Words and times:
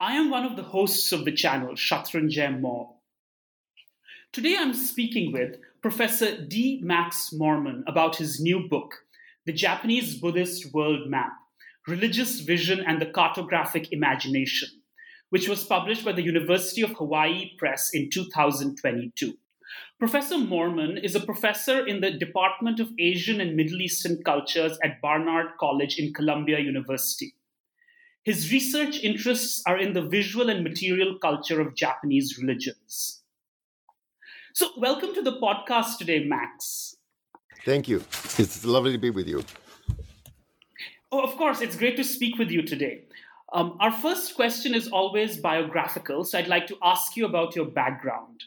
I 0.00 0.14
am 0.14 0.28
one 0.28 0.44
of 0.44 0.56
the 0.56 0.62
hosts 0.64 1.12
of 1.12 1.24
the 1.24 1.30
channel, 1.30 1.74
Shatrunjay 1.74 2.60
Mo. 2.60 2.96
Today 4.32 4.56
I'm 4.58 4.74
speaking 4.74 5.32
with 5.32 5.58
Professor 5.82 6.36
D. 6.44 6.80
Max 6.82 7.30
Moerman 7.32 7.84
about 7.86 8.16
his 8.16 8.40
new 8.40 8.68
book, 8.68 9.04
The 9.46 9.52
Japanese 9.52 10.16
Buddhist 10.16 10.74
World 10.74 11.08
Map 11.08 11.30
Religious 11.86 12.40
Vision 12.40 12.80
and 12.84 13.00
the 13.00 13.06
Cartographic 13.06 13.90
Imagination, 13.92 14.68
which 15.30 15.48
was 15.48 15.62
published 15.62 16.04
by 16.04 16.10
the 16.10 16.24
University 16.24 16.82
of 16.82 16.96
Hawaii 16.96 17.52
Press 17.56 17.90
in 17.94 18.10
2022. 18.10 19.38
Professor 20.00 20.36
Moerman 20.36 21.02
is 21.04 21.14
a 21.14 21.20
professor 21.20 21.86
in 21.86 22.00
the 22.00 22.10
Department 22.10 22.80
of 22.80 22.90
Asian 22.98 23.40
and 23.40 23.54
Middle 23.54 23.80
Eastern 23.80 24.20
Cultures 24.24 24.76
at 24.82 25.00
Barnard 25.00 25.52
College 25.60 25.98
in 25.98 26.12
Columbia 26.12 26.58
University. 26.58 27.36
His 28.24 28.50
research 28.50 29.00
interests 29.00 29.62
are 29.66 29.78
in 29.78 29.92
the 29.92 30.00
visual 30.00 30.48
and 30.48 30.64
material 30.64 31.18
culture 31.18 31.60
of 31.60 31.74
Japanese 31.74 32.38
religions. 32.38 33.22
So, 34.54 34.70
welcome 34.78 35.12
to 35.14 35.20
the 35.20 35.38
podcast 35.38 35.98
today, 35.98 36.24
Max. 36.24 36.96
Thank 37.66 37.86
you. 37.86 38.02
It's 38.38 38.64
lovely 38.64 38.92
to 38.92 38.98
be 38.98 39.10
with 39.10 39.28
you. 39.28 39.44
Oh, 41.12 41.20
of 41.20 41.36
course, 41.36 41.60
it's 41.60 41.76
great 41.76 41.98
to 41.98 42.04
speak 42.04 42.38
with 42.38 42.50
you 42.50 42.62
today. 42.62 43.04
Um, 43.52 43.76
our 43.78 43.92
first 43.92 44.34
question 44.34 44.74
is 44.74 44.88
always 44.88 45.36
biographical, 45.36 46.24
so 46.24 46.38
I'd 46.38 46.48
like 46.48 46.66
to 46.68 46.78
ask 46.82 47.16
you 47.16 47.26
about 47.26 47.54
your 47.54 47.66
background. 47.66 48.42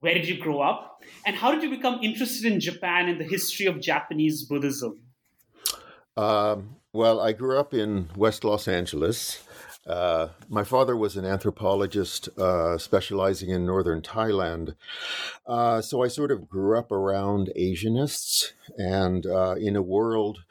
Where 0.00 0.14
did 0.14 0.26
you 0.26 0.38
grow 0.38 0.60
up? 0.60 1.02
And 1.24 1.36
how 1.36 1.52
did 1.52 1.62
you 1.62 1.70
become 1.70 2.02
interested 2.02 2.50
in 2.52 2.58
Japan 2.58 3.08
and 3.08 3.20
the 3.20 3.24
history 3.24 3.66
of 3.66 3.80
Japanese 3.80 4.42
Buddhism? 4.42 5.03
Um, 6.16 6.76
well, 6.92 7.20
I 7.20 7.32
grew 7.32 7.58
up 7.58 7.74
in 7.74 8.08
West 8.16 8.44
Los 8.44 8.68
Angeles. 8.68 9.42
Uh, 9.86 10.28
my 10.48 10.64
father 10.64 10.96
was 10.96 11.16
an 11.16 11.24
anthropologist 11.24 12.28
uh, 12.38 12.78
specializing 12.78 13.50
in 13.50 13.66
northern 13.66 14.00
Thailand. 14.00 14.76
Uh, 15.46 15.82
so 15.82 16.02
I 16.02 16.08
sort 16.08 16.30
of 16.30 16.48
grew 16.48 16.78
up 16.78 16.90
around 16.90 17.50
Asianists 17.58 18.52
and 18.78 19.26
uh, 19.26 19.56
in 19.58 19.76
a 19.76 19.82
world 19.82 20.44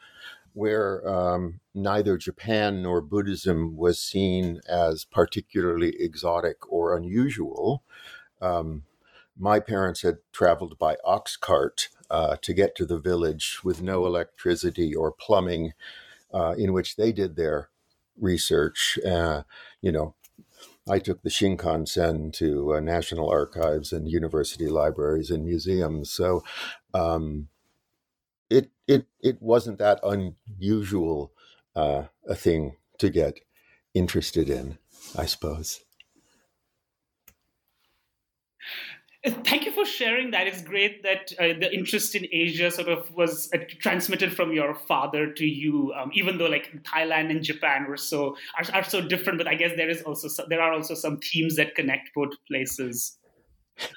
where 0.52 1.06
um, 1.08 1.60
neither 1.74 2.16
Japan 2.16 2.80
nor 2.82 3.00
Buddhism 3.00 3.76
was 3.76 3.98
seen 3.98 4.60
as 4.68 5.04
particularly 5.04 5.96
exotic 5.98 6.70
or 6.70 6.96
unusual. 6.96 7.82
Um, 8.40 8.84
my 9.36 9.58
parents 9.58 10.02
had 10.02 10.18
traveled 10.30 10.78
by 10.78 10.96
ox 11.04 11.36
cart 11.36 11.88
uh, 12.10 12.36
to 12.42 12.54
get 12.54 12.74
to 12.76 12.86
the 12.86 12.98
village 12.98 13.60
with 13.64 13.82
no 13.82 14.06
electricity 14.06 14.94
or 14.94 15.12
plumbing, 15.12 15.72
uh, 16.32 16.54
in 16.58 16.72
which 16.72 16.96
they 16.96 17.12
did 17.12 17.36
their 17.36 17.70
research. 18.18 18.98
Uh, 19.06 19.42
you 19.82 19.92
know, 19.92 20.14
I 20.88 20.98
took 20.98 21.22
the 21.22 21.30
Shinkansen 21.30 22.32
to 22.34 22.74
uh, 22.74 22.80
national 22.80 23.30
archives 23.30 23.92
and 23.92 24.10
university 24.10 24.68
libraries 24.68 25.30
and 25.30 25.44
museums. 25.44 26.10
So 26.10 26.44
um, 26.94 27.48
it 28.50 28.70
it 28.86 29.06
it 29.22 29.40
wasn't 29.42 29.78
that 29.78 30.00
unusual 30.02 31.32
uh, 31.76 32.04
a 32.26 32.34
thing 32.34 32.76
to 32.98 33.10
get 33.10 33.40
interested 33.94 34.48
in, 34.48 34.78
I 35.16 35.26
suppose. 35.26 35.83
Thank 39.24 39.64
you 39.64 39.72
for 39.72 39.86
sharing 39.86 40.32
that. 40.32 40.46
It's 40.46 40.60
great 40.60 41.02
that 41.02 41.32
uh, 41.38 41.58
the 41.58 41.72
interest 41.72 42.14
in 42.14 42.26
Asia 42.30 42.70
sort 42.70 42.88
of 42.88 43.10
was 43.14 43.48
uh, 43.54 43.58
transmitted 43.78 44.36
from 44.36 44.52
your 44.52 44.74
father 44.74 45.32
to 45.32 45.46
you, 45.46 45.94
um, 45.96 46.10
even 46.12 46.36
though 46.36 46.46
like 46.46 46.70
Thailand 46.82 47.30
and 47.30 47.42
Japan 47.42 47.86
were 47.88 47.96
so 47.96 48.36
are, 48.58 48.74
are 48.74 48.84
so 48.84 49.00
different. 49.00 49.38
But 49.38 49.48
I 49.48 49.54
guess 49.54 49.72
there 49.76 49.88
is 49.88 50.02
also 50.02 50.28
there 50.48 50.60
are 50.60 50.74
also 50.74 50.94
some 50.94 51.20
themes 51.20 51.56
that 51.56 51.74
connect 51.74 52.10
both 52.14 52.34
places. 52.46 53.16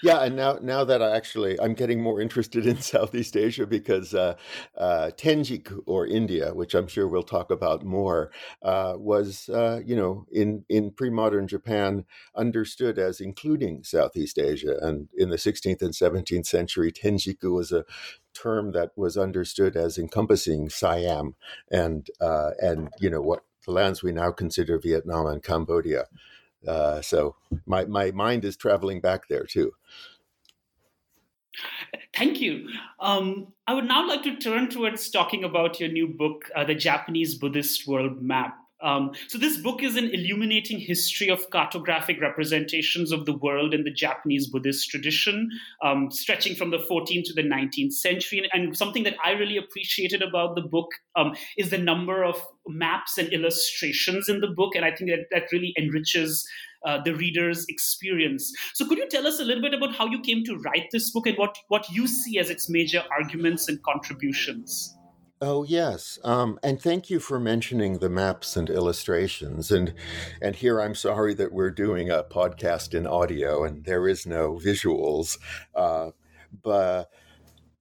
Yeah, 0.02 0.24
and 0.24 0.36
now 0.36 0.58
now 0.62 0.84
that 0.86 1.02
I 1.02 1.16
actually 1.16 1.60
I'm 1.60 1.74
getting 1.74 2.02
more 2.02 2.20
interested 2.20 2.66
in 2.66 2.78
Southeast 2.82 3.36
Asia 3.38 3.68
because 3.68 4.14
uh, 4.14 4.36
uh, 4.78 5.12
Tenjiku 5.18 5.82
or 5.86 6.08
India, 6.08 6.54
which 6.54 6.74
I'm 6.74 6.88
sure 6.88 7.08
we'll 7.08 7.24
talk 7.24 7.52
about 7.52 7.84
more, 7.84 8.32
uh, 8.62 8.94
was 8.98 9.50
uh, 9.50 9.82
you 9.86 9.96
know 9.96 10.26
in 10.32 10.66
in 10.70 10.92
pre-modern 10.92 11.48
Japan 11.48 12.06
understood 12.36 12.98
as 12.98 13.20
including 13.20 13.84
Southeast 13.84 14.40
Asia, 14.40 14.78
and 14.82 15.10
in 15.16 15.30
the 15.30 15.38
16th 15.38 15.82
and 15.82 15.94
17th 15.94 16.48
century, 16.48 16.92
Tenjiku 16.92 17.54
was 17.54 17.72
a 17.72 17.86
term 18.34 18.72
that 18.72 18.92
was 18.96 19.18
understood 19.18 19.76
as 19.76 19.98
encompassing 19.98 20.70
Siam 20.70 21.36
and 21.72 22.08
uh, 22.22 22.52
and 22.60 22.90
you 23.00 23.10
know 23.10 23.22
what 23.22 23.44
the 23.66 23.72
lands 23.74 24.02
we 24.02 24.12
now 24.12 24.32
consider 24.32 24.80
Vietnam 24.80 25.28
and 25.28 25.44
Cambodia. 25.44 26.06
Uh, 26.66 27.02
so 27.02 27.36
my, 27.66 27.86
my 27.86 28.12
mind 28.12 28.46
is 28.46 28.56
traveling 28.56 29.02
back 29.02 29.28
there 29.28 29.46
too. 29.46 29.72
Thank 32.16 32.40
you. 32.40 32.70
Um, 33.00 33.54
I 33.66 33.74
would 33.74 33.86
now 33.86 34.08
like 34.08 34.24
to 34.24 34.38
turn 34.38 34.70
towards 34.70 35.10
talking 35.10 35.44
about 35.44 35.80
your 35.80 35.90
new 35.90 36.08
book, 36.08 36.50
uh, 36.56 36.64
The 36.64 36.76
Japanese 36.76 37.36
Buddhist 37.36 37.88
World 37.88 38.22
Map. 38.22 38.58
Um, 38.82 39.12
so, 39.28 39.38
this 39.38 39.58
book 39.58 39.82
is 39.82 39.96
an 39.96 40.10
illuminating 40.12 40.80
history 40.80 41.30
of 41.30 41.50
cartographic 41.50 42.22
representations 42.22 43.12
of 43.12 43.26
the 43.26 43.34
world 43.34 43.74
in 43.74 43.84
the 43.84 43.92
Japanese 43.92 44.48
Buddhist 44.48 44.90
tradition, 44.90 45.50
um, 45.84 46.12
stretching 46.12 46.56
from 46.56 46.70
the 46.70 46.78
14th 46.78 47.26
to 47.26 47.34
the 47.34 47.42
19th 47.42 47.94
century. 47.94 48.48
And, 48.54 48.78
something 48.78 49.04
that 49.04 49.16
I 49.24 49.32
really 49.32 49.58
appreciated 49.58 50.22
about 50.22 50.56
the 50.56 50.62
book 50.62 50.90
um, 51.16 51.36
is 51.58 51.70
the 51.72 51.78
number 51.78 52.24
of 52.24 52.40
maps 52.68 53.18
and 53.18 53.32
illustrations 53.34 54.30
in 54.30 54.42
the 54.42 54.48
book. 54.48 54.76
And 54.76 54.86
I 54.86 54.92
think 54.92 55.10
that 55.10 55.26
that 55.32 55.52
really 55.52 55.74
enriches 55.78 56.48
uh, 56.86 57.02
the 57.02 57.16
reader's 57.16 57.66
experience. 57.70 58.54
So, 58.74 58.88
could 58.88 58.98
you 58.98 59.10
tell 59.10 59.26
us 59.26 59.40
a 59.40 59.44
little 59.44 59.62
bit 59.62 59.74
about 59.74 59.96
how 59.96 60.06
you 60.06 60.22
came 60.22 60.44
to 60.46 60.58
write 60.58 60.90
this 60.92 61.12
book 61.12 61.26
and 61.26 61.38
what, 61.38 61.58
what 61.70 61.90
you 61.90 62.08
see 62.08 62.38
as 62.38 62.50
its 62.50 62.70
major 62.70 63.04
arguments 63.12 63.68
and 63.68 63.82
contributions? 63.84 64.97
Oh 65.40 65.64
yes, 65.64 66.18
um, 66.24 66.60
and 66.64 66.82
thank 66.82 67.12
you 67.12 67.20
for 67.20 67.40
mentioning 67.40 68.00
the 68.00 68.10
maps 68.10 68.58
and 68.58 68.70
illustrations. 68.72 69.72
And 69.72 69.94
and 70.42 70.56
here 70.56 70.82
I'm 70.82 70.96
sorry 70.96 71.36
that 71.36 71.52
we're 71.54 71.70
doing 71.70 72.10
a 72.10 72.24
podcast 72.24 72.96
in 72.96 73.06
audio 73.06 73.64
and 73.64 73.86
there 73.86 74.08
is 74.08 74.26
no 74.26 74.54
visuals, 74.54 75.38
uh, 75.76 76.12
but 76.64 77.12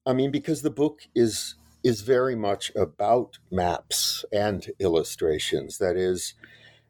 I 0.06 0.12
mean, 0.12 0.30
because 0.30 0.62
the 0.62 0.70
book 0.70 1.02
is 1.14 1.56
is 1.84 2.02
very 2.02 2.36
much 2.36 2.72
about 2.76 3.38
maps 3.50 4.24
and 4.32 4.66
illustrations. 4.80 5.78
That 5.78 5.96
is, 5.96 6.34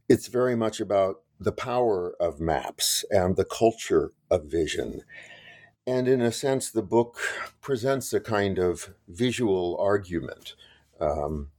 it's 0.09 0.29
very 0.29 0.57
much 0.57 0.81
about 0.81 1.23
the 1.41 1.53
power 1.53 2.15
of 2.21 2.41
maps 2.41 3.05
and 3.11 3.37
the 3.37 3.45
culture 3.45 4.13
of 4.31 4.45
vision. 4.47 5.03
And 5.87 6.09
in 6.09 6.21
a 6.21 6.33
sense, 6.33 6.71
the 6.71 6.83
book 6.83 7.19
presents 7.61 8.13
a 8.13 8.21
kind 8.21 8.59
of 8.59 8.95
visual 9.07 9.77
argument. 9.79 10.55
Um, 11.01 11.51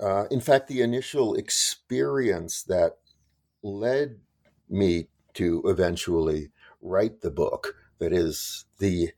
uh, 0.00 0.24
in 0.30 0.40
fact, 0.40 0.68
the 0.68 0.80
initial 0.80 1.34
experience 1.34 2.62
that 2.64 2.98
led 3.62 4.18
me 4.68 5.08
to 5.34 5.62
eventually 5.66 6.50
write 6.80 7.20
the 7.20 7.30
book, 7.30 7.76
that 7.98 8.12
is, 8.12 8.64
the 8.78 9.10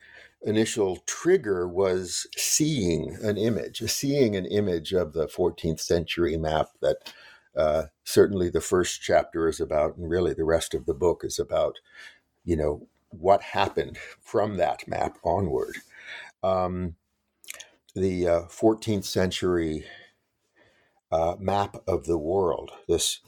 initial 0.42 0.98
trigger 1.06 1.66
was 1.66 2.26
seeing 2.36 3.16
an 3.22 3.38
image, 3.38 3.78
seeing 3.90 4.36
an 4.36 4.44
image 4.44 4.92
of 4.92 5.14
the 5.14 5.26
14th 5.26 5.80
century 5.80 6.36
map 6.36 6.68
that 6.82 7.12
uh, 7.56 7.84
certainly 8.04 8.50
the 8.50 8.60
first 8.60 9.00
chapter 9.00 9.48
is 9.48 9.60
about, 9.60 9.96
and 9.96 10.10
really 10.10 10.34
the 10.34 10.44
rest 10.44 10.74
of 10.74 10.84
the 10.84 10.92
book 10.92 11.22
is 11.24 11.38
about, 11.38 11.76
you 12.44 12.56
know, 12.56 12.86
what 13.19 13.43
happened 13.43 13.99
from 14.20 14.56
that 14.56 14.87
map 14.88 15.19
onward. 15.25 15.76
Um, 16.43 16.96
the 17.94 18.28
uh, 18.28 18.40
14th 18.43 19.05
century 19.05 19.84
uh, 21.12 21.37
map 21.38 21.76
of 21.87 22.06
the 22.06 22.19
world, 22.19 22.72
this 22.88 23.20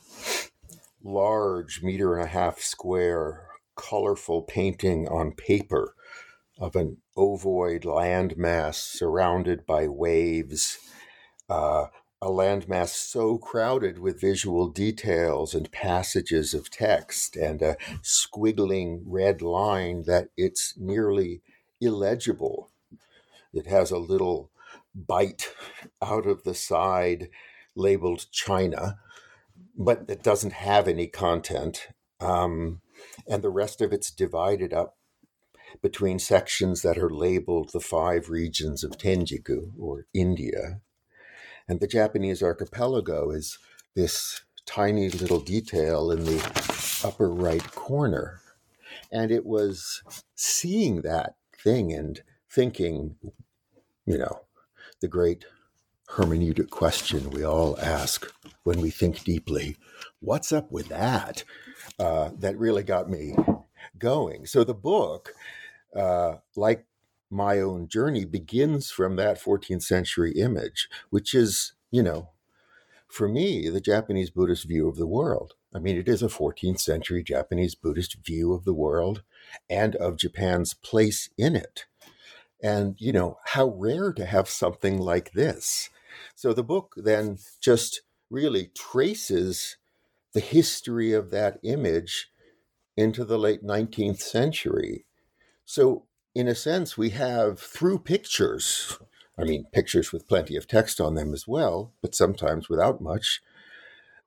large 1.02 1.82
meter 1.82 2.16
and 2.16 2.24
a 2.24 2.30
half 2.30 2.58
square, 2.58 3.46
colorful 3.76 4.42
painting 4.42 5.06
on 5.08 5.32
paper 5.32 5.94
of 6.58 6.74
an 6.74 6.96
ovoid 7.16 7.84
landmass 7.84 8.74
surrounded 8.74 9.66
by 9.66 9.86
waves, 9.86 10.78
uh, 11.48 11.86
a 12.22 12.28
landmass 12.28 12.88
so 12.88 13.36
crowded 13.36 13.98
with 13.98 14.20
visual 14.20 14.68
details 14.68 15.54
and 15.54 15.70
passages 15.70 16.54
of 16.54 16.70
text 16.70 17.36
and 17.36 17.60
a 17.60 17.76
squiggling 18.02 19.02
red 19.04 19.42
line 19.42 20.04
that 20.06 20.28
it's 20.36 20.74
nearly 20.78 21.42
illegible. 21.80 22.70
It 23.52 23.66
has 23.66 23.90
a 23.90 23.98
little 23.98 24.50
bite 24.94 25.52
out 26.02 26.26
of 26.26 26.44
the 26.44 26.54
side 26.54 27.28
labeled 27.74 28.26
China, 28.32 28.98
but 29.76 30.04
it 30.08 30.22
doesn't 30.22 30.54
have 30.54 30.88
any 30.88 31.06
content. 31.06 31.88
Um, 32.18 32.80
and 33.28 33.42
the 33.42 33.50
rest 33.50 33.82
of 33.82 33.92
it's 33.92 34.10
divided 34.10 34.72
up 34.72 34.96
between 35.82 36.18
sections 36.18 36.80
that 36.80 36.96
are 36.96 37.10
labeled 37.10 37.70
the 37.72 37.80
five 37.80 38.30
regions 38.30 38.82
of 38.82 38.92
Tenjiku 38.92 39.72
or 39.78 40.06
India. 40.14 40.80
And 41.68 41.80
the 41.80 41.86
Japanese 41.86 42.42
archipelago 42.42 43.30
is 43.30 43.58
this 43.94 44.42
tiny 44.66 45.08
little 45.08 45.40
detail 45.40 46.10
in 46.10 46.24
the 46.24 47.00
upper 47.04 47.28
right 47.30 47.70
corner. 47.72 48.40
And 49.12 49.30
it 49.30 49.46
was 49.46 50.02
seeing 50.34 51.02
that 51.02 51.34
thing 51.56 51.92
and 51.92 52.22
thinking, 52.50 53.16
you 54.04 54.18
know, 54.18 54.40
the 55.00 55.08
great 55.08 55.44
hermeneutic 56.10 56.70
question 56.70 57.30
we 57.30 57.44
all 57.44 57.78
ask 57.80 58.32
when 58.62 58.80
we 58.80 58.90
think 58.90 59.24
deeply 59.24 59.76
what's 60.20 60.52
up 60.52 60.70
with 60.70 60.88
that? 60.88 61.44
Uh, 61.98 62.30
that 62.38 62.58
really 62.58 62.82
got 62.82 63.08
me 63.08 63.36
going. 63.98 64.46
So 64.46 64.64
the 64.64 64.74
book, 64.74 65.32
uh, 65.94 66.36
like 66.56 66.86
my 67.30 67.60
own 67.60 67.88
journey, 67.88 68.24
begins 68.24 68.90
from 68.90 69.16
that 69.16 69.40
14th 69.40 69.82
century 69.82 70.32
image, 70.32 70.88
which 71.10 71.34
is, 71.34 71.74
you 71.90 72.02
know, 72.02 72.30
for 73.08 73.28
me, 73.28 73.68
the 73.68 73.80
Japanese 73.80 74.30
Buddhist 74.30 74.66
view 74.66 74.88
of 74.88 74.96
the 74.96 75.06
world. 75.06 75.54
I 75.74 75.78
mean, 75.78 75.96
it 75.96 76.08
is 76.08 76.22
a 76.22 76.28
14th 76.28 76.80
century 76.80 77.22
Japanese 77.22 77.74
Buddhist 77.74 78.16
view 78.24 78.52
of 78.52 78.64
the 78.64 78.74
world 78.74 79.22
and 79.68 79.94
of 79.96 80.16
Japan's 80.16 80.74
place 80.74 81.28
in 81.36 81.54
it. 81.54 81.84
And, 82.62 82.96
you 82.98 83.12
know, 83.12 83.38
how 83.44 83.68
rare 83.68 84.12
to 84.12 84.24
have 84.24 84.48
something 84.48 84.98
like 84.98 85.32
this. 85.32 85.90
So 86.34 86.52
the 86.52 86.64
book 86.64 86.94
then 86.96 87.38
just 87.60 88.02
really 88.30 88.70
traces 88.74 89.76
the 90.32 90.40
history 90.40 91.12
of 91.12 91.30
that 91.30 91.58
image 91.62 92.30
into 92.96 93.24
the 93.24 93.38
late 93.38 93.62
19th 93.62 94.20
century. 94.20 95.06
So, 95.64 96.06
in 96.36 96.48
a 96.48 96.54
sense, 96.54 96.98
we 96.98 97.10
have 97.10 97.58
through 97.58 98.00
pictures, 98.00 98.98
I 99.38 99.44
mean, 99.44 99.64
pictures 99.72 100.12
with 100.12 100.28
plenty 100.28 100.54
of 100.54 100.68
text 100.68 101.00
on 101.00 101.14
them 101.14 101.32
as 101.32 101.48
well, 101.48 101.94
but 102.02 102.14
sometimes 102.14 102.68
without 102.68 103.00
much. 103.00 103.40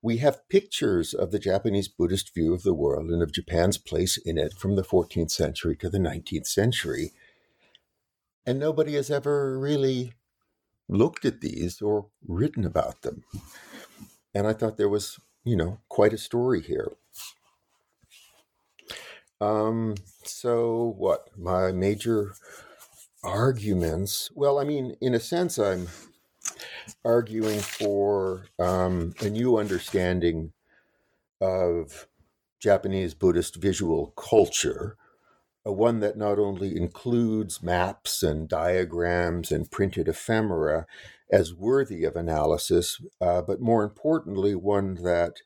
We 0.01 0.17
have 0.17 0.50
pictures 0.50 1.13
of 1.13 1.29
the 1.29 1.38
Japanese 1.38 1.88
Buddhist 1.88 2.33
view 2.33 2.51
of 2.56 2.63
the 2.63 2.73
world 2.73 3.11
and 3.11 3.21
of 3.21 3.31
Japan's 3.31 3.77
place 3.77 4.17
in 4.17 4.39
it 4.39 4.53
from 4.53 4.75
the 4.75 4.81
14th 4.81 5.29
century 5.29 5.75
to 5.75 5.88
the 5.89 6.00
19th 6.00 6.47
century. 6.47 7.11
And 8.44 8.57
nobody 8.57 8.95
has 8.95 9.11
ever 9.11 9.59
really 9.59 10.13
looked 10.88 11.25
at 11.25 11.41
these 11.41 11.79
or 11.79 12.07
written 12.27 12.65
about 12.65 13.03
them. 13.03 13.23
And 14.33 14.47
I 14.47 14.53
thought 14.53 14.77
there 14.77 14.89
was, 14.89 15.19
you 15.44 15.56
know, 15.56 15.81
quite 15.89 16.13
a 16.13 16.17
story 16.17 16.63
here. 16.63 16.94
Um, 19.41 19.95
so 20.24 20.95
what? 20.97 21.30
My 21.38 21.71
major 21.71 22.33
arguments. 23.24 24.30
Well, 24.36 24.59
I 24.59 24.63
mean, 24.63 24.95
in 25.01 25.13
a 25.13 25.19
sense, 25.19 25.57
I'm 25.57 25.88
arguing 27.06 27.59
for 27.59 28.47
um, 28.57 29.13
a 29.21 29.30
new 29.30 29.57
understanding 29.57 30.53
of 31.41 32.07
Japanese 32.59 33.13
Buddhist 33.13 33.56
visual 33.56 34.07
culture, 34.18 34.97
a 35.65 35.71
one 35.71 36.00
that 36.01 36.18
not 36.18 36.39
only 36.39 36.75
includes 36.75 37.63
maps 37.63 38.24
and 38.24 38.50
diagrams 38.50 39.51
and 39.51 39.71
printed 39.71 40.07
ephemera 40.07 40.85
as 41.31 41.53
worthy 41.53 42.03
of 42.03 42.15
analysis, 42.15 43.00
uh, 43.21 43.42
but 43.42 43.62
more 43.62 43.83
importantly, 43.83 44.56
one 44.56 44.95
that 44.95 45.38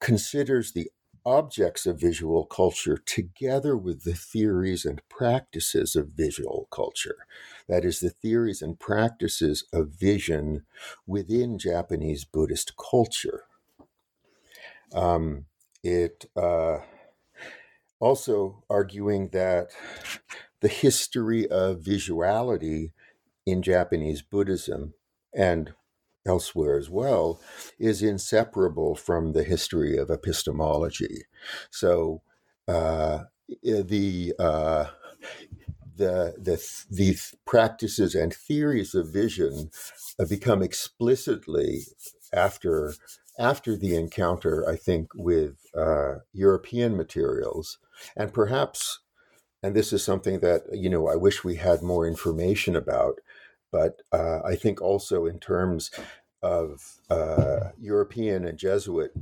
considers 0.00 0.72
the 0.72 0.90
objects 1.26 1.86
of 1.86 2.00
visual 2.00 2.46
culture 2.46 2.96
together 2.96 3.76
with 3.76 4.04
the 4.04 4.14
theories 4.14 4.84
and 4.86 5.02
practices 5.08 5.96
of 5.96 6.10
visual 6.10 6.68
culture. 6.70 7.26
That 7.68 7.84
is, 7.84 7.98
the 7.98 8.10
theories 8.10 8.62
and 8.62 8.78
practices 8.78 9.64
of 9.72 9.88
vision 9.88 10.64
within 11.06 11.58
Japanese 11.58 12.24
Buddhist 12.24 12.74
culture. 12.76 13.42
Um, 14.94 15.46
it 15.82 16.26
uh, 16.36 16.78
also 17.98 18.62
arguing 18.70 19.30
that 19.30 19.70
the 20.60 20.68
history 20.68 21.48
of 21.48 21.80
visuality 21.80 22.92
in 23.44 23.62
Japanese 23.62 24.22
Buddhism 24.22 24.94
and 25.34 25.74
elsewhere 26.26 26.78
as 26.78 26.90
well, 26.90 27.40
is 27.78 28.02
inseparable 28.02 28.94
from 28.94 29.32
the 29.32 29.44
history 29.44 29.96
of 29.96 30.10
epistemology. 30.10 31.24
So 31.70 32.22
uh, 32.68 33.24
the 33.62 34.34
uh, 34.38 34.86
the 35.96 36.34
the 36.38 36.62
the 36.90 37.16
practices 37.46 38.14
and 38.14 38.34
theories 38.34 38.94
of 38.94 39.12
vision 39.12 39.70
become 40.28 40.62
explicitly 40.62 41.86
after 42.32 42.94
after 43.38 43.76
the 43.76 43.94
encounter, 43.94 44.66
I 44.68 44.76
think, 44.76 45.10
with 45.14 45.56
uh, 45.76 46.16
European 46.32 46.96
materials, 46.96 47.78
and 48.16 48.32
perhaps, 48.32 49.00
and 49.62 49.76
this 49.76 49.92
is 49.92 50.02
something 50.02 50.40
that 50.40 50.62
you 50.72 50.88
know 50.88 51.08
I 51.08 51.16
wish 51.16 51.44
we 51.44 51.56
had 51.56 51.82
more 51.82 52.06
information 52.06 52.76
about 52.76 53.20
but 53.70 54.02
uh, 54.12 54.40
I 54.44 54.56
think 54.56 54.80
also 54.80 55.26
in 55.26 55.38
terms 55.38 55.90
of 56.42 57.00
uh, 57.10 57.70
European 57.78 58.44
and 58.44 58.58
Jesuit 58.58 59.12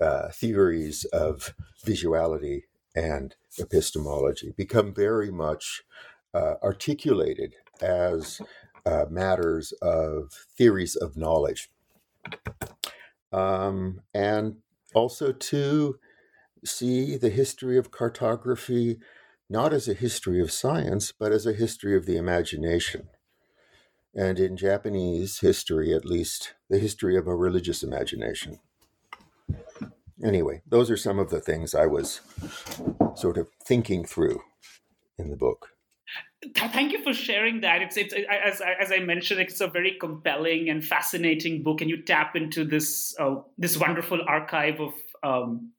uh, 0.00 0.28
theories 0.28 1.04
of 1.06 1.54
visuality 1.84 2.62
and 2.94 3.34
epistemology 3.58 4.52
become 4.56 4.94
very 4.94 5.30
much 5.30 5.82
uh, 6.34 6.54
articulated 6.62 7.54
as 7.80 8.40
uh, 8.86 9.06
matters 9.10 9.72
of 9.82 10.32
theories 10.56 10.96
of 10.96 11.16
knowledge. 11.16 11.70
Um, 13.32 14.02
and 14.14 14.56
also 14.94 15.32
to 15.32 15.98
see 16.64 17.16
the 17.16 17.30
history 17.30 17.76
of 17.78 17.90
cartography 17.90 18.98
not 19.50 19.72
as 19.72 19.88
a 19.88 19.94
history 19.94 20.40
of 20.40 20.52
science, 20.52 21.10
but 21.10 21.32
as 21.32 21.46
a 21.46 21.54
history 21.54 21.96
of 21.96 22.04
the 22.04 22.18
imagination 22.18 23.08
and 24.18 24.40
in 24.40 24.56
Japanese 24.56 25.38
history, 25.38 25.94
at 25.94 26.04
least, 26.04 26.54
the 26.68 26.80
history 26.80 27.16
of 27.16 27.28
a 27.28 27.36
religious 27.36 27.84
imagination. 27.84 28.58
Anyway, 30.24 30.60
those 30.66 30.90
are 30.90 30.96
some 30.96 31.20
of 31.20 31.30
the 31.30 31.40
things 31.40 31.72
I 31.72 31.86
was 31.86 32.20
sort 33.14 33.38
of 33.38 33.48
thinking 33.64 34.04
through 34.04 34.42
in 35.18 35.30
the 35.30 35.36
book. 35.36 35.68
Thank 36.56 36.90
you 36.90 37.02
for 37.04 37.14
sharing 37.14 37.60
that. 37.60 37.80
It's, 37.80 37.96
it's 37.96 38.12
as, 38.12 38.60
as 38.80 38.90
I 38.90 38.98
mentioned, 38.98 39.40
it's 39.40 39.60
a 39.60 39.68
very 39.68 39.96
compelling 40.00 40.68
and 40.68 40.84
fascinating 40.84 41.62
book, 41.62 41.80
and 41.80 41.88
you 41.88 42.02
tap 42.02 42.34
into 42.34 42.64
this 42.64 43.14
uh, 43.20 43.36
this 43.56 43.76
wonderful 43.76 44.20
archive 44.26 44.80
of 44.80 44.94
um, 45.22 45.72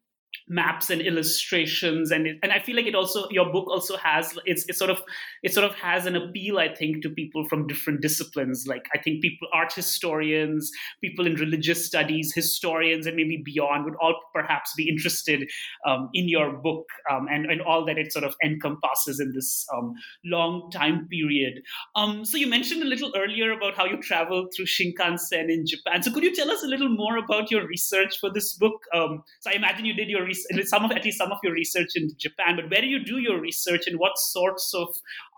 maps 0.50 0.90
and 0.90 1.00
illustrations 1.02 2.10
and 2.10 2.26
it, 2.26 2.40
and 2.42 2.52
I 2.52 2.60
feel 2.60 2.76
like 2.76 2.88
it 2.88 2.96
also 2.96 3.30
your 3.30 3.52
book 3.52 3.68
also 3.70 3.96
has 3.98 4.38
it's, 4.46 4.66
it's 4.68 4.80
sort 4.80 4.90
of 4.90 5.00
it 5.44 5.54
sort 5.54 5.70
of 5.70 5.76
has 5.76 6.08
an 6.08 6.16
appeal 6.16 6.58
I 6.58 6.74
think 6.74 7.04
to 7.04 7.10
people 7.10 7.48
from 7.48 7.68
different 7.68 8.02
disciplines. 8.02 8.66
Like 8.68 8.88
I 8.94 8.98
think 8.98 9.22
people 9.22 9.48
art 9.54 9.72
historians 9.72 10.72
people 11.02 11.28
in 11.28 11.36
religious 11.36 11.86
studies 11.86 12.34
historians 12.34 13.06
and 13.06 13.16
maybe 13.16 13.42
beyond 13.46 13.86
would 13.86 13.96
all 14.02 14.20
perhaps 14.34 14.74
be 14.76 14.90
interested 14.90 15.48
um, 15.86 16.10
in 16.16 16.28
your 16.28 16.58
book 16.58 16.88
um, 17.12 17.28
and 17.30 17.46
and 17.46 17.62
all 17.62 17.86
that 17.86 18.00
it 18.00 18.12
sort 18.12 18.26
of 18.26 18.34
encompasses 18.44 19.20
in 19.20 19.32
this 19.34 19.68
um, 19.78 19.94
long 20.26 20.72
time 20.72 21.08
period. 21.10 21.62
Um, 21.96 22.26
so 22.26 22.38
you 22.38 22.48
mentioned 22.48 22.82
a 22.82 22.86
little 22.86 23.12
earlier 23.16 23.52
about 23.52 23.76
how 23.76 23.86
you 23.86 23.98
traveled 23.98 24.52
through 24.56 24.66
Shinkansen 24.66 25.50
in 25.50 25.68
Japan. 25.68 26.02
So 26.02 26.12
could 26.12 26.24
you 26.24 26.36
tell 26.36 26.50
us 26.50 26.64
a 26.64 26.68
little 26.68 26.90
more 26.90 27.18
about 27.18 27.52
your 27.52 27.68
research 27.68 28.20
for 28.20 28.32
this 28.32 28.56
book? 28.56 28.82
Um, 28.96 29.24
so 29.42 29.52
I 29.52 29.54
imagine 29.54 29.86
you 29.86 29.94
did 29.94 30.10
your 30.10 30.24
research 30.24 30.39
some 30.66 30.86
of 30.86 30.92
at 30.92 31.04
least 31.04 31.18
some 31.18 31.32
of 31.32 31.40
your 31.44 31.54
research 31.54 31.92
in 31.96 32.10
Japan, 32.18 32.56
but 32.56 32.70
where 32.70 32.82
do 32.82 32.88
you 32.88 33.04
do 33.04 33.18
your 33.20 33.40
research 33.40 33.88
and 33.88 34.00
what 34.00 34.18
sorts 34.18 34.74
of 34.74 34.88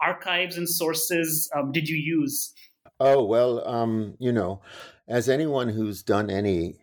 archives 0.01 0.57
and 0.57 0.67
sources 0.67 1.49
um, 1.55 1.71
did 1.71 1.87
you 1.87 1.97
use? 1.97 2.53
Oh 2.99 3.23
well, 3.23 3.67
um, 3.67 4.15
you 4.19 4.31
know, 4.31 4.61
as 5.07 5.27
anyone 5.27 5.69
who's 5.69 6.03
done 6.03 6.29
any 6.29 6.75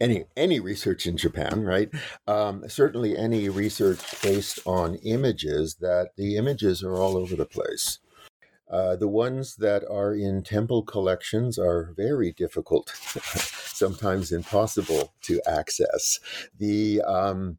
any 0.00 0.24
any 0.36 0.60
research 0.60 1.06
in 1.06 1.16
Japan, 1.16 1.64
right? 1.64 1.90
Um, 2.26 2.64
certainly, 2.68 3.16
any 3.16 3.48
research 3.48 4.00
based 4.22 4.60
on 4.66 4.96
images, 4.96 5.76
that 5.80 6.10
the 6.16 6.36
images 6.36 6.82
are 6.82 6.94
all 6.94 7.16
over 7.16 7.36
the 7.36 7.46
place. 7.46 7.98
Uh, 8.70 8.94
the 8.96 9.08
ones 9.08 9.56
that 9.56 9.84
are 9.90 10.14
in 10.14 10.42
temple 10.42 10.82
collections 10.82 11.58
are 11.58 11.92
very 11.96 12.32
difficult, 12.32 12.90
sometimes 12.94 14.30
impossible 14.30 15.12
to 15.22 15.40
access. 15.46 16.20
The 16.56 17.02
um, 17.02 17.58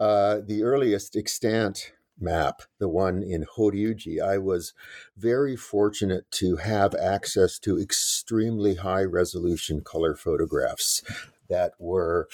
uh, 0.00 0.38
the 0.46 0.62
earliest 0.62 1.16
extant 1.16 1.92
map, 2.20 2.62
the 2.78 2.88
one 2.88 3.22
in 3.22 3.44
Horyuji, 3.56 4.22
I 4.22 4.38
was 4.38 4.72
very 5.16 5.56
fortunate 5.56 6.30
to 6.32 6.56
have 6.56 6.94
access 6.94 7.58
to 7.60 7.78
extremely 7.78 8.76
high 8.76 9.04
resolution 9.04 9.80
color 9.82 10.14
photographs 10.14 11.02
that 11.48 11.72
were 11.78 12.28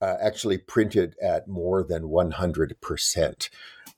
uh, 0.00 0.16
actually 0.20 0.58
printed 0.58 1.16
at 1.22 1.48
more 1.48 1.82
than 1.82 2.04
100%. 2.04 3.48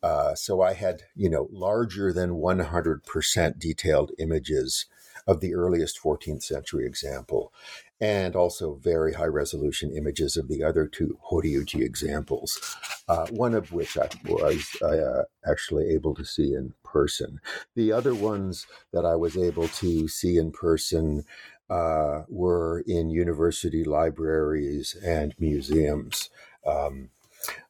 Uh, 0.03 0.35
so 0.35 0.63
I 0.63 0.75
had, 0.75 1.03
you 1.15 1.29
know, 1.29 1.49
larger 1.51 2.13
than 2.13 2.31
100% 2.31 3.59
detailed 3.59 4.13
images 4.19 4.87
of 5.27 5.41
the 5.41 5.55
earliest 5.55 6.01
14th 6.01 6.43
century 6.43 6.87
example, 6.87 7.53
and 8.01 8.37
also 8.37 8.75
very 8.75 9.15
high 9.15 9.25
resolution 9.25 9.91
images 9.97 10.37
of 10.37 10.49
the 10.49 10.63
other 10.63 10.87
two 10.87 11.19
Horyuji 11.31 11.81
examples, 11.81 12.77
uh, 13.09 13.27
one 13.29 13.55
of 13.55 13.73
which 13.73 13.97
I 13.99 14.09
was 14.27 14.65
uh, 14.83 15.23
actually 15.49 15.91
able 15.91 16.15
to 16.15 16.25
see 16.25 16.55
in 16.55 16.75
person. 16.85 17.41
The 17.75 17.93
other 17.93 18.15
ones 18.15 18.67
that 18.93 19.05
I 19.05 19.17
was 19.17 19.37
able 19.37 19.69
to 19.69 20.07
see 20.07 20.37
in 20.37 20.53
person 20.53 21.25
uh, 21.69 22.23
were 22.29 22.85
in 22.87 23.11
university 23.11 23.83
libraries 23.83 24.95
and 25.05 25.35
museums. 25.39 26.31
Um, 26.65 27.11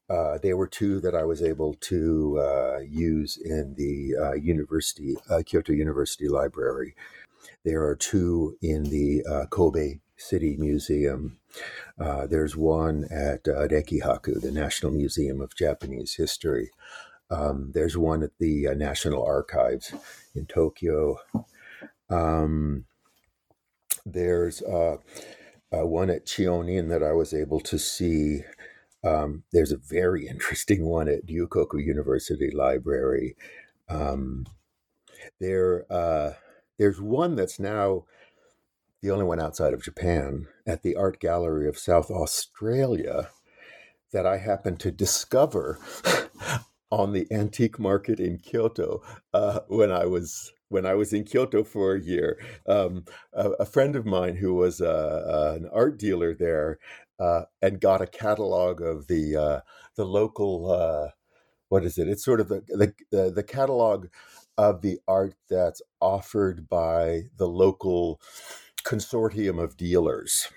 uh, 0.08 0.38
they 0.38 0.54
were 0.54 0.66
two 0.66 1.00
that 1.00 1.14
I 1.14 1.24
was 1.24 1.42
able 1.42 1.74
to 1.74 2.38
uh, 2.40 2.78
use 2.78 3.36
in 3.36 3.74
the 3.76 4.14
uh, 4.16 4.32
university 4.34 5.16
uh, 5.28 5.42
Kyoto 5.44 5.72
University 5.72 6.28
Library. 6.28 6.94
There 7.64 7.84
are 7.84 7.96
two 7.96 8.56
in 8.62 8.84
the 8.84 9.24
uh, 9.28 9.46
Kobe 9.46 9.98
City 10.16 10.56
Museum. 10.58 11.38
Uh, 11.98 12.26
there's 12.26 12.56
one 12.56 13.06
at 13.10 13.44
Rekihaku, 13.44 14.40
the 14.40 14.52
National 14.52 14.92
Museum 14.92 15.40
of 15.40 15.56
Japanese 15.56 16.14
History. 16.14 16.70
Um, 17.28 17.72
there's 17.74 17.96
one 17.96 18.22
at 18.22 18.38
the 18.38 18.68
National 18.76 19.24
Archives 19.24 19.92
in 20.34 20.46
Tokyo. 20.46 21.18
Um, 22.08 22.84
there's 24.04 24.62
one 25.70 26.10
at 26.10 26.26
Chionin 26.26 26.88
that 26.90 27.02
I 27.02 27.12
was 27.12 27.34
able 27.34 27.58
to 27.60 27.78
see 27.78 28.42
um, 29.06 29.44
there's 29.52 29.72
a 29.72 29.76
very 29.78 30.26
interesting 30.28 30.84
one 30.84 31.08
at 31.08 31.26
Ryukoku 31.26 31.84
University 31.84 32.50
Library. 32.50 33.36
Um, 33.88 34.46
there, 35.40 35.86
uh, 35.90 36.32
there's 36.78 37.00
one 37.00 37.36
that's 37.36 37.58
now 37.58 38.04
the 39.02 39.10
only 39.10 39.24
one 39.24 39.40
outside 39.40 39.72
of 39.72 39.82
Japan 39.82 40.46
at 40.66 40.82
the 40.82 40.96
Art 40.96 41.20
Gallery 41.20 41.68
of 41.68 41.78
South 41.78 42.10
Australia 42.10 43.30
that 44.12 44.26
I 44.26 44.38
happened 44.38 44.80
to 44.80 44.90
discover 44.90 45.78
on 46.90 47.12
the 47.12 47.26
antique 47.30 47.78
market 47.78 48.18
in 48.20 48.38
Kyoto 48.38 49.02
uh, 49.34 49.60
when 49.68 49.90
I 49.90 50.06
was 50.06 50.52
when 50.68 50.84
I 50.84 50.94
was 50.94 51.12
in 51.12 51.24
Kyoto 51.24 51.62
for 51.62 51.94
a 51.94 52.00
year. 52.00 52.40
Um, 52.66 53.04
a, 53.32 53.50
a, 53.50 53.66
friend 53.66 53.94
of 53.94 54.04
mine 54.04 54.36
who 54.36 54.54
was 54.54 54.80
uh, 54.80 54.86
uh, 54.86 55.56
an 55.56 55.68
art 55.72 55.96
dealer 55.96 56.34
there 56.34 56.78
uh, 57.18 57.42
and 57.62 57.80
got 57.80 58.02
a 58.02 58.06
catalog 58.06 58.80
of 58.80 59.06
the 59.08 59.36
uh, 59.36 59.60
the 59.96 60.04
local 60.04 60.70
uh, 60.70 61.10
what 61.68 61.84
is 61.84 61.98
it? 61.98 62.08
It's 62.08 62.24
sort 62.24 62.40
of 62.40 62.48
the, 62.48 62.62
the 63.10 63.30
the 63.30 63.42
catalog 63.42 64.06
of 64.58 64.82
the 64.82 64.98
art 65.06 65.34
that's 65.50 65.82
offered 66.00 66.68
by 66.68 67.24
the 67.36 67.48
local 67.48 68.20
consortium 68.84 69.62
of 69.62 69.76
dealers. 69.76 70.48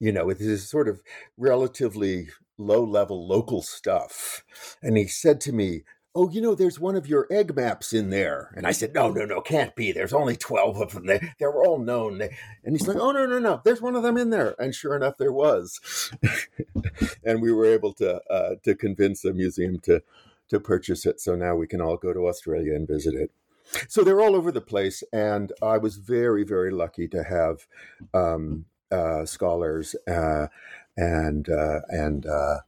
You 0.00 0.12
know, 0.12 0.30
it 0.30 0.40
is 0.40 0.68
sort 0.68 0.88
of 0.88 1.02
relatively 1.36 2.28
low 2.58 2.84
level 2.84 3.26
local 3.26 3.62
stuff. 3.62 4.44
And 4.82 4.96
he 4.96 5.06
said 5.06 5.40
to 5.42 5.52
me, 5.52 5.82
oh, 6.14 6.28
you 6.30 6.40
know, 6.40 6.54
there's 6.54 6.78
one 6.78 6.94
of 6.94 7.06
your 7.06 7.26
egg 7.30 7.56
maps 7.56 7.92
in 7.92 8.10
there. 8.10 8.52
And 8.54 8.66
I 8.66 8.72
said, 8.72 8.94
no, 8.94 9.10
no, 9.10 9.24
no, 9.24 9.40
can't 9.40 9.74
be. 9.74 9.92
There's 9.92 10.12
only 10.12 10.36
12 10.36 10.76
of 10.80 10.92
them. 10.92 11.06
They, 11.06 11.32
they 11.38 11.46
were 11.46 11.64
all 11.64 11.78
known. 11.78 12.20
And 12.20 12.76
he's 12.76 12.86
like, 12.86 12.98
oh, 12.98 13.12
no, 13.12 13.26
no, 13.26 13.38
no, 13.38 13.62
there's 13.64 13.80
one 13.80 13.96
of 13.96 14.02
them 14.02 14.18
in 14.18 14.30
there. 14.30 14.54
And 14.58 14.74
sure 14.74 14.94
enough, 14.94 15.16
there 15.16 15.32
was. 15.32 16.12
and 17.24 17.40
we 17.40 17.52
were 17.52 17.66
able 17.66 17.94
to, 17.94 18.20
uh, 18.30 18.56
to 18.62 18.74
convince 18.74 19.22
the 19.22 19.32
museum 19.32 19.78
to, 19.80 20.02
to 20.48 20.60
purchase 20.60 21.06
it. 21.06 21.20
So 21.20 21.34
now 21.34 21.54
we 21.54 21.66
can 21.66 21.80
all 21.80 21.96
go 21.96 22.12
to 22.12 22.28
Australia 22.28 22.74
and 22.74 22.86
visit 22.86 23.14
it. 23.14 23.30
So 23.88 24.02
they're 24.02 24.20
all 24.20 24.36
over 24.36 24.52
the 24.52 24.60
place. 24.60 25.02
And 25.12 25.50
I 25.62 25.78
was 25.78 25.96
very, 25.96 26.44
very 26.44 26.70
lucky 26.70 27.08
to 27.08 27.22
have 27.22 27.66
um, 28.12 28.66
uh, 28.90 29.24
scholars 29.24 29.96
uh, 30.06 30.48
and, 30.94 31.48
uh, 31.48 31.80
and, 31.88 32.26
uh, 32.26 32.58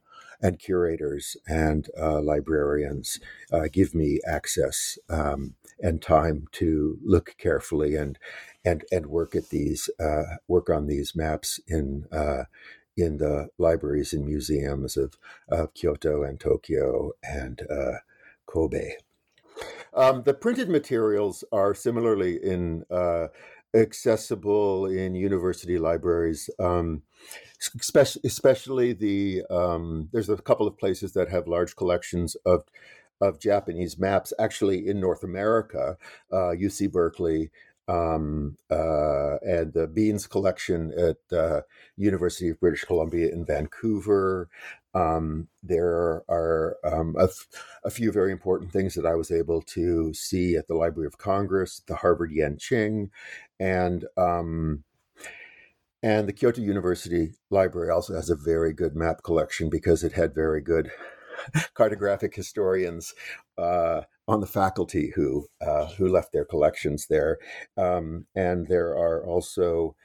and 0.45 0.59
curators 0.59 1.35
and 1.47 1.87
uh, 1.99 2.21
librarians 2.21 3.19
uh, 3.51 3.67
give 3.71 3.95
me 3.95 4.19
access 4.27 4.99
um, 5.09 5.55
and 5.79 6.03
time 6.03 6.47
to 6.51 6.99
look 7.03 7.35
carefully 7.39 7.95
and 7.95 8.19
and 8.63 8.83
and 8.91 9.07
work 9.07 9.35
at 9.35 9.49
these 9.49 9.89
uh, 9.99 10.37
work 10.47 10.69
on 10.69 10.85
these 10.85 11.15
maps 11.15 11.59
in 11.67 12.05
uh, 12.11 12.43
in 12.95 13.17
the 13.17 13.49
libraries 13.57 14.13
and 14.13 14.25
museums 14.25 14.95
of, 14.95 15.17
of 15.49 15.73
Kyoto 15.73 16.23
and 16.23 16.39
Tokyo 16.39 17.11
and 17.23 17.61
uh, 17.69 17.97
Kobe. 18.45 18.91
Um, 19.93 20.23
the 20.23 20.33
printed 20.33 20.69
materials 20.69 21.43
are 21.51 21.73
similarly 21.73 22.37
in 22.43 22.83
uh, 22.91 23.27
accessible 23.75 24.85
in 24.85 25.15
university 25.15 25.77
libraries. 25.77 26.49
Um, 26.59 27.03
especially, 27.79 28.21
especially 28.25 28.93
the 28.93 29.43
um, 29.49 30.09
there's 30.11 30.29
a 30.29 30.37
couple 30.37 30.67
of 30.67 30.77
places 30.77 31.13
that 31.13 31.29
have 31.29 31.47
large 31.47 31.75
collections 31.75 32.35
of 32.45 32.63
of 33.21 33.39
Japanese 33.39 33.97
maps. 33.97 34.33
Actually, 34.39 34.87
in 34.87 34.99
North 34.99 35.23
America, 35.23 35.97
uh, 36.31 36.53
UC 36.55 36.91
Berkeley 36.91 37.51
um, 37.87 38.57
uh, 38.71 39.37
and 39.41 39.73
the 39.73 39.87
Beans 39.91 40.27
collection 40.27 40.91
at 40.97 41.37
uh, 41.37 41.61
University 41.97 42.49
of 42.49 42.59
British 42.59 42.83
Columbia 42.83 43.29
in 43.31 43.45
Vancouver. 43.45 44.49
Um, 44.95 45.49
there 45.61 46.23
are 46.29 46.77
um, 46.85 47.15
a, 47.19 47.25
f- 47.25 47.47
a 47.83 47.89
few 47.89 48.11
very 48.13 48.31
important 48.31 48.71
things 48.71 48.95
that 48.95 49.05
I 49.05 49.15
was 49.15 49.29
able 49.29 49.61
to 49.61 50.13
see 50.13 50.55
at 50.55 50.67
the 50.67 50.73
Library 50.75 51.07
of 51.07 51.17
Congress, 51.17 51.81
the 51.85 51.97
Harvard 51.97 52.31
Yenching, 52.31 53.09
and 53.59 54.05
um, 54.15 54.85
and 56.01 56.27
the 56.27 56.33
Kyoto 56.33 56.61
University 56.61 57.33
Library 57.49 57.89
also 57.89 58.13
has 58.13 58.29
a 58.29 58.35
very 58.35 58.71
good 58.71 58.95
map 58.95 59.21
collection 59.23 59.69
because 59.69 60.03
it 60.03 60.13
had 60.13 60.33
very 60.33 60.61
good 60.61 60.89
cartographic 61.75 62.33
historians 62.33 63.13
uh, 63.57 64.01
on 64.27 64.39
the 64.39 64.47
faculty 64.47 65.11
who 65.15 65.47
uh, 65.65 65.87
who 65.97 66.07
left 66.07 66.31
their 66.31 66.45
collections 66.45 67.07
there, 67.07 67.37
um, 67.75 68.27
and 68.33 68.67
there 68.67 68.89
are 68.89 69.25
also 69.25 69.95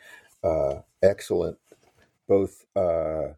uh, 0.43 0.81
excellent 1.03 1.59
both 2.27 2.65
uh, 2.77 3.35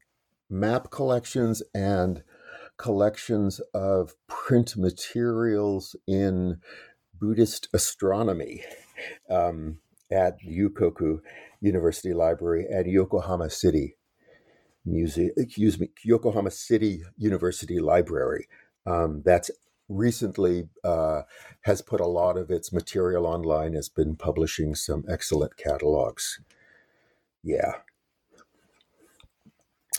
map 0.52 0.90
collections 0.90 1.62
and 1.74 2.22
collections 2.76 3.60
of 3.72 4.14
print 4.28 4.76
materials 4.76 5.96
in 6.06 6.58
Buddhist 7.18 7.68
astronomy 7.72 8.62
um, 9.30 9.78
at 10.10 10.36
Ryukoku 10.42 11.20
University 11.60 12.12
Library 12.12 12.66
at 12.66 12.86
Yokohama 12.86 13.48
City 13.50 13.96
Museum, 14.84 15.30
excuse 15.36 15.78
me, 15.78 15.90
Yokohama 16.04 16.50
City 16.50 17.02
University 17.16 17.78
Library. 17.78 18.48
Um, 18.84 19.22
that's 19.24 19.50
recently 19.88 20.68
uh, 20.84 21.22
has 21.62 21.82
put 21.82 22.00
a 22.00 22.06
lot 22.06 22.36
of 22.36 22.50
its 22.50 22.72
material 22.72 23.26
online, 23.26 23.74
has 23.74 23.88
been 23.88 24.16
publishing 24.16 24.74
some 24.74 25.04
excellent 25.08 25.56
catalogs. 25.56 26.40
Yeah. 27.44 27.74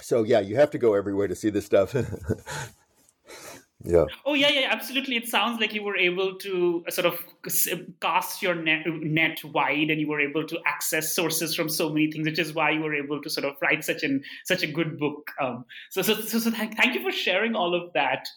So, 0.03 0.23
yeah, 0.23 0.41
you 0.41 0.55
have 0.55 0.71
to 0.71 0.77
go 0.77 0.93
everywhere 0.93 1.27
to 1.27 1.35
see 1.35 1.49
this 1.49 1.65
stuff. 1.65 1.95
yeah. 3.83 4.05
Oh 4.25 4.33
yeah 4.33 4.49
yeah 4.49 4.67
absolutely. 4.69 5.15
It 5.15 5.27
sounds 5.27 5.59
like 5.59 5.73
you 5.73 5.83
were 5.83 5.97
able 5.97 6.35
to 6.39 6.83
uh, 6.87 6.91
sort 6.91 7.05
of 7.05 7.19
cast 8.01 8.41
your 8.41 8.55
net, 8.55 8.85
net 8.85 9.43
wide 9.43 9.89
and 9.89 9.99
you 9.99 10.07
were 10.07 10.21
able 10.21 10.45
to 10.47 10.59
access 10.65 11.13
sources 11.13 11.55
from 11.55 11.69
so 11.69 11.89
many 11.89 12.11
things 12.11 12.25
which 12.25 12.39
is 12.39 12.53
why 12.53 12.71
you 12.71 12.81
were 12.81 12.95
able 12.95 13.21
to 13.21 13.29
sort 13.29 13.45
of 13.45 13.55
write 13.61 13.83
such 13.83 14.03
an 14.03 14.23
such 14.45 14.63
a 14.63 14.67
good 14.67 14.97
book. 14.97 15.31
Um, 15.41 15.65
so 15.89 16.01
so 16.01 16.15
so, 16.15 16.39
so 16.39 16.51
thank, 16.51 16.77
thank 16.77 16.95
you 16.95 17.01
for 17.01 17.11
sharing 17.11 17.55
all 17.55 17.73
of 17.73 17.91
that 17.93 18.27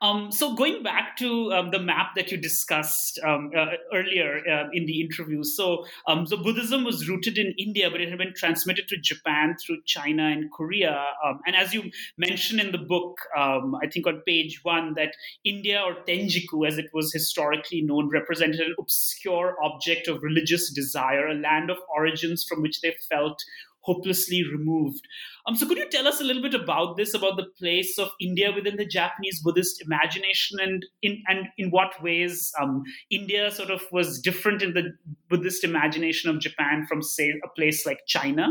um, 0.00 0.32
so 0.32 0.54
going 0.54 0.82
back 0.82 1.16
to 1.18 1.52
um, 1.52 1.70
the 1.70 1.78
map 1.78 2.14
that 2.16 2.30
you 2.30 2.36
discussed 2.36 3.18
um, 3.24 3.50
uh, 3.56 3.66
earlier 3.94 4.40
uh, 4.48 4.68
in 4.72 4.86
the 4.86 5.00
interview, 5.00 5.44
so 5.44 5.84
um, 6.06 6.26
so 6.26 6.36
Buddhism 6.36 6.84
was 6.84 7.08
rooted 7.08 7.38
in 7.38 7.54
India, 7.58 7.90
but 7.90 8.00
it 8.00 8.08
had 8.08 8.18
been 8.18 8.34
transmitted 8.34 8.88
to 8.88 8.96
Japan 8.96 9.56
through 9.64 9.78
China 9.86 10.24
and 10.24 10.50
Korea. 10.52 11.04
Um, 11.24 11.40
and 11.46 11.56
as 11.56 11.72
you 11.72 11.90
mentioned 12.16 12.60
in 12.60 12.72
the 12.72 12.78
book, 12.78 13.18
I 13.36 13.86
think 13.92 14.06
on 14.06 14.22
page 14.26 14.60
one, 14.62 14.94
that 14.94 15.14
India 15.44 15.80
or 15.80 15.94
Tenjiku, 16.06 16.66
as 16.66 16.78
it 16.78 16.86
was 16.92 17.12
historically 17.12 17.82
known, 17.82 18.08
represented 18.10 18.60
an 18.60 18.74
obscure 18.78 19.56
object 19.62 20.08
of 20.08 20.22
religious 20.22 20.70
desire, 20.72 21.28
a 21.28 21.34
land 21.34 21.70
of 21.70 21.78
origins 21.94 22.44
from 22.44 22.62
which 22.62 22.80
they 22.80 22.94
felt 23.08 23.42
hopelessly 23.82 24.42
removed. 24.50 25.06
Um, 25.46 25.54
so, 25.54 25.66
could 25.66 25.78
you 25.78 25.88
tell 25.90 26.08
us 26.08 26.20
a 26.20 26.24
little 26.24 26.42
bit 26.42 26.54
about 26.54 26.96
this, 26.96 27.14
about 27.14 27.36
the 27.36 27.46
place 27.58 27.98
of 27.98 28.10
India 28.20 28.52
within 28.52 28.76
the 28.76 28.86
Japanese 28.86 29.40
Buddhist 29.42 29.82
imagination, 29.82 30.58
and 30.60 30.86
in 31.02 31.22
and 31.28 31.48
in 31.58 31.70
what 31.70 32.02
ways 32.02 32.52
um, 32.60 32.82
India 33.10 33.50
sort 33.50 33.70
of 33.70 33.82
was 33.92 34.20
different 34.20 34.62
in 34.62 34.74
the 34.74 34.92
Buddhist 35.28 35.64
imagination 35.64 36.30
of 36.30 36.40
Japan 36.40 36.86
from, 36.88 37.02
say, 37.02 37.34
a 37.44 37.48
place 37.56 37.84
like 37.86 38.00
China? 38.06 38.48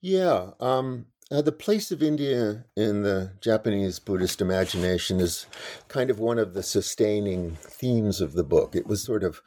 Yeah, 0.00 0.50
um, 0.60 1.06
uh, 1.30 1.42
the 1.42 1.50
place 1.50 1.90
of 1.90 2.04
India 2.04 2.64
in 2.76 3.02
the 3.02 3.32
Japanese 3.40 3.98
Buddhist 3.98 4.40
imagination 4.40 5.18
is 5.18 5.46
kind 5.88 6.08
of 6.08 6.20
one 6.20 6.38
of 6.38 6.54
the 6.54 6.62
sustaining 6.62 7.56
themes 7.56 8.20
of 8.20 8.34
the 8.34 8.44
book. 8.44 8.76
It 8.76 8.86
was 8.86 9.02
sort 9.02 9.24
of, 9.24 9.42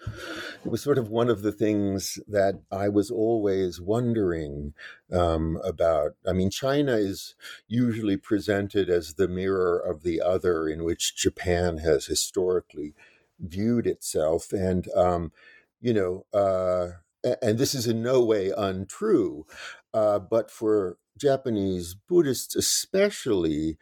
it 0.66 0.70
was 0.70 0.82
sort 0.82 0.98
of 0.98 1.10
one 1.10 1.30
of 1.30 1.42
the 1.42 1.54
things 1.54 2.20
that 2.28 2.60
I 2.70 2.90
was 2.90 3.10
always 3.10 3.80
wondering 3.80 4.74
um, 5.14 5.58
about. 5.64 6.16
I 6.28 6.34
mean, 6.34 6.50
China 6.50 6.96
is 6.96 7.36
usually 7.70 8.18
presented 8.18 8.90
as 8.90 9.14
the 9.14 9.30
mirror 9.30 9.80
of 9.80 10.04
the 10.04 10.22
other, 10.22 10.68
in 10.68 10.84
which 10.84 11.16
Japan 11.16 11.78
has 11.78 12.08
historically 12.08 12.94
viewed 13.40 13.88
itself, 13.88 14.52
and 14.52 14.92
um, 14.96 15.32
you 15.80 15.94
know. 15.94 16.26
Uh, 16.34 16.98
and 17.42 17.58
this 17.58 17.76
is 17.76 17.86
in 17.86 18.02
no 18.02 18.24
way 18.24 18.50
untrue, 18.58 19.46
uh, 19.94 20.20
but 20.20 20.50
for 20.50 20.98
Japanese 21.20 21.94
Buddhists, 21.94 22.56
especially, 22.56 23.78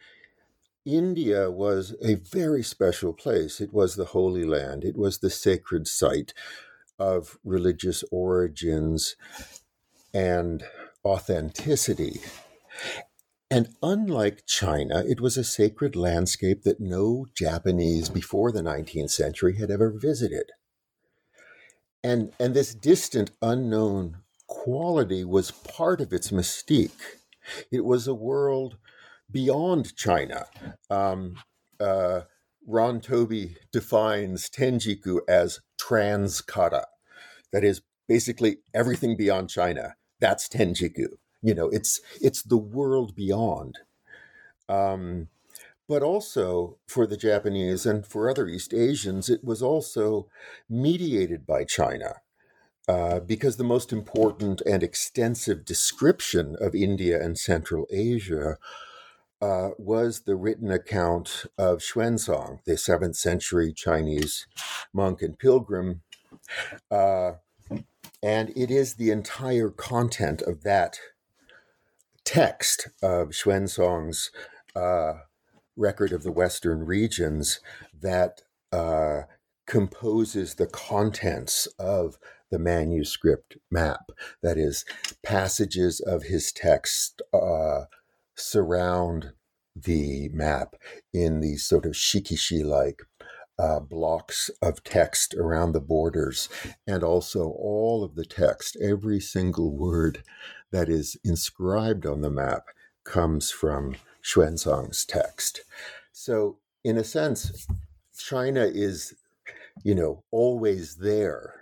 India 0.84 1.50
was 1.50 1.94
a 2.02 2.14
very 2.14 2.62
special 2.62 3.12
place. 3.12 3.60
It 3.60 3.72
was 3.72 3.94
the 3.94 4.06
Holy 4.06 4.44
Land, 4.44 4.84
it 4.84 4.96
was 4.96 5.18
the 5.18 5.30
sacred 5.30 5.86
site 5.86 6.34
of 6.98 7.38
religious 7.44 8.02
origins 8.10 9.16
and 10.12 10.64
authenticity. 11.04 12.20
And 13.50 13.74
unlike 13.82 14.44
China, 14.46 15.04
it 15.06 15.20
was 15.20 15.36
a 15.36 15.44
sacred 15.44 15.96
landscape 15.96 16.64
that 16.64 16.80
no 16.80 17.26
Japanese 17.34 18.08
before 18.08 18.52
the 18.52 18.60
19th 18.60 19.10
century 19.10 19.56
had 19.56 19.70
ever 19.70 19.90
visited. 19.90 20.52
And, 22.04 22.32
and 22.38 22.54
this 22.54 22.74
distant, 22.74 23.30
unknown 23.40 24.18
quality 24.46 25.24
was 25.24 25.50
part 25.50 26.00
of 26.00 26.12
its 26.12 26.30
mystique. 26.30 27.17
It 27.70 27.84
was 27.84 28.06
a 28.06 28.14
world 28.14 28.76
beyond 29.30 29.94
China. 29.96 30.46
Um, 30.90 31.36
uh, 31.80 32.22
Ron 32.66 33.00
Toby 33.00 33.56
defines 33.72 34.50
Tenjiku 34.50 35.20
as 35.28 35.60
transkata. 35.80 36.84
That 37.52 37.64
is 37.64 37.82
basically 38.06 38.58
everything 38.74 39.16
beyond 39.16 39.48
China. 39.50 39.96
That's 40.20 40.48
Tenjiku. 40.48 41.16
You 41.42 41.54
know, 41.54 41.68
it's 41.68 42.00
it's 42.20 42.42
the 42.42 42.58
world 42.58 43.14
beyond. 43.14 43.78
Um, 44.68 45.28
but 45.88 46.02
also 46.02 46.78
for 46.86 47.06
the 47.06 47.16
Japanese 47.16 47.86
and 47.86 48.06
for 48.06 48.28
other 48.28 48.46
East 48.46 48.74
Asians, 48.74 49.30
it 49.30 49.42
was 49.42 49.62
also 49.62 50.28
mediated 50.68 51.46
by 51.46 51.64
China. 51.64 52.16
Uh, 52.88 53.20
because 53.20 53.58
the 53.58 53.64
most 53.64 53.92
important 53.92 54.62
and 54.62 54.82
extensive 54.82 55.64
description 55.64 56.56
of 56.58 56.74
India 56.74 57.22
and 57.22 57.38
Central 57.38 57.86
Asia 57.90 58.56
uh, 59.42 59.70
was 59.78 60.22
the 60.22 60.34
written 60.34 60.70
account 60.70 61.44
of 61.58 61.78
Xuanzang, 61.78 62.64
the 62.64 62.78
seventh 62.78 63.16
century 63.16 63.72
Chinese 63.72 64.46
monk 64.92 65.20
and 65.20 65.38
pilgrim. 65.38 66.00
Uh, 66.90 67.32
and 68.22 68.50
it 68.56 68.70
is 68.70 68.94
the 68.94 69.10
entire 69.10 69.68
content 69.68 70.40
of 70.42 70.62
that 70.62 70.98
text 72.24 72.88
of 73.02 73.28
Xuanzang's 73.28 74.30
uh, 74.74 75.20
record 75.76 76.12
of 76.12 76.22
the 76.22 76.32
Western 76.32 76.84
regions 76.84 77.60
that 78.00 78.42
uh, 78.72 79.22
composes 79.66 80.54
the 80.54 80.66
contents 80.66 81.66
of 81.78 82.18
the 82.50 82.58
manuscript 82.58 83.56
map. 83.70 84.10
That 84.42 84.58
is, 84.58 84.84
passages 85.22 86.00
of 86.00 86.24
his 86.24 86.52
text 86.52 87.22
uh, 87.32 87.84
surround 88.34 89.32
the 89.76 90.28
map 90.32 90.74
in 91.12 91.40
these 91.40 91.64
sort 91.64 91.86
of 91.86 91.92
shikishi 91.92 92.64
like 92.64 93.02
uh, 93.58 93.80
blocks 93.80 94.50
of 94.62 94.84
text 94.84 95.34
around 95.34 95.72
the 95.72 95.80
borders, 95.80 96.48
and 96.86 97.02
also 97.02 97.48
all 97.48 98.04
of 98.04 98.14
the 98.14 98.24
text, 98.24 98.76
every 98.80 99.20
single 99.20 99.76
word 99.76 100.22
that 100.70 100.88
is 100.88 101.16
inscribed 101.24 102.06
on 102.06 102.20
the 102.20 102.30
map 102.30 102.66
comes 103.04 103.50
from 103.50 103.96
Xuanzang's 104.22 105.04
text. 105.04 105.62
So, 106.12 106.58
in 106.84 106.96
a 106.96 107.04
sense, 107.04 107.66
China 108.16 108.62
is, 108.64 109.14
you 109.82 109.94
know, 109.94 110.22
always 110.30 110.96
there 110.96 111.57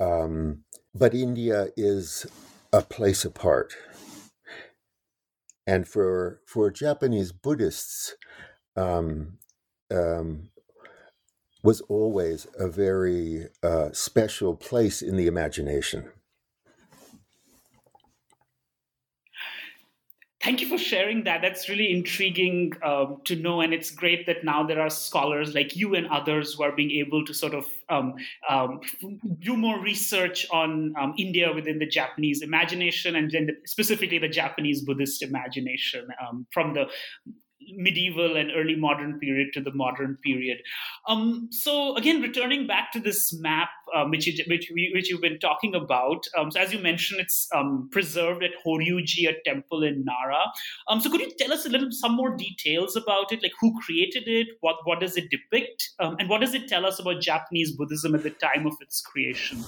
um, 0.00 0.64
but 0.94 1.14
India 1.14 1.68
is 1.76 2.26
a 2.72 2.82
place 2.82 3.24
apart. 3.24 3.74
And 5.66 5.86
for 5.86 6.40
for 6.46 6.70
Japanese 6.70 7.32
Buddhists, 7.32 8.16
um, 8.76 9.38
um, 9.90 10.50
was 11.62 11.80
always 11.82 12.46
a 12.58 12.68
very 12.68 13.46
uh, 13.62 13.90
special 13.92 14.56
place 14.56 15.02
in 15.02 15.16
the 15.16 15.28
imagination. 15.28 16.10
Thank 20.42 20.60
you 20.60 20.68
for 20.68 20.76
sharing 20.76 21.22
that. 21.22 21.40
That's 21.40 21.68
really 21.68 21.92
intriguing 21.92 22.72
um, 22.82 23.20
to 23.26 23.36
know, 23.36 23.60
and 23.60 23.72
it's 23.72 23.92
great 23.92 24.26
that 24.26 24.42
now 24.42 24.66
there 24.66 24.80
are 24.80 24.90
scholars 24.90 25.54
like 25.54 25.76
you 25.76 25.94
and 25.94 26.08
others 26.08 26.54
who 26.54 26.64
are 26.64 26.72
being 26.72 26.90
able 26.90 27.24
to 27.24 27.32
sort 27.32 27.54
of 27.54 27.64
um, 27.88 28.14
um, 28.48 28.80
do 29.38 29.56
more 29.56 29.80
research 29.80 30.44
on 30.50 30.94
um, 31.00 31.14
India 31.16 31.52
within 31.54 31.78
the 31.78 31.86
Japanese 31.86 32.42
imagination, 32.42 33.14
and 33.14 33.30
then 33.30 33.46
the, 33.46 33.52
specifically 33.66 34.18
the 34.18 34.28
Japanese 34.28 34.82
Buddhist 34.82 35.22
imagination 35.22 36.08
um, 36.20 36.44
from 36.52 36.74
the 36.74 36.86
medieval 37.76 38.36
and 38.36 38.50
early 38.54 38.76
modern 38.76 39.18
period 39.18 39.48
to 39.54 39.60
the 39.60 39.72
modern 39.72 40.16
period. 40.22 40.58
Um, 41.08 41.48
so 41.50 41.96
again, 41.96 42.20
returning 42.20 42.66
back 42.66 42.92
to 42.92 43.00
this 43.00 43.32
map, 43.40 43.70
um, 43.94 44.10
which, 44.10 44.26
you, 44.26 44.44
which, 44.48 44.70
we, 44.74 44.90
which 44.94 45.10
you've 45.10 45.20
been 45.20 45.38
talking 45.38 45.74
about. 45.74 46.26
Um, 46.36 46.50
so 46.50 46.60
as 46.60 46.72
you 46.72 46.78
mentioned, 46.78 47.20
it's 47.20 47.48
um, 47.54 47.88
preserved 47.92 48.42
at 48.42 48.50
Horyuji, 48.64 49.28
a 49.28 49.34
temple 49.44 49.82
in 49.82 50.04
Nara. 50.04 50.44
Um, 50.88 51.00
so 51.00 51.10
could 51.10 51.20
you 51.20 51.32
tell 51.38 51.52
us 51.52 51.66
a 51.66 51.68
little, 51.68 51.90
some 51.90 52.14
more 52.14 52.36
details 52.36 52.96
about 52.96 53.32
it? 53.32 53.42
Like 53.42 53.52
who 53.60 53.78
created 53.80 54.24
it? 54.26 54.48
What 54.60 54.76
what 54.84 55.00
does 55.00 55.16
it 55.16 55.30
depict? 55.30 55.90
Um, 55.98 56.16
and 56.18 56.28
what 56.28 56.40
does 56.40 56.54
it 56.54 56.68
tell 56.68 56.86
us 56.86 56.98
about 56.98 57.20
Japanese 57.20 57.72
Buddhism 57.72 58.14
at 58.14 58.22
the 58.22 58.30
time 58.30 58.66
of 58.66 58.74
its 58.80 59.00
creation? 59.00 59.62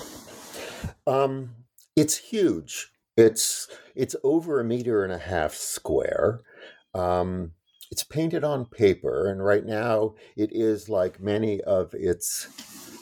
it's 1.96 2.16
huge. 2.16 2.90
It's 3.16 3.68
it's 3.94 4.16
over 4.24 4.60
a 4.60 4.64
meter 4.64 5.04
and 5.04 5.12
a 5.12 5.18
half 5.18 5.54
square. 5.54 6.42
Um, 6.94 7.52
it's 7.94 8.02
painted 8.02 8.42
on 8.42 8.64
paper, 8.64 9.28
and 9.28 9.44
right 9.44 9.64
now 9.64 10.16
it 10.34 10.50
is 10.52 10.88
like 10.88 11.20
many 11.20 11.60
of 11.60 11.94
its 11.94 12.48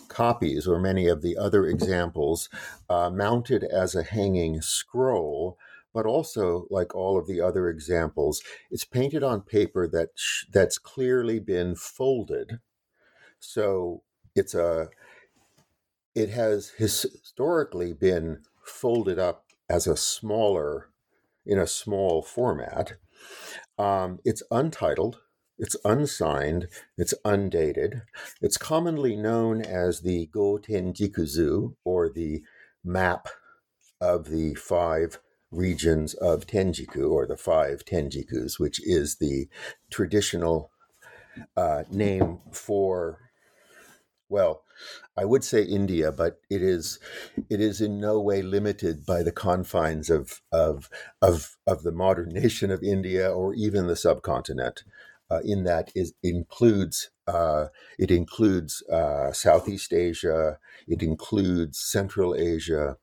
copies 0.09 0.69
or 0.69 0.79
many 0.79 1.09
of 1.09 1.23
the 1.23 1.35
other 1.35 1.65
examples 1.65 2.51
uh, 2.91 3.09
mounted 3.09 3.65
as 3.65 3.95
a 3.95 4.03
hanging 4.03 4.61
scroll 4.61 5.57
but 5.95 6.05
also 6.05 6.67
like 6.69 6.95
all 6.95 7.19
of 7.19 7.27
the 7.27 7.41
other 7.41 7.71
examples 7.71 8.43
it's 8.71 8.85
painted 8.85 9.23
on 9.23 9.41
paper 9.41 9.89
that 9.89 10.11
sh- 10.15 10.45
that's 10.53 10.77
clearly 10.77 11.39
been 11.39 11.75
folded. 11.75 12.61
So 13.39 14.03
it's 14.35 14.55
a 14.55 14.91
it 16.15 16.29
has 16.29 16.73
historically 16.77 17.95
been 17.95 18.43
folded 18.63 19.19
up 19.19 19.47
as 19.71 19.87
a 19.87 19.97
smaller 19.97 20.91
in 21.47 21.59
a 21.59 21.67
small 21.67 22.21
format 22.21 22.99
um, 23.83 24.21
it's 24.25 24.43
untitled 24.51 25.19
it's 25.63 25.77
unsigned, 25.85 26.67
it's 26.99 27.15
undated. 27.25 28.03
It's 28.41 28.57
commonly 28.57 29.15
known 29.15 29.63
as 29.63 30.01
the 30.01 30.27
Go 30.27 30.59
Tenjikuzu, 30.59 31.77
or 31.85 32.09
the 32.09 32.43
map 32.83 33.29
of 34.01 34.29
the 34.29 34.55
five 34.55 35.21
regions 35.53 36.15
of 36.15 36.49
Tenjiku, 36.49 37.13
or 37.13 37.27
the 37.27 37.37
five 37.37 37.85
Tenjikus, 37.85 38.59
which 38.59 38.81
is 38.85 39.19
the 39.19 39.47
traditional 39.89 40.73
uh, 41.57 41.85
name 41.91 42.41
for, 42.51 43.21
well, 44.29 44.62
I 45.17 45.25
would 45.25 45.45
say 45.45 45.63
India, 45.63 46.13
but 46.13 46.41
it 46.51 46.63
is 46.63 46.99
it 47.51 47.61
is 47.61 47.81
in 47.81 48.01
no 48.01 48.21
way 48.21 48.43
limited 48.43 49.05
by 49.07 49.23
the 49.23 49.33
confines 49.33 50.11
of 50.11 50.41
of 50.53 50.89
of, 51.21 51.57
of 51.67 51.83
the 51.83 51.93
modern 51.93 52.31
nation 52.31 52.71
of 52.71 52.83
India 52.83 53.31
or 53.31 53.55
even 53.55 53.87
the 53.87 53.97
subcontinent 53.97 54.85
uh, 55.33 55.41
in 55.45 55.65
that 55.65 55.91
is 55.95 56.13
includes 56.23 57.11
uh, 57.27 57.67
it 57.99 58.11
includes 58.11 58.83
uh, 58.93 59.33
Southeast 59.33 59.93
Asia, 59.93 60.59
it 60.87 61.03
includes 61.03 61.79
Central 61.79 62.35
Asia. 62.35 62.97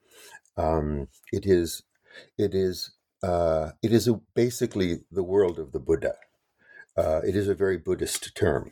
Um, 0.58 1.08
it 1.32 1.46
is 1.46 1.84
it 2.38 2.54
is 2.54 2.92
uh, 3.24 3.72
it 3.82 3.92
is 3.92 4.08
a, 4.08 4.22
basically 4.36 5.00
the 5.12 5.24
world 5.24 5.58
of 5.58 5.72
the 5.72 5.80
Buddha. 5.80 6.16
Uh, 6.96 7.22
it 7.28 7.36
is 7.36 7.48
a 7.48 7.56
very 7.56 7.78
Buddhist 7.78 8.36
term, 8.36 8.72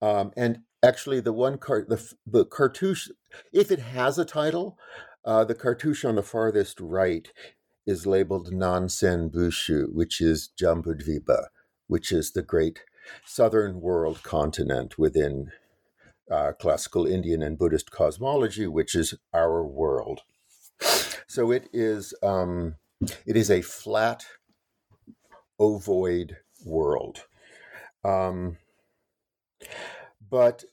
um, 0.00 0.32
and 0.36 0.60
actually 0.82 1.20
the 1.20 1.32
one 1.32 1.58
cart 1.58 1.88
the 1.88 2.12
the 2.26 2.44
cartouche, 2.44 3.10
if 3.52 3.70
it 3.70 3.78
has 3.78 4.18
a 4.18 4.24
title, 4.24 4.78
uh, 5.24 5.44
the 5.44 5.54
cartouche 5.54 6.04
on 6.04 6.16
the 6.16 6.22
farthest 6.22 6.80
right 6.80 7.28
is 7.86 8.06
labeled 8.06 8.52
Nansen 8.52 9.28
Bushu, 9.30 9.92
which 9.92 10.20
is 10.20 10.50
Jambudvipa 10.60 11.46
which 11.92 12.10
is 12.10 12.32
the 12.32 12.40
great 12.40 12.80
southern 13.26 13.82
world 13.82 14.22
continent 14.22 14.98
within 14.98 15.52
uh, 16.30 16.52
classical 16.58 17.06
Indian 17.06 17.42
and 17.42 17.58
Buddhist 17.58 17.90
cosmology, 17.90 18.66
which 18.66 18.94
is 18.94 19.14
our 19.34 19.62
world. 19.62 20.22
So 21.26 21.50
it 21.50 21.68
is 21.70 22.14
um, 22.22 22.76
it 23.26 23.36
is 23.36 23.50
a 23.50 23.60
flat, 23.60 24.24
ovoid 25.60 26.36
world. 26.64 27.26
Um, 28.04 28.56
but 30.32 30.64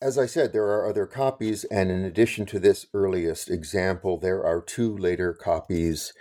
as 0.00 0.16
I 0.16 0.24
said, 0.24 0.52
there 0.52 0.64
are 0.64 0.88
other 0.88 1.06
copies, 1.06 1.64
and 1.64 1.90
in 1.90 2.04
addition 2.04 2.46
to 2.46 2.58
this 2.58 2.86
earliest 2.94 3.50
example, 3.50 4.18
there 4.18 4.44
are 4.44 4.62
two 4.62 4.96
later 4.96 5.34
copies 5.34 6.14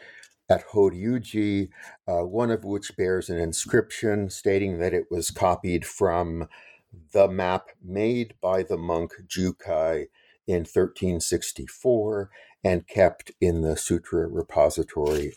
at 0.50 0.68
Horyuji, 0.68 1.70
uh, 2.06 2.26
one 2.26 2.52
of 2.52 2.66
which 2.66 2.96
bears 2.98 3.30
an 3.30 3.38
inscription 3.38 4.30
stating 4.30 4.80
that 4.80 4.94
it 4.94 5.06
was 5.10 5.32
copied 5.32 5.86
from 5.86 6.50
the 7.14 7.30
map 7.30 7.70
made 7.82 8.36
by 8.42 8.64
the 8.64 8.78
monk 8.78 9.14
Jukai 9.28 10.08
in 10.46 10.66
1364 10.66 12.30
and 12.64 12.88
kept 12.88 13.32
in 13.42 13.62
the 13.62 13.76
sutra 13.76 14.28
repository 14.28 15.34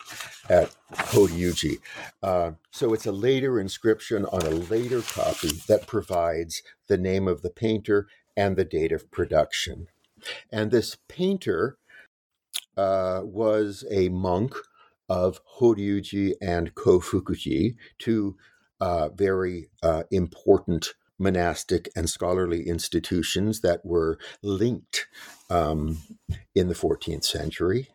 at 0.49 0.75
Horyuji. 0.93 1.79
Uh, 2.23 2.51
so 2.71 2.93
it's 2.93 3.05
a 3.05 3.11
later 3.11 3.59
inscription 3.59 4.25
on 4.25 4.41
a 4.43 4.49
later 4.49 5.01
copy 5.01 5.51
that 5.67 5.87
provides 5.87 6.63
the 6.87 6.97
name 6.97 7.27
of 7.27 7.41
the 7.41 7.49
painter 7.49 8.07
and 8.35 8.55
the 8.55 8.65
date 8.65 8.91
of 8.91 9.11
production. 9.11 9.87
And 10.51 10.71
this 10.71 10.97
painter 11.07 11.77
uh, 12.77 13.21
was 13.23 13.83
a 13.91 14.09
monk 14.09 14.55
of 15.09 15.39
Horyuji 15.59 16.33
and 16.41 16.75
Kofukuji, 16.75 17.75
two 17.97 18.37
uh, 18.79 19.09
very 19.09 19.69
uh, 19.81 20.03
important 20.11 20.93
monastic 21.19 21.89
and 21.95 22.09
scholarly 22.09 22.67
institutions 22.67 23.61
that 23.61 23.85
were 23.85 24.17
linked 24.41 25.07
um, 25.49 25.99
in 26.53 26.67
the 26.67 26.75
14th 26.75 27.23
century. 27.23 27.89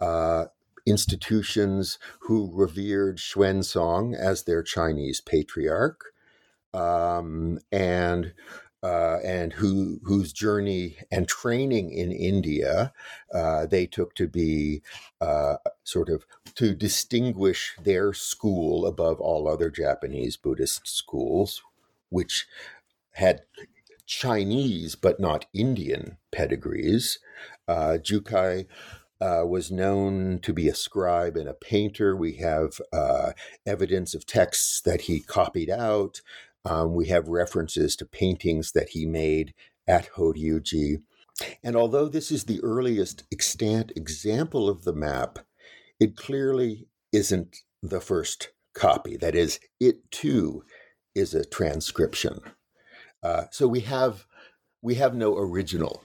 Uh, 0.00 0.46
institutions 0.86 1.98
who 2.20 2.50
revered 2.52 3.18
Xuanzang 3.18 4.16
as 4.16 4.44
their 4.44 4.62
Chinese 4.62 5.20
patriarch 5.20 6.12
um, 6.72 7.58
and 7.70 8.32
uh, 8.82 9.18
and 9.22 9.52
who 9.52 10.00
whose 10.04 10.32
journey 10.32 10.96
and 11.10 11.28
training 11.28 11.90
in 11.90 12.10
India 12.10 12.92
uh, 13.34 13.66
they 13.66 13.86
took 13.86 14.14
to 14.14 14.26
be 14.26 14.82
uh, 15.20 15.56
sort 15.84 16.08
of 16.08 16.24
to 16.54 16.74
distinguish 16.74 17.74
their 17.82 18.12
school 18.14 18.86
above 18.86 19.20
all 19.20 19.46
other 19.46 19.70
Japanese 19.70 20.36
Buddhist 20.36 20.88
schools, 20.88 21.62
which 22.10 22.46
had 23.12 23.42
Chinese 24.06 24.94
but 24.96 25.18
not 25.20 25.46
Indian 25.54 26.18
pedigrees. 26.32 27.18
Uh, 27.66 27.96
Jukai 28.00 28.66
uh, 29.20 29.44
was 29.46 29.70
known 29.70 30.40
to 30.42 30.52
be 30.52 30.68
a 30.68 30.74
scribe 30.74 31.36
and 31.36 31.48
a 31.48 31.54
painter. 31.54 32.16
We 32.16 32.34
have 32.34 32.80
uh, 32.92 33.32
evidence 33.66 34.14
of 34.14 34.26
texts 34.26 34.80
that 34.82 35.02
he 35.02 35.20
copied 35.20 35.70
out. 35.70 36.20
Um, 36.64 36.94
we 36.94 37.08
have 37.08 37.28
references 37.28 37.96
to 37.96 38.04
paintings 38.04 38.72
that 38.72 38.90
he 38.90 39.06
made 39.06 39.54
at 39.86 40.10
Horyuji. 40.16 41.02
And 41.62 41.76
although 41.76 42.08
this 42.08 42.30
is 42.30 42.44
the 42.44 42.60
earliest 42.62 43.24
extant 43.32 43.92
example 43.96 44.68
of 44.68 44.84
the 44.84 44.92
map, 44.92 45.38
it 45.98 46.16
clearly 46.16 46.86
isn't 47.12 47.58
the 47.82 48.00
first 48.00 48.50
copy. 48.74 49.16
That 49.16 49.34
is, 49.34 49.58
it 49.78 50.10
too 50.10 50.64
is 51.14 51.34
a 51.34 51.44
transcription. 51.44 52.40
Uh, 53.22 53.44
so 53.50 53.68
we 53.68 53.80
have 53.80 54.26
we 54.82 54.94
have 54.94 55.14
no 55.14 55.36
original. 55.36 56.02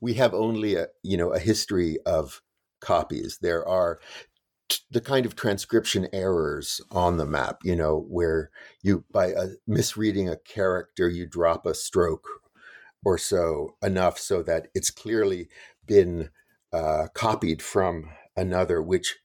We 0.00 0.14
have 0.14 0.34
only 0.34 0.76
a 0.76 0.88
you 1.02 1.16
know 1.16 1.32
a 1.32 1.38
history 1.38 1.98
of 2.06 2.42
copies. 2.80 3.38
There 3.40 3.66
are 3.66 3.98
the 4.90 5.00
kind 5.00 5.26
of 5.26 5.36
transcription 5.36 6.08
errors 6.12 6.80
on 6.90 7.16
the 7.16 7.26
map, 7.26 7.58
you 7.62 7.76
know, 7.76 8.06
where 8.08 8.50
you, 8.82 9.04
by 9.10 9.26
a, 9.26 9.48
misreading 9.66 10.28
a 10.28 10.36
character, 10.36 11.08
you 11.08 11.26
drop 11.26 11.66
a 11.66 11.74
stroke 11.74 12.26
or 13.04 13.18
so 13.18 13.76
enough 13.82 14.18
so 14.18 14.42
that 14.42 14.68
it's 14.74 14.90
clearly 14.90 15.48
been 15.86 16.30
uh, 16.72 17.08
copied 17.14 17.60
from 17.60 18.08
another, 18.36 18.82
which 18.82 19.18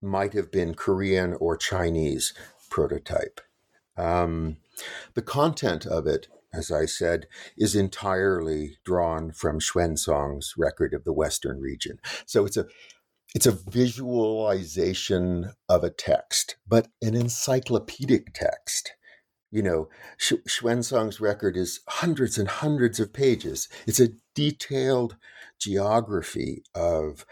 might 0.00 0.32
have 0.32 0.50
been 0.52 0.74
Korean 0.74 1.34
or 1.34 1.56
Chinese 1.56 2.32
prototype. 2.70 3.40
Um, 3.98 4.58
the 5.14 5.22
content 5.22 5.84
of 5.84 6.06
it, 6.06 6.28
as 6.54 6.70
I 6.70 6.86
said, 6.86 7.26
is 7.56 7.74
entirely 7.74 8.78
drawn 8.84 9.32
from 9.32 9.58
Xuanzang's 9.58 10.54
record 10.56 10.94
of 10.94 11.04
the 11.04 11.12
Western 11.12 11.60
region. 11.60 11.98
So 12.24 12.46
it's 12.46 12.56
a 12.56 12.66
it's 13.34 13.46
a 13.46 13.52
visualization 13.52 15.52
of 15.68 15.84
a 15.84 15.90
text, 15.90 16.56
but 16.66 16.88
an 17.02 17.14
encyclopedic 17.14 18.32
text. 18.32 18.92
You 19.50 19.62
know, 19.62 19.88
Sh- 20.16 20.44
Xuanzang's 20.46 21.20
record 21.20 21.56
is 21.56 21.80
hundreds 21.88 22.38
and 22.38 22.48
hundreds 22.48 23.00
of 23.00 23.12
pages. 23.12 23.68
It's 23.86 24.00
a 24.00 24.10
detailed 24.34 25.16
geography 25.58 26.62
of 26.74 27.26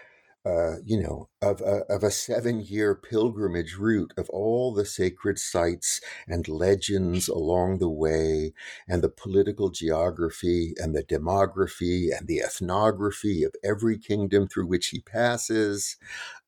uh, 0.47 0.77
you 0.85 1.03
know, 1.03 1.29
of 1.43 1.61
a, 1.61 1.83
of 1.93 2.05
a 2.05 2.11
seven 2.11 2.61
year 2.61 2.95
pilgrimage 2.95 3.75
route 3.75 4.15
of 4.17 4.31
all 4.31 4.73
the 4.73 4.85
sacred 4.85 5.41
sites 5.41 6.01
and 6.29 6.47
legends 6.47 7.27
along 7.27 7.79
the 7.79 7.91
way, 7.91 8.53
and 8.87 9.03
the 9.03 9.09
political 9.09 9.71
geography 9.71 10.73
and 10.77 10.95
the 10.95 11.03
demography 11.03 12.17
and 12.17 12.29
the 12.29 12.39
ethnography 12.39 13.43
of 13.43 13.55
every 13.65 13.99
kingdom 13.99 14.47
through 14.47 14.67
which 14.67 14.89
he 14.89 15.01
passes. 15.01 15.97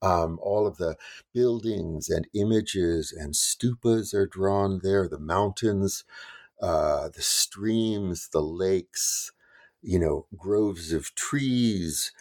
Um, 0.00 0.38
all 0.40 0.66
of 0.68 0.76
the 0.76 0.96
buildings 1.34 2.08
and 2.08 2.28
images 2.34 3.12
and 3.12 3.34
stupas 3.34 4.14
are 4.14 4.26
drawn 4.28 4.80
there, 4.84 5.08
the 5.08 5.18
mountains, 5.18 6.04
uh, 6.62 7.08
the 7.08 7.22
streams, 7.22 8.28
the 8.32 8.42
lakes, 8.42 9.32
you 9.82 9.98
know, 9.98 10.26
groves 10.36 10.92
of 10.92 11.14
trees. 11.16 12.12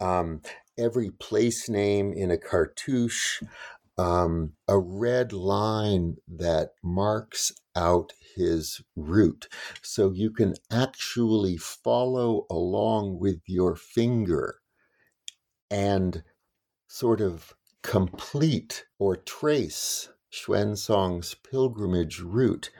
Um, 0.00 0.42
every 0.78 1.10
place 1.10 1.68
name 1.68 2.12
in 2.12 2.30
a 2.30 2.38
cartouche, 2.38 3.42
um, 3.98 4.52
a 4.68 4.78
red 4.78 5.32
line 5.32 6.16
that 6.26 6.70
marks 6.82 7.52
out 7.76 8.12
his 8.36 8.82
route. 8.96 9.48
So 9.82 10.10
you 10.10 10.30
can 10.30 10.54
actually 10.70 11.56
follow 11.56 12.46
along 12.50 13.18
with 13.18 13.40
your 13.46 13.76
finger 13.76 14.56
and 15.70 16.22
sort 16.88 17.20
of 17.20 17.54
complete 17.82 18.84
or 18.98 19.16
trace 19.16 20.08
Xuanzang's 20.32 21.34
pilgrimage 21.34 22.20
route. 22.20 22.70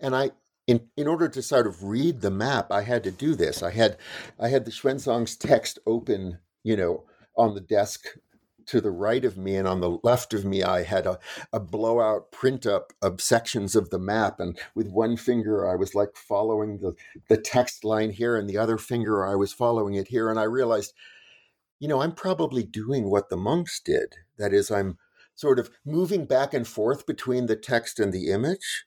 And 0.00 0.14
I 0.14 0.30
in, 0.66 0.88
in 0.96 1.06
order 1.06 1.28
to 1.28 1.42
sort 1.42 1.66
of 1.66 1.82
read 1.82 2.20
the 2.20 2.30
map, 2.30 2.72
I 2.72 2.82
had 2.82 3.04
to 3.04 3.10
do 3.10 3.34
this. 3.34 3.62
I 3.62 3.70
had 3.70 3.98
I 4.38 4.48
had 4.48 4.64
the 4.64 4.70
Xuanzang's 4.70 5.36
text 5.36 5.78
open, 5.86 6.38
you 6.64 6.76
know, 6.76 7.04
on 7.36 7.54
the 7.54 7.60
desk 7.60 8.06
to 8.66 8.80
the 8.80 8.90
right 8.90 9.24
of 9.24 9.36
me 9.36 9.56
and 9.56 9.68
on 9.68 9.80
the 9.80 9.98
left 10.02 10.32
of 10.32 10.44
me 10.44 10.62
i 10.62 10.82
had 10.82 11.06
a, 11.06 11.18
a 11.52 11.60
blowout 11.60 12.32
print 12.32 12.64
up 12.64 12.92
of 13.02 13.20
sections 13.20 13.76
of 13.76 13.90
the 13.90 13.98
map 13.98 14.40
and 14.40 14.58
with 14.74 14.88
one 14.88 15.16
finger 15.16 15.68
i 15.68 15.74
was 15.74 15.94
like 15.94 16.16
following 16.16 16.78
the, 16.78 16.94
the 17.28 17.36
text 17.36 17.84
line 17.84 18.10
here 18.10 18.36
and 18.36 18.48
the 18.48 18.56
other 18.56 18.78
finger 18.78 19.26
i 19.26 19.34
was 19.34 19.52
following 19.52 19.94
it 19.94 20.08
here 20.08 20.30
and 20.30 20.38
i 20.38 20.44
realized 20.44 20.94
you 21.78 21.88
know 21.88 22.00
i'm 22.00 22.12
probably 22.12 22.62
doing 22.62 23.10
what 23.10 23.28
the 23.28 23.36
monks 23.36 23.80
did. 23.80 24.14
That 24.38 24.52
is 24.52 24.70
i'm 24.70 24.98
sort 25.34 25.58
of 25.58 25.70
moving 25.84 26.24
back 26.24 26.54
and 26.54 26.66
forth 26.66 27.06
between 27.06 27.46
the 27.46 27.56
text 27.56 27.98
and 27.98 28.12
the 28.12 28.30
image 28.30 28.86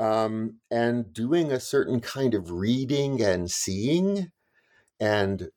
um, 0.00 0.56
and 0.70 1.12
doing 1.12 1.52
a 1.52 1.60
certain 1.60 2.00
kind 2.00 2.34
of 2.34 2.50
reading 2.50 3.22
and 3.22 3.50
seeing 3.50 4.32
and 4.98 5.50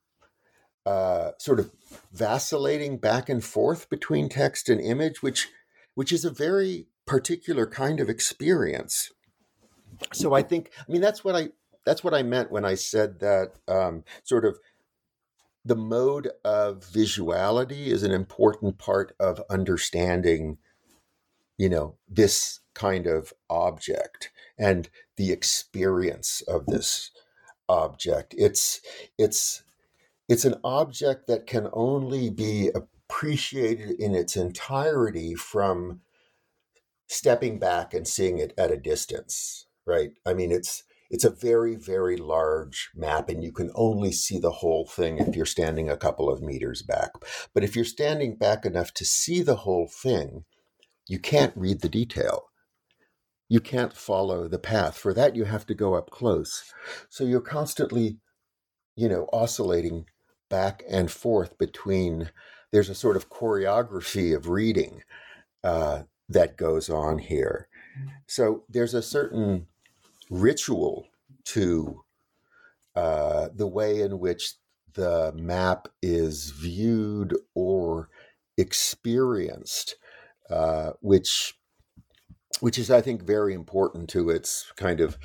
uh, 0.88 1.32
sort 1.38 1.60
of 1.60 1.70
vacillating 2.14 2.98
back 2.98 3.28
and 3.28 3.44
forth 3.44 3.90
between 3.90 4.30
text 4.30 4.70
and 4.70 4.80
image, 4.80 5.22
which 5.22 5.50
which 5.96 6.14
is 6.14 6.24
a 6.24 6.32
very 6.32 6.88
particular 7.06 7.68
kind 7.68 8.00
of 8.00 8.10
experience. 8.10 9.12
So 10.14 10.34
I 10.34 10.44
think, 10.44 10.72
I 10.78 10.90
mean, 10.90 11.02
that's 11.02 11.26
what 11.26 11.36
I 11.36 11.50
that's 11.84 12.06
what 12.06 12.14
I 12.14 12.24
meant 12.24 12.52
when 12.52 12.64
I 12.64 12.76
said 12.76 13.20
that 13.20 13.56
um, 13.68 14.06
sort 14.24 14.46
of 14.46 14.60
the 15.66 15.76
mode 15.76 16.30
of 16.46 16.86
visuality 16.86 17.88
is 17.88 18.04
an 18.04 18.14
important 18.14 18.78
part 18.78 19.14
of 19.20 19.44
understanding, 19.50 20.58
you 21.58 21.68
know, 21.68 21.96
this 22.08 22.62
kind 22.74 23.08
of 23.08 23.34
object 23.50 24.30
and 24.58 24.90
the 25.18 25.34
experience 25.34 26.42
of 26.48 26.66
this 26.66 27.12
object. 27.68 28.34
It's 28.38 28.80
it's 29.18 29.64
it's 30.28 30.46
an 30.46 30.56
object 30.64 31.28
that 31.28 31.48
can 31.48 31.70
only 31.74 32.30
be 32.30 32.70
appreciated 32.74 33.92
in 33.92 34.14
its 34.14 34.36
entirety 34.36 35.36
from 35.36 36.02
stepping 37.08 37.58
back 37.58 37.94
and 37.94 38.08
seeing 38.08 38.38
it 38.38 38.54
at 38.58 38.72
a 38.72 38.78
distance, 38.78 39.68
right? 39.86 40.12
I 40.26 40.34
mean, 40.34 40.52
it's 40.52 40.84
it's 41.10 41.24
a 41.24 41.30
very 41.30 41.76
very 41.76 42.18
large 42.18 42.90
map 42.94 43.30
and 43.30 43.42
you 43.42 43.54
can 43.54 43.72
only 43.76 44.12
see 44.12 44.40
the 44.40 44.52
whole 44.52 44.86
thing 44.86 45.20
if 45.20 45.38
you're 45.38 45.46
standing 45.46 45.90
a 45.90 45.96
couple 45.96 46.30
of 46.30 46.42
meters 46.42 46.82
back. 46.82 47.12
But 47.54 47.64
if 47.64 47.76
you're 47.78 47.86
standing 47.86 48.36
back 48.36 48.66
enough 48.66 48.94
to 48.96 49.06
see 49.06 49.42
the 49.42 49.56
whole 49.58 49.88
thing, 49.88 50.44
you 51.08 51.20
can't 51.20 51.56
read 51.56 51.82
the 51.82 51.88
detail. 51.88 52.50
You 53.48 53.62
can't 53.62 53.96
follow 53.96 54.50
the 54.50 54.60
path. 54.60 54.98
For 54.98 55.14
that 55.14 55.38
you 55.38 55.46
have 55.46 55.66
to 55.68 55.74
go 55.74 55.94
up 55.94 56.10
close. 56.10 56.74
So 57.10 57.24
you're 57.24 57.40
constantly 57.40 58.18
you 58.98 59.08
know 59.08 59.30
oscillating 59.32 60.08
back 60.50 60.84
and 60.90 61.12
forth 61.12 61.58
between 61.58 62.30
there's 62.72 62.90
a 62.90 62.96
sort 62.96 63.16
of 63.16 63.30
choreography 63.30 64.36
of 64.36 64.50
reading 64.50 65.04
uh, 65.64 66.04
that 66.30 66.58
goes 66.58 66.90
on 66.90 67.20
here. 67.20 67.68
So 68.28 68.64
there's 68.70 68.94
a 68.94 69.02
certain 69.02 69.68
ritual 70.30 71.08
to 71.46 72.04
uh, 72.96 73.50
the 73.56 73.68
way 73.68 74.02
in 74.02 74.20
which 74.20 74.54
the 74.94 75.32
map 75.36 75.88
is 76.02 76.50
viewed 76.50 77.36
or 77.54 78.10
experienced 78.58 79.96
uh, 80.50 80.92
which 81.02 81.54
which 82.60 82.80
is 82.80 82.90
i 82.90 83.02
think 83.02 83.22
very 83.22 83.54
important 83.54 84.10
to 84.10 84.30
its 84.32 84.72
kind 84.76 85.00
of 85.00 85.18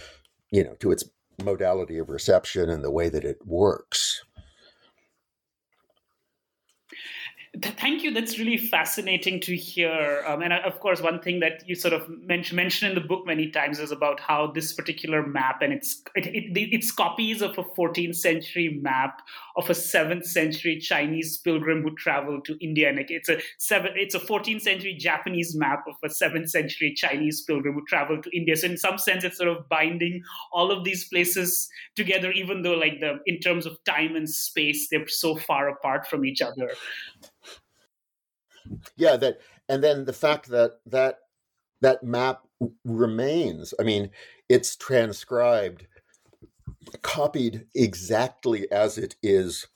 you 0.50 0.62
know 0.62 0.74
to 0.74 0.90
its 0.92 1.04
modality 1.42 1.96
of 1.96 2.10
reception 2.10 2.68
and 2.68 2.84
the 2.84 2.90
way 2.90 3.08
that 3.08 3.24
it 3.24 3.38
works 3.46 4.22
Thank 7.60 8.02
you. 8.02 8.14
That's 8.14 8.38
really 8.38 8.56
fascinating 8.56 9.38
to 9.40 9.54
hear. 9.54 10.24
Um, 10.26 10.40
and 10.40 10.54
uh, 10.54 10.60
of 10.64 10.80
course, 10.80 11.02
one 11.02 11.20
thing 11.20 11.40
that 11.40 11.68
you 11.68 11.74
sort 11.74 11.92
of 11.92 12.08
mention, 12.08 12.56
mention 12.56 12.88
in 12.88 12.94
the 12.94 13.02
book 13.02 13.26
many 13.26 13.50
times 13.50 13.78
is 13.78 13.92
about 13.92 14.20
how 14.20 14.46
this 14.46 14.72
particular 14.72 15.26
map 15.26 15.60
and 15.60 15.70
it's 15.70 16.00
it, 16.14 16.28
it, 16.28 16.50
it's 16.56 16.90
copies 16.90 17.42
of 17.42 17.58
a 17.58 17.62
14th 17.62 18.16
century 18.16 18.80
map 18.80 19.20
of 19.56 19.68
a 19.68 19.74
7th 19.74 20.24
century 20.24 20.78
Chinese 20.78 21.36
pilgrim 21.36 21.82
who 21.82 21.94
traveled 21.94 22.46
to 22.46 22.56
India. 22.64 22.88
And 22.88 22.98
it's 22.98 23.28
a 23.28 23.38
seven, 23.58 23.90
it's 23.96 24.14
a 24.14 24.20
14th 24.20 24.62
century 24.62 24.94
Japanese 24.94 25.54
map 25.54 25.84
of 25.86 25.96
a 26.02 26.08
7th 26.08 26.48
century 26.48 26.94
Chinese 26.94 27.42
pilgrim 27.42 27.74
who 27.74 27.84
traveled 27.84 28.22
to 28.24 28.34
India. 28.34 28.56
So 28.56 28.68
in 28.68 28.78
some 28.78 28.96
sense, 28.96 29.24
it's 29.24 29.36
sort 29.36 29.50
of 29.50 29.68
binding 29.68 30.22
all 30.54 30.70
of 30.70 30.84
these 30.84 31.06
places 31.06 31.68
together, 31.96 32.32
even 32.32 32.62
though 32.62 32.78
like 32.78 33.00
the 33.00 33.18
in 33.26 33.40
terms 33.40 33.66
of 33.66 33.76
time 33.84 34.16
and 34.16 34.28
space, 34.28 34.88
they're 34.90 35.06
so 35.06 35.36
far 35.36 35.68
apart 35.68 36.06
from 36.06 36.24
each 36.24 36.40
other 36.40 36.70
yeah 38.96 39.16
that 39.16 39.40
and 39.68 39.82
then 39.82 40.04
the 40.04 40.12
fact 40.12 40.48
that 40.48 40.80
that 40.86 41.20
that 41.80 42.02
map 42.02 42.42
remains 42.84 43.74
i 43.80 43.82
mean 43.82 44.10
it's 44.48 44.76
transcribed 44.76 45.86
copied 47.02 47.66
exactly 47.74 48.70
as 48.70 48.98
it 48.98 49.16
is 49.22 49.66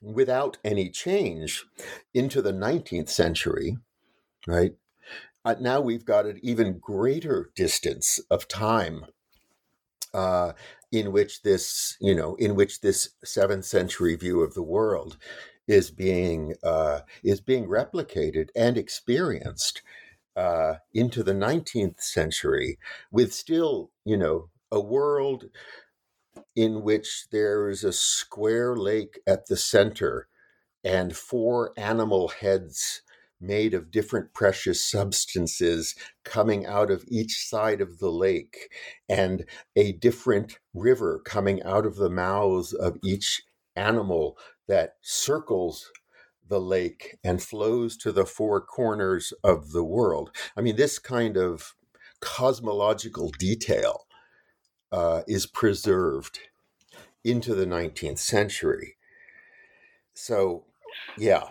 without 0.00 0.58
any 0.64 0.88
change 0.88 1.64
into 2.14 2.42
the 2.42 2.52
19th 2.52 3.08
century 3.08 3.76
right? 4.46 4.74
Uh, 5.44 5.56
now 5.60 5.80
we've 5.80 6.04
got 6.04 6.26
an 6.26 6.38
even 6.42 6.78
greater 6.78 7.50
distance 7.56 8.20
of 8.30 8.46
time 8.46 9.06
uh, 10.14 10.52
in 10.92 11.10
which 11.10 11.42
this 11.42 11.96
you 12.00 12.14
know 12.14 12.34
in 12.36 12.54
which 12.54 12.80
this 12.80 13.10
seventh 13.24 13.64
century 13.64 14.14
view 14.14 14.42
of 14.42 14.54
the 14.54 14.62
world 14.62 15.16
is 15.68 15.90
being 15.90 16.54
uh, 16.62 17.00
is 17.22 17.40
being 17.40 17.66
replicated 17.66 18.48
and 18.56 18.76
experienced 18.76 19.82
uh, 20.36 20.74
into 20.94 21.22
the 21.22 21.34
19th 21.34 22.00
century 22.00 22.78
with 23.10 23.32
still 23.32 23.90
you 24.04 24.16
know 24.16 24.48
a 24.70 24.80
world 24.80 25.44
in 26.56 26.82
which 26.82 27.26
there 27.30 27.68
is 27.68 27.84
a 27.84 27.92
square 27.92 28.76
lake 28.76 29.20
at 29.26 29.46
the 29.46 29.56
center 29.56 30.28
and 30.84 31.16
four 31.16 31.72
animal 31.76 32.28
heads 32.28 33.02
made 33.40 33.74
of 33.74 33.90
different 33.90 34.32
precious 34.32 34.84
substances 34.88 35.94
coming 36.24 36.64
out 36.64 36.90
of 36.90 37.04
each 37.08 37.48
side 37.48 37.80
of 37.80 37.98
the 37.98 38.10
lake 38.10 38.70
and 39.08 39.44
a 39.76 39.92
different 39.92 40.58
river 40.74 41.20
coming 41.24 41.62
out 41.64 41.84
of 41.84 41.96
the 41.96 42.10
mouths 42.10 42.72
of 42.72 42.96
each 43.02 43.42
animal 43.74 44.38
that 44.72 44.94
circles 45.02 45.90
the 46.48 46.58
lake 46.58 47.18
and 47.22 47.42
flows 47.42 47.94
to 47.94 48.10
the 48.10 48.24
four 48.24 48.58
corners 48.58 49.34
of 49.44 49.72
the 49.72 49.84
world. 49.84 50.30
I 50.56 50.62
mean, 50.62 50.76
this 50.76 50.98
kind 50.98 51.36
of 51.36 51.74
cosmological 52.20 53.32
detail 53.38 54.06
uh, 54.90 55.24
is 55.28 55.44
preserved 55.44 56.38
into 57.22 57.54
the 57.54 57.66
19th 57.66 58.18
century. 58.18 58.96
So, 60.14 60.64
yeah. 61.18 61.48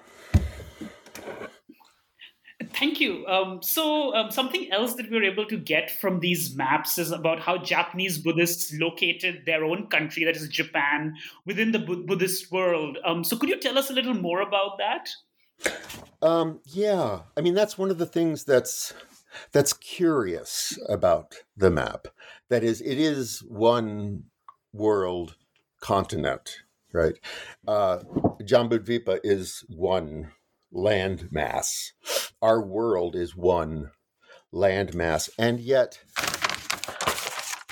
Thank 2.81 2.99
you. 2.99 3.27
Um, 3.27 3.61
so, 3.61 4.11
um, 4.15 4.31
something 4.31 4.71
else 4.71 4.95
that 4.95 5.07
we 5.07 5.15
were 5.15 5.23
able 5.23 5.45
to 5.45 5.55
get 5.55 5.91
from 5.91 6.19
these 6.19 6.55
maps 6.55 6.97
is 6.97 7.11
about 7.11 7.39
how 7.39 7.59
Japanese 7.59 8.17
Buddhists 8.17 8.73
located 8.73 9.43
their 9.45 9.63
own 9.63 9.85
country, 9.85 10.25
that 10.25 10.35
is 10.35 10.47
Japan, 10.47 11.15
within 11.45 11.73
the 11.73 11.77
Bu- 11.77 12.07
Buddhist 12.07 12.51
world. 12.51 12.97
Um, 13.05 13.23
so, 13.23 13.37
could 13.37 13.49
you 13.49 13.59
tell 13.59 13.77
us 13.77 13.91
a 13.91 13.93
little 13.93 14.15
more 14.15 14.41
about 14.41 14.79
that? 14.79 15.09
Um, 16.23 16.59
yeah, 16.65 17.19
I 17.37 17.41
mean 17.41 17.53
that's 17.53 17.77
one 17.77 17.91
of 17.91 17.99
the 17.99 18.07
things 18.07 18.45
that's 18.45 18.95
that's 19.51 19.73
curious 19.73 20.75
about 20.89 21.35
the 21.55 21.69
map. 21.69 22.07
That 22.49 22.63
is, 22.63 22.81
it 22.81 22.97
is 22.97 23.43
one 23.47 24.23
world 24.73 25.35
continent, 25.81 26.63
right? 26.93 27.19
Uh, 27.67 27.99
Jambudvipa 28.41 29.19
is 29.23 29.63
one 29.69 30.31
land 30.71 31.29
mass. 31.31 31.91
Our 32.41 32.61
world 32.61 33.15
is 33.15 33.35
one 33.35 33.91
landmass. 34.53 35.29
And 35.37 35.59
yet, 35.59 35.99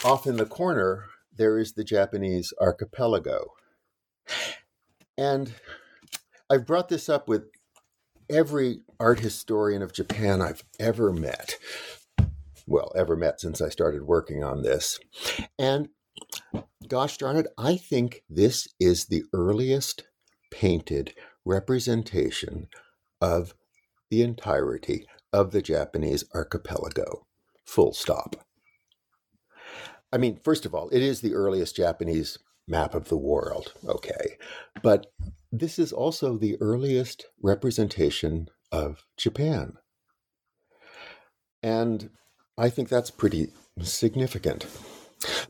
off 0.04 0.28
in 0.28 0.38
the 0.38 0.46
corner, 0.46 1.06
there 1.36 1.58
is 1.58 1.74
the 1.74 1.84
Japanese 1.84 2.54
archipelago. 2.62 3.54
And 5.18 5.54
I've 6.50 6.66
brought 6.66 6.90
this 6.90 7.10
up 7.10 7.28
with 7.28 7.46
every 8.30 8.82
art 9.00 9.20
historian 9.20 9.82
of 9.82 9.94
Japan 9.94 10.42
I've 10.42 10.64
ever 10.80 11.12
met. 11.12 11.58
Well, 12.68 12.92
ever 12.96 13.16
met 13.16 13.42
since 13.42 13.62
I 13.62 13.70
started 13.70 14.04
working 14.04 14.44
on 14.44 14.62
this. 14.62 15.00
And 15.58 15.90
gosh 16.88 17.18
darn 17.18 17.38
it, 17.38 17.48
I 17.58 17.78
think 17.78 18.24
this 18.30 18.68
is 18.80 19.06
the 19.06 19.24
earliest 19.34 20.04
painted 20.52 21.14
representation 21.46 22.68
of 23.22 23.54
the 24.10 24.22
entirety 24.22 25.06
of 25.32 25.52
the 25.52 25.62
Japanese 25.62 26.24
archipelago. 26.34 27.26
Full 27.66 27.94
stop. 27.94 28.36
I 30.12 30.18
mean, 30.18 30.40
first 30.44 30.66
of 30.66 30.74
all, 30.74 30.90
it 30.90 31.02
is 31.02 31.22
the 31.22 31.36
earliest 31.36 31.76
Japanese 31.76 32.40
map 32.68 32.96
of 32.96 33.10
the 33.10 33.18
world, 33.18 33.74
okay? 33.88 34.38
But 34.82 35.08
this 35.52 35.78
is 35.78 35.92
also 35.92 36.38
the 36.38 36.58
earliest 36.62 37.26
representation 37.42 38.48
of 38.72 39.04
Japan. 39.18 39.74
And 41.62 42.10
I 42.58 42.70
think 42.70 42.90
that's 42.90 43.12
pretty 43.12 43.52
significant. 43.82 44.66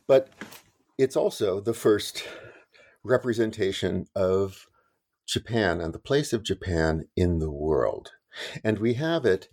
But 0.08 0.30
it's 0.98 1.15
also 1.15 1.62
the 1.62 1.74
first 1.74 2.24
representation 3.04 4.08
of 4.15 4.65
Japan 5.28 5.80
and 5.80 5.93
the 5.93 6.00
place 6.00 6.34
of 6.34 6.43
Japan 6.43 7.06
in 7.15 7.39
the 7.39 7.52
world. 7.52 8.12
And 8.63 8.80
we 8.80 8.96
have 8.96 9.26
it 9.26 9.50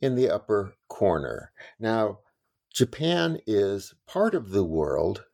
in 0.00 0.14
the 0.14 0.30
upper 0.30 0.74
corner. 0.88 1.52
Now, 1.78 2.20
Japan 2.72 3.38
is 3.46 3.94
part 4.06 4.34
of 4.34 4.50
the 4.50 4.64
world, 4.64 5.24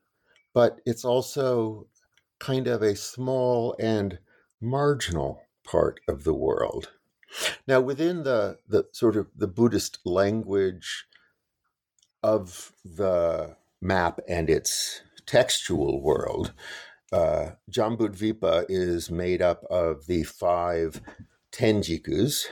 but 0.53 0.81
it's 0.87 1.05
also 1.05 1.89
kind 2.39 2.67
of 2.67 2.83
a 2.83 2.97
small 2.97 3.77
and 3.79 4.19
marginal 4.61 5.43
part 5.65 6.01
of 6.09 6.25
the 6.25 6.35
world. 6.35 6.91
Now, 7.67 7.81
within 7.81 8.23
the, 8.23 8.59
the 8.69 8.85
sort 8.93 9.17
of 9.17 9.27
the 9.37 9.49
Buddhist 9.49 9.99
language 10.05 11.07
of 12.23 12.73
the 12.85 13.57
map 13.81 14.21
and 14.29 14.49
its 14.49 15.03
textual 15.27 16.01
world, 16.01 16.53
uh, 17.13 17.53
Jambudvipa 17.71 18.67
is 18.69 19.11
made 19.11 19.43
up 19.43 19.65
of 19.65 20.07
the 20.07 20.23
five 20.25 21.01
Tenjikus, 21.53 22.47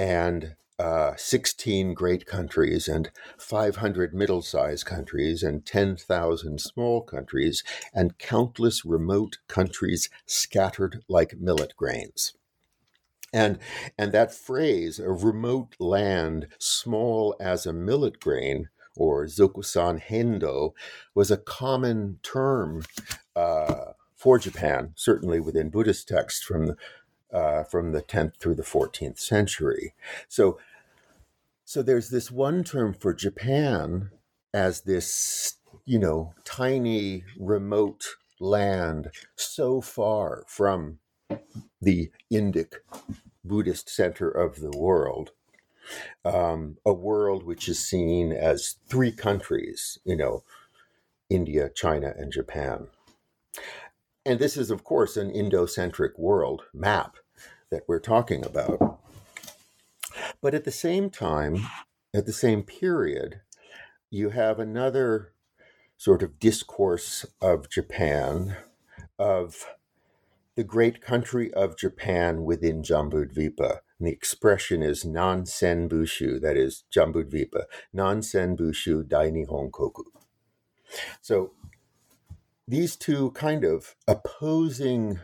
and 0.00 0.56
uh, 0.78 1.12
16 1.14 1.92
great 1.92 2.24
countries 2.24 2.88
and 2.88 3.10
500 3.36 4.14
middle 4.14 4.40
sized 4.40 4.86
countries 4.86 5.42
and 5.42 5.66
10,000 5.66 6.58
small 6.58 7.02
countries 7.02 7.62
and 7.92 8.16
countless 8.16 8.82
remote 8.82 9.36
countries 9.46 10.08
scattered 10.24 11.04
like 11.06 11.38
millet 11.38 11.76
grains. 11.76 12.32
And, 13.30 13.58
and 13.98 14.10
that 14.12 14.32
phrase, 14.32 14.98
a 14.98 15.10
remote 15.10 15.76
land 15.78 16.48
small 16.58 17.36
as 17.38 17.66
a 17.66 17.72
millet 17.74 18.18
grain, 18.18 18.70
or 18.96 19.26
Zokusan 19.26 20.02
Hendo, 20.02 20.72
was 21.14 21.30
a 21.30 21.36
common 21.36 22.20
term 22.22 22.84
uh, 23.36 23.92
for 24.16 24.38
Japan, 24.38 24.92
certainly 24.96 25.40
within 25.40 25.68
Buddhist 25.68 26.08
texts 26.08 26.42
from 26.42 26.66
the, 26.66 26.76
uh, 27.32 27.64
from 27.64 27.92
the 27.92 28.02
10th 28.02 28.36
through 28.38 28.54
the 28.54 28.62
14th 28.62 29.18
century. 29.18 29.94
So 30.28 30.58
so 31.70 31.82
there's 31.82 32.10
this 32.10 32.32
one 32.32 32.64
term 32.64 32.94
for 32.94 33.14
Japan 33.14 34.10
as 34.52 34.80
this, 34.80 35.54
you 35.84 36.00
know, 36.00 36.34
tiny 36.44 37.22
remote 37.38 38.16
land 38.40 39.12
so 39.36 39.80
far 39.80 40.42
from 40.48 40.98
the 41.80 42.10
Indic 42.28 42.74
Buddhist 43.44 43.88
center 43.88 44.28
of 44.28 44.58
the 44.58 44.76
world. 44.76 45.30
Um, 46.24 46.78
a 46.84 46.92
world 46.92 47.44
which 47.44 47.68
is 47.68 47.78
seen 47.78 48.32
as 48.32 48.74
three 48.88 49.12
countries, 49.12 50.00
you 50.04 50.16
know, 50.16 50.42
India, 51.28 51.70
China, 51.72 52.12
and 52.18 52.32
Japan. 52.32 52.88
And 54.30 54.38
this 54.38 54.56
is, 54.56 54.70
of 54.70 54.84
course, 54.84 55.16
an 55.16 55.28
Indo-centric 55.28 56.16
world 56.16 56.62
map 56.72 57.16
that 57.68 57.82
we're 57.88 57.98
talking 57.98 58.44
about. 58.44 59.00
But 60.40 60.54
at 60.54 60.64
the 60.64 60.70
same 60.70 61.10
time, 61.10 61.66
at 62.14 62.26
the 62.26 62.32
same 62.32 62.62
period, 62.62 63.40
you 64.08 64.30
have 64.30 64.60
another 64.60 65.32
sort 65.96 66.22
of 66.22 66.38
discourse 66.38 67.26
of 67.42 67.68
Japan, 67.68 68.56
of 69.18 69.66
the 70.54 70.62
great 70.62 71.02
country 71.02 71.52
of 71.52 71.76
Japan 71.76 72.44
within 72.44 72.84
Jambudvipa. 72.84 73.80
And 73.98 74.06
the 74.06 74.12
expression 74.12 74.80
is 74.80 75.04
Nansen 75.04 75.88
Bushu, 75.88 76.40
that 76.40 76.56
is 76.56 76.84
Jambudvipa, 76.94 77.64
Dai 77.92 79.30
Nihon 79.32 79.72
Koku. 79.72 80.04
So 81.20 81.50
these 82.70 82.94
two 82.94 83.32
kind 83.32 83.64
of 83.64 83.96
opposing 84.06 85.18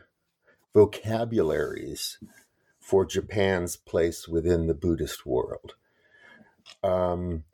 vocabularies 0.75 2.19
for 2.81 3.07
Japan's 3.07 3.77
place 3.77 4.27
within 4.27 4.67
the 4.67 4.75
Buddhist 4.75 5.25
world 5.25 5.77
um, 6.83 7.45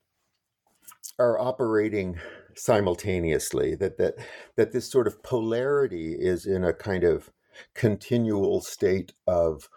are 1.19 1.39
operating 1.39 2.19
simultaneously. 2.55 3.75
That 3.75 3.99
that 3.99 4.15
that 4.57 4.73
this 4.73 4.91
sort 4.91 5.07
of 5.07 5.23
polarity 5.23 6.15
is 6.15 6.47
in 6.47 6.65
a 6.65 6.73
kind 6.73 7.05
of 7.05 7.31
continual 7.75 8.63
state 8.63 9.13
of 9.27 9.69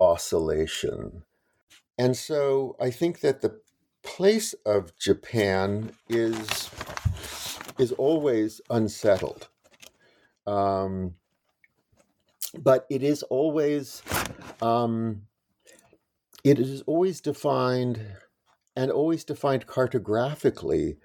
oscillation, 0.00 1.22
and 1.96 2.16
so 2.16 2.76
I 2.80 2.90
think 2.90 3.20
that 3.20 3.40
the 3.40 3.60
place 4.02 4.52
of 4.66 4.96
Japan 4.98 5.92
is 6.08 6.68
is 7.78 7.92
always 7.92 8.60
unsettled. 8.70 9.48
Um, 10.46 11.14
but 12.58 12.86
it 12.90 13.02
is 13.02 13.22
always 13.24 14.02
um, 14.62 15.22
it 16.44 16.58
is 16.58 16.82
always 16.86 17.20
defined 17.20 18.00
and 18.76 18.90
always 18.90 19.24
defined 19.24 19.66
cartographically 19.66 20.96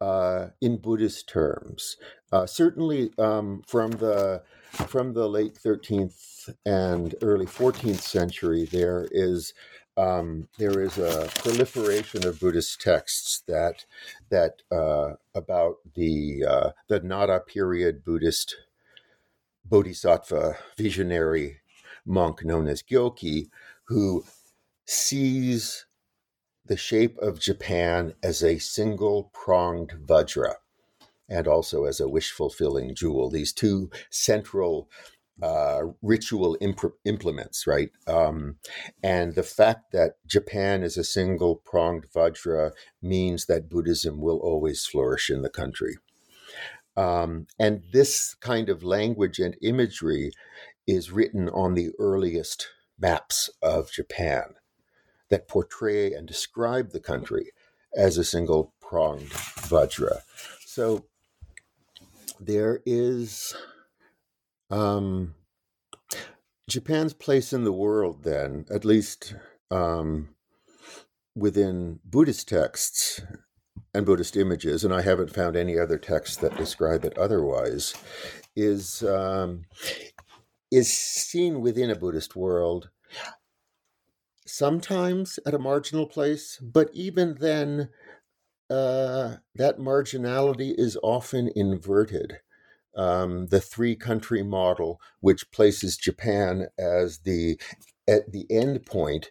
uh, 0.00 0.48
in 0.60 0.78
Buddhist 0.78 1.28
terms. 1.28 1.96
Uh, 2.32 2.46
certainly, 2.46 3.12
um, 3.18 3.62
from 3.66 3.92
the 3.92 4.42
from 4.72 5.12
the 5.12 5.28
late 5.28 5.54
13th 5.54 6.50
and 6.64 7.14
early 7.22 7.46
14th 7.46 8.00
century, 8.00 8.64
there 8.64 9.06
is 9.12 9.52
um, 9.96 10.48
there 10.58 10.80
is 10.80 10.98
a 10.98 11.28
proliferation 11.36 12.26
of 12.26 12.40
Buddhist 12.40 12.80
texts 12.80 13.42
that 13.46 13.84
that 14.30 14.62
uh, 14.70 15.14
about 15.34 15.76
the 15.94 16.44
uh, 16.48 16.70
the 16.88 17.00
Nara 17.00 17.40
period 17.40 18.04
Buddhist 18.04 18.56
bodhisattva 19.64 20.56
visionary 20.76 21.60
monk 22.04 22.44
known 22.44 22.68
as 22.68 22.82
Gyoki, 22.82 23.48
who 23.84 24.24
sees 24.86 25.86
the 26.64 26.76
shape 26.76 27.18
of 27.18 27.40
Japan 27.40 28.14
as 28.22 28.42
a 28.42 28.58
single 28.58 29.30
pronged 29.32 29.92
vajra 30.04 30.54
and 31.28 31.48
also 31.48 31.84
as 31.84 32.00
a 32.00 32.08
wish 32.08 32.30
fulfilling 32.30 32.94
jewel. 32.94 33.30
These 33.30 33.52
two 33.52 33.90
central 34.10 34.88
uh, 35.40 35.80
ritual 36.02 36.56
imp- 36.60 36.98
implements, 37.04 37.66
right? 37.66 37.90
Um, 38.06 38.56
and 39.02 39.34
the 39.34 39.42
fact 39.42 39.92
that 39.92 40.16
Japan 40.26 40.82
is 40.82 40.96
a 40.96 41.04
single 41.04 41.56
pronged 41.56 42.06
vajra 42.14 42.72
means 43.00 43.46
that 43.46 43.68
Buddhism 43.68 44.20
will 44.20 44.38
always 44.38 44.84
flourish 44.84 45.30
in 45.30 45.42
the 45.42 45.50
country. 45.50 45.96
Um, 46.96 47.46
and 47.58 47.82
this 47.92 48.34
kind 48.34 48.68
of 48.68 48.84
language 48.84 49.38
and 49.38 49.56
imagery 49.62 50.32
is 50.86 51.10
written 51.10 51.48
on 51.48 51.74
the 51.74 51.90
earliest 51.98 52.68
maps 52.98 53.48
of 53.62 53.90
Japan 53.90 54.54
that 55.30 55.48
portray 55.48 56.12
and 56.12 56.28
describe 56.28 56.90
the 56.90 57.00
country 57.00 57.52
as 57.96 58.18
a 58.18 58.24
single 58.24 58.74
pronged 58.80 59.30
vajra. 59.30 60.20
So 60.66 61.06
there 62.38 62.80
is 62.84 63.54
um, 64.72 65.34
Japan's 66.68 67.12
place 67.12 67.52
in 67.52 67.64
the 67.64 67.72
world, 67.72 68.24
then, 68.24 68.64
at 68.70 68.84
least 68.84 69.34
um, 69.70 70.30
within 71.36 72.00
Buddhist 72.04 72.48
texts 72.48 73.20
and 73.94 74.06
Buddhist 74.06 74.36
images, 74.36 74.84
and 74.84 74.94
I 74.94 75.02
haven't 75.02 75.34
found 75.34 75.54
any 75.54 75.78
other 75.78 75.98
texts 75.98 76.36
that 76.38 76.56
describe 76.56 77.04
it 77.04 77.16
otherwise, 77.18 77.94
is 78.56 79.02
um, 79.02 79.64
is 80.70 80.90
seen 80.90 81.60
within 81.60 81.90
a 81.90 81.94
Buddhist 81.96 82.34
world, 82.34 82.88
sometimes 84.46 85.38
at 85.44 85.54
a 85.54 85.58
marginal 85.58 86.06
place, 86.06 86.58
but 86.62 86.88
even 86.94 87.36
then, 87.38 87.90
uh, 88.70 89.36
that 89.54 89.78
marginality 89.78 90.72
is 90.78 90.96
often 91.02 91.50
inverted. 91.54 92.38
Um, 92.94 93.46
the 93.46 93.60
three 93.60 93.96
country 93.96 94.42
model, 94.42 95.00
which 95.20 95.50
places 95.50 95.96
Japan 95.96 96.66
as 96.78 97.20
the 97.20 97.58
at 98.08 98.32
the 98.32 98.46
end 98.50 98.84
point 98.84 99.30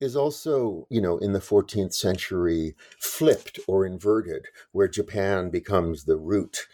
is 0.00 0.16
also, 0.16 0.86
you 0.90 1.00
know, 1.00 1.16
in 1.18 1.32
the 1.32 1.38
14th 1.38 1.94
century 1.94 2.74
flipped 2.98 3.60
or 3.68 3.86
inverted, 3.86 4.46
where 4.72 4.88
Japan 4.88 5.48
becomes 5.48 6.04
the 6.04 6.16
root 6.16 6.66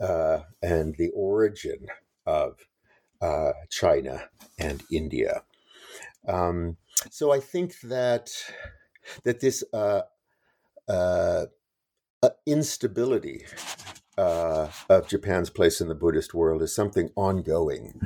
uh, 0.00 0.40
and 0.60 0.96
the 0.96 1.10
origin 1.14 1.86
of 2.26 2.56
uh, 3.20 3.52
China 3.70 4.28
and 4.58 4.82
India. 4.90 5.42
Um, 6.26 6.76
so 7.10 7.32
I 7.32 7.40
think 7.40 7.80
that 7.80 8.30
that 9.24 9.40
this 9.40 9.64
uh, 9.72 10.02
uh, 10.88 11.46
uh 12.22 12.30
instability 12.46 13.44
uh, 14.18 14.68
of 14.88 15.08
Japan's 15.08 15.50
place 15.50 15.80
in 15.80 15.88
the 15.88 15.94
Buddhist 15.94 16.34
world 16.34 16.62
is 16.62 16.74
something 16.74 17.10
ongoing, 17.16 18.00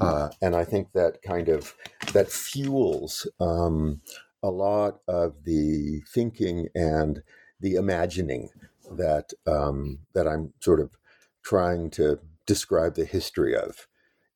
uh, 0.00 0.30
and 0.42 0.54
I 0.56 0.64
think 0.64 0.92
that 0.92 1.22
kind 1.22 1.48
of 1.48 1.74
that 2.12 2.30
fuels 2.30 3.28
um, 3.40 4.00
a 4.42 4.50
lot 4.50 5.00
of 5.08 5.44
the 5.44 6.02
thinking 6.12 6.68
and 6.74 7.22
the 7.60 7.74
imagining 7.74 8.50
that 8.90 9.32
um, 9.46 10.00
that 10.14 10.26
I'm 10.28 10.52
sort 10.60 10.80
of 10.80 10.96
trying 11.42 11.90
to 11.90 12.18
describe 12.46 12.94
the 12.94 13.04
history 13.04 13.56
of 13.56 13.86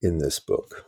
in 0.00 0.18
this 0.18 0.38
book. 0.40 0.87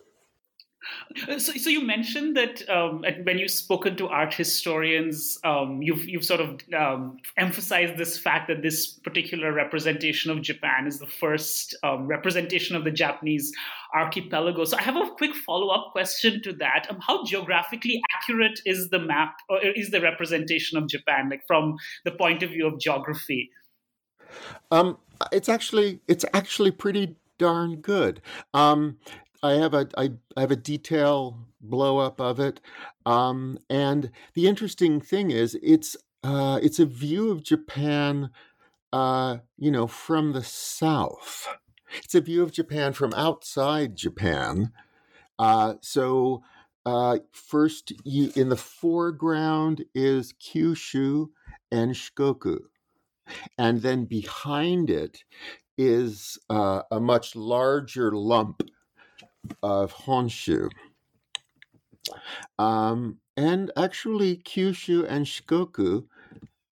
Uh, 1.28 1.38
so, 1.38 1.52
so 1.52 1.68
you 1.68 1.84
mentioned 1.84 2.36
that 2.36 2.68
um, 2.68 3.04
when 3.24 3.38
you've 3.38 3.50
spoken 3.50 3.96
to 3.96 4.08
art 4.08 4.32
historians, 4.32 5.38
um, 5.44 5.82
you've 5.82 6.08
you've 6.08 6.24
sort 6.24 6.40
of 6.40 6.60
um, 6.74 7.18
emphasized 7.36 7.96
this 7.96 8.18
fact 8.18 8.48
that 8.48 8.62
this 8.62 8.86
particular 8.86 9.52
representation 9.52 10.30
of 10.30 10.40
Japan 10.40 10.86
is 10.86 10.98
the 10.98 11.06
first 11.06 11.76
um, 11.82 12.06
representation 12.06 12.76
of 12.76 12.84
the 12.84 12.90
Japanese 12.90 13.52
archipelago. 13.94 14.64
So 14.64 14.78
I 14.78 14.82
have 14.82 14.96
a 14.96 15.10
quick 15.16 15.34
follow 15.34 15.68
up 15.68 15.92
question 15.92 16.42
to 16.42 16.52
that: 16.54 16.86
um, 16.88 16.98
How 17.06 17.24
geographically 17.24 18.00
accurate 18.16 18.60
is 18.64 18.88
the 18.88 19.00
map, 19.00 19.34
or 19.48 19.60
is 19.62 19.90
the 19.90 20.00
representation 20.00 20.78
of 20.78 20.88
Japan, 20.88 21.28
like 21.28 21.42
from 21.46 21.76
the 22.04 22.12
point 22.12 22.42
of 22.42 22.50
view 22.50 22.66
of 22.66 22.80
geography? 22.80 23.50
Um, 24.70 24.98
it's 25.32 25.48
actually 25.48 26.00
it's 26.08 26.24
actually 26.32 26.70
pretty 26.70 27.16
darn 27.38 27.76
good. 27.76 28.20
Um, 28.54 28.98
I 29.42 29.52
have 29.52 29.74
a 29.74 29.88
I, 29.96 30.10
I 30.36 30.40
have 30.40 30.50
a 30.50 30.56
detail 30.56 31.38
blow 31.60 31.98
up 31.98 32.20
of 32.20 32.40
it, 32.40 32.60
um, 33.06 33.58
and 33.68 34.10
the 34.34 34.46
interesting 34.46 35.00
thing 35.00 35.30
is 35.30 35.58
it's 35.62 35.96
uh, 36.22 36.60
it's 36.62 36.78
a 36.78 36.86
view 36.86 37.30
of 37.30 37.42
Japan, 37.42 38.30
uh, 38.92 39.38
you 39.56 39.70
know, 39.70 39.86
from 39.86 40.32
the 40.32 40.44
south. 40.44 41.48
It's 42.04 42.14
a 42.14 42.20
view 42.20 42.42
of 42.42 42.52
Japan 42.52 42.92
from 42.92 43.14
outside 43.14 43.96
Japan. 43.96 44.72
Uh, 45.38 45.74
so 45.80 46.42
uh, 46.84 47.18
first, 47.32 47.92
you, 48.04 48.30
in 48.36 48.48
the 48.48 48.56
foreground 48.56 49.84
is 49.94 50.34
Kyushu 50.34 51.30
and 51.72 51.92
Shikoku, 51.92 52.58
and 53.56 53.80
then 53.80 54.04
behind 54.04 54.90
it 54.90 55.24
is 55.78 56.38
uh, 56.50 56.82
a 56.90 57.00
much 57.00 57.34
larger 57.34 58.12
lump 58.12 58.62
of 59.62 59.92
Honshu. 59.92 60.70
Um, 62.58 63.18
and 63.36 63.70
actually, 63.76 64.38
Kyushu 64.38 65.06
and 65.08 65.26
Shikoku 65.26 66.04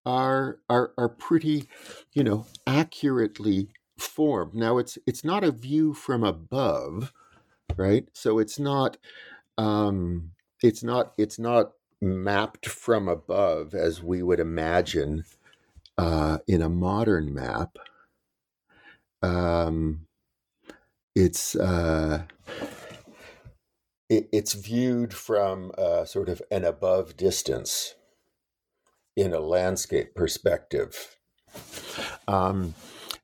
are, 0.05 0.59
are 0.69 0.93
are 0.97 1.09
pretty, 1.09 1.67
you 2.13 2.23
know, 2.23 2.45
accurately 2.67 3.69
formed. 3.97 4.53
Now, 4.53 4.77
it's 4.77 4.97
it's 5.05 5.23
not 5.23 5.43
a 5.43 5.51
view 5.51 5.93
from 5.93 6.23
above, 6.23 7.13
right? 7.75 8.07
So 8.13 8.39
it's 8.39 8.59
not 8.59 8.97
um, 9.57 10.31
it's 10.63 10.83
not 10.83 11.13
it's 11.17 11.39
not 11.39 11.71
mapped 12.01 12.65
from 12.65 13.07
above 13.09 13.73
as 13.73 14.01
we 14.01 14.23
would 14.23 14.39
imagine 14.39 15.25
uh, 15.97 16.39
in 16.47 16.61
a 16.61 16.69
modern 16.69 17.33
map. 17.33 17.77
Um, 19.21 20.07
it's 21.19 21.55
uh, 21.55 22.23
it, 24.09 24.29
it's 24.31 24.53
viewed 24.53 25.13
from 25.13 25.71
uh, 25.77 26.05
sort 26.05 26.29
of 26.29 26.41
an 26.49 26.63
above 26.63 27.17
distance 27.17 27.95
in 29.15 29.33
a 29.33 29.39
landscape 29.39 30.15
perspective. 30.15 31.17
Um, 32.27 32.73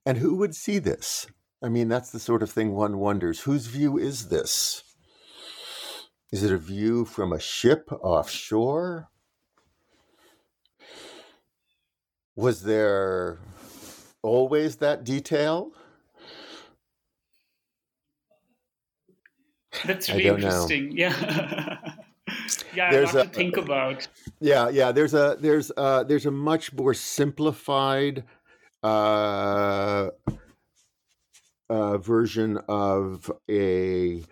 and 0.05 0.17
who 0.17 0.35
would 0.35 0.55
see 0.55 0.77
this? 0.77 1.27
I 1.63 1.69
mean, 1.69 1.87
that's 1.87 2.11
the 2.11 2.19
sort 2.19 2.43
of 2.43 2.51
thing 2.51 2.73
one 2.73 2.99
wonders 2.99 3.41
whose 3.41 3.67
view 3.67 3.97
is 3.97 4.27
this? 4.27 4.83
Is 6.31 6.43
it 6.43 6.51
a 6.51 6.57
view 6.57 7.05
from 7.05 7.31
a 7.31 7.39
ship 7.39 7.89
offshore? 7.91 9.07
Was 12.35 12.63
there 12.63 13.39
always 14.21 14.77
that 14.77 15.05
detail? 15.05 15.71
That's 19.85 20.09
really 20.09 20.25
interesting. 20.25 20.95
Know. 20.95 21.09
Yeah. 21.13 21.93
yeah, 22.75 22.91
there's 22.91 23.13
a 23.13 23.23
to 23.23 23.29
think 23.29 23.57
about. 23.57 24.07
Yeah, 24.39 24.69
yeah. 24.69 24.91
There's 24.91 25.13
a 25.13 25.37
there's 25.39 25.71
uh 25.77 26.03
there's 26.03 26.25
a 26.25 26.31
much 26.31 26.73
more 26.73 26.93
simplified 26.93 28.23
uh, 28.81 30.09
uh 31.69 31.97
version 31.97 32.57
of 32.67 33.31
a 33.49 34.23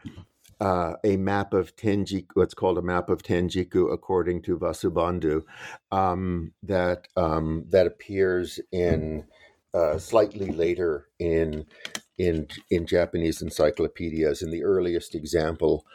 uh, 0.63 0.95
a 1.03 1.17
map 1.17 1.53
of 1.53 1.75
Tenjiku, 1.75 2.27
what's 2.35 2.53
called 2.53 2.77
a 2.77 2.81
map 2.81 3.09
of 3.09 3.21
Tenjiku, 3.21 3.91
according 3.91 4.43
to 4.43 4.57
Vasubandhu, 4.57 5.43
um, 5.91 6.53
that 6.63 7.07
um, 7.17 7.65
that 7.69 7.85
appears 7.85 8.61
in 8.71 9.25
uh, 9.73 9.97
slightly 9.97 10.51
later 10.51 11.07
in 11.19 11.65
in 12.17 12.47
in 12.69 12.85
Japanese 12.85 13.41
encyclopedias. 13.41 14.41
And 14.41 14.51
the 14.51 14.63
earliest 14.63 15.15
example 15.15 15.85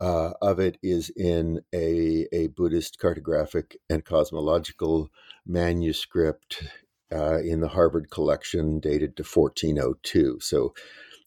uh, 0.00 0.32
of 0.42 0.58
it 0.58 0.78
is 0.82 1.10
in 1.10 1.62
a, 1.74 2.26
a 2.32 2.48
Buddhist 2.48 2.98
cartographic 3.00 3.76
and 3.88 4.04
cosmological 4.04 5.10
manuscript 5.46 6.64
uh, 7.12 7.38
in 7.38 7.60
the 7.60 7.68
Harvard 7.68 8.10
collection 8.10 8.80
dated 8.80 9.16
to 9.16 9.22
1402. 9.22 10.38
So, 10.40 10.74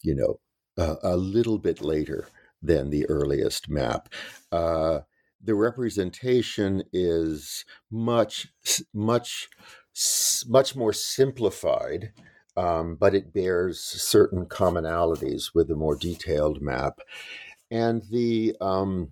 you 0.04 0.16
know, 0.16 0.40
uh, 0.78 0.96
a 1.04 1.18
little 1.18 1.58
bit 1.58 1.82
later 1.82 2.28
than 2.62 2.90
the 2.90 3.06
earliest 3.10 3.70
map. 3.70 4.10
Uh, 4.52 5.00
the 5.42 5.56
representation 5.56 6.84
is 6.92 7.64
much, 7.90 8.48
much, 8.94 9.50
much 10.48 10.76
more 10.76 10.94
simplified 10.94 12.12
um, 12.58 12.96
but 12.96 13.16
it 13.16 13.34
bears 13.34 13.80
certain 13.80 14.46
commonalities 14.46 15.54
with 15.54 15.70
a 15.70 15.76
more 15.76 15.96
detailed 15.96 16.62
map. 16.62 17.00
And 17.72 18.04
the 18.10 18.56
um, 18.60 19.12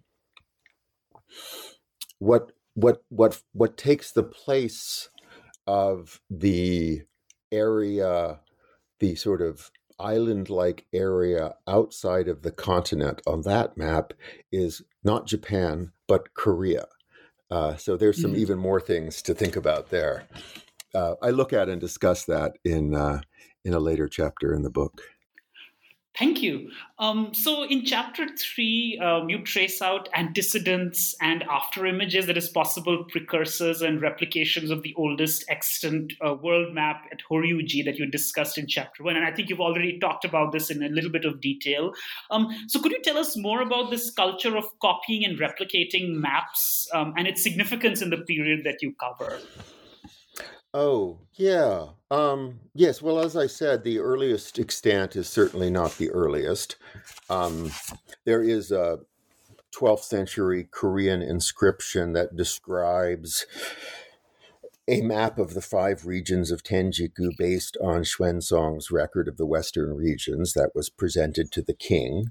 what 2.19 2.51
what 2.73 3.03
what 3.09 3.41
what 3.53 3.77
takes 3.77 4.11
the 4.11 4.23
place 4.23 5.09
of 5.65 6.21
the 6.29 7.03
area, 7.51 8.39
the 8.99 9.15
sort 9.15 9.41
of 9.41 9.71
island-like 9.99 10.85
area 10.93 11.55
outside 11.67 12.27
of 12.27 12.43
the 12.43 12.51
continent 12.51 13.21
on 13.25 13.41
that 13.41 13.77
map 13.77 14.13
is 14.51 14.83
not 15.03 15.25
Japan 15.25 15.91
but 16.07 16.33
Korea. 16.33 16.85
Uh, 17.49 17.75
so 17.77 17.97
there's 17.97 18.21
some 18.21 18.31
mm-hmm. 18.31 18.41
even 18.41 18.59
more 18.59 18.79
things 18.79 19.21
to 19.23 19.33
think 19.33 19.55
about 19.55 19.89
there. 19.89 20.27
Uh, 20.93 21.15
I 21.21 21.29
look 21.29 21.53
at 21.53 21.69
and 21.69 21.79
discuss 21.79 22.25
that 22.25 22.57
in 22.63 22.95
uh, 22.95 23.21
in 23.65 23.73
a 23.73 23.79
later 23.79 24.07
chapter 24.07 24.53
in 24.53 24.63
the 24.63 24.69
book. 24.69 25.01
Thank 26.17 26.41
you. 26.41 26.71
Um, 26.97 27.31
so, 27.35 27.63
in 27.63 27.85
chapter 27.85 28.27
three, 28.27 28.99
um, 29.03 29.29
you 29.29 29.43
trace 29.43 29.83
out 29.83 30.09
antecedents 30.15 31.13
and 31.21 31.43
after 31.43 31.85
images, 31.85 32.25
that 32.25 32.38
is, 32.38 32.49
possible 32.49 33.03
precursors 33.03 33.83
and 33.83 34.01
replications 34.01 34.71
of 34.71 34.81
the 34.81 34.95
oldest 34.97 35.45
extant 35.47 36.13
uh, 36.25 36.33
world 36.33 36.73
map 36.73 37.03
at 37.11 37.19
Horyuji 37.29 37.85
that 37.85 37.99
you 37.99 38.07
discussed 38.07 38.57
in 38.57 38.65
chapter 38.65 39.03
one. 39.03 39.15
And 39.15 39.25
I 39.25 39.31
think 39.31 39.47
you've 39.49 39.61
already 39.61 39.99
talked 39.99 40.25
about 40.25 40.51
this 40.51 40.71
in 40.71 40.81
a 40.81 40.89
little 40.89 41.11
bit 41.11 41.23
of 41.23 41.39
detail. 41.39 41.93
Um, 42.31 42.47
so, 42.67 42.79
could 42.81 42.93
you 42.93 43.01
tell 43.03 43.19
us 43.19 43.38
more 43.38 43.61
about 43.61 43.91
this 43.91 44.09
culture 44.09 44.57
of 44.57 44.65
copying 44.79 45.23
and 45.23 45.38
replicating 45.38 46.15
maps 46.15 46.88
um, 46.95 47.13
and 47.15 47.27
its 47.27 47.43
significance 47.43 48.01
in 48.01 48.09
the 48.09 48.17
period 48.17 48.63
that 48.63 48.81
you 48.81 48.91
cover? 48.93 49.39
Oh, 50.80 51.17
yeah. 51.34 51.88
Um, 52.11 52.59
yes, 52.75 53.01
well, 53.01 53.17
as 53.17 53.36
I 53.36 53.47
said, 53.47 53.84
the 53.84 53.97
earliest 53.97 54.59
extant 54.59 55.15
is 55.15 55.28
certainly 55.28 55.71
not 55.71 55.97
the 55.97 56.11
earliest. 56.11 56.75
Um, 57.32 57.71
there 58.25 58.43
is 58.43 58.71
a 58.71 58.99
12th 59.75 60.03
century 60.03 60.67
Korean 60.69 61.23
inscription 61.23 62.13
that 62.13 62.36
describes 62.36 63.47
a 64.88 65.01
map 65.01 65.39
of 65.39 65.55
the 65.55 65.63
five 65.63 66.05
regions 66.05 66.51
of 66.51 66.61
Tenjiku 66.61 67.32
based 67.39 67.75
on 67.82 68.01
Xuanzang's 68.01 68.91
record 68.91 69.28
of 69.28 69.38
the 69.38 69.47
western 69.47 69.95
regions 69.95 70.53
that 70.53 70.75
was 70.75 70.91
presented 70.91 71.51
to 71.53 71.63
the 71.63 71.73
king. 71.73 72.28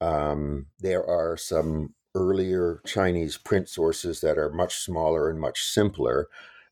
Um, 0.00 0.68
there 0.78 1.04
are 1.04 1.36
some 1.36 1.92
earlier 2.14 2.80
Chinese 2.86 3.36
print 3.36 3.68
sources 3.68 4.22
that 4.22 4.38
are 4.38 4.50
much 4.50 4.78
smaller 4.78 5.28
and 5.28 5.38
much 5.38 5.62
simpler. 5.62 6.28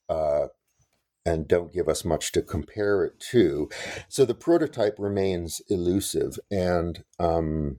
Uh, 0.08 0.46
and 1.28 1.48
don't 1.48 1.72
give 1.72 1.88
us 1.88 2.04
much 2.04 2.32
to 2.32 2.42
compare 2.42 3.04
it 3.04 3.20
to. 3.32 3.68
So 4.08 4.24
the 4.24 4.34
prototype 4.34 4.96
remains 4.98 5.60
elusive, 5.68 6.38
and 6.50 7.04
um, 7.18 7.78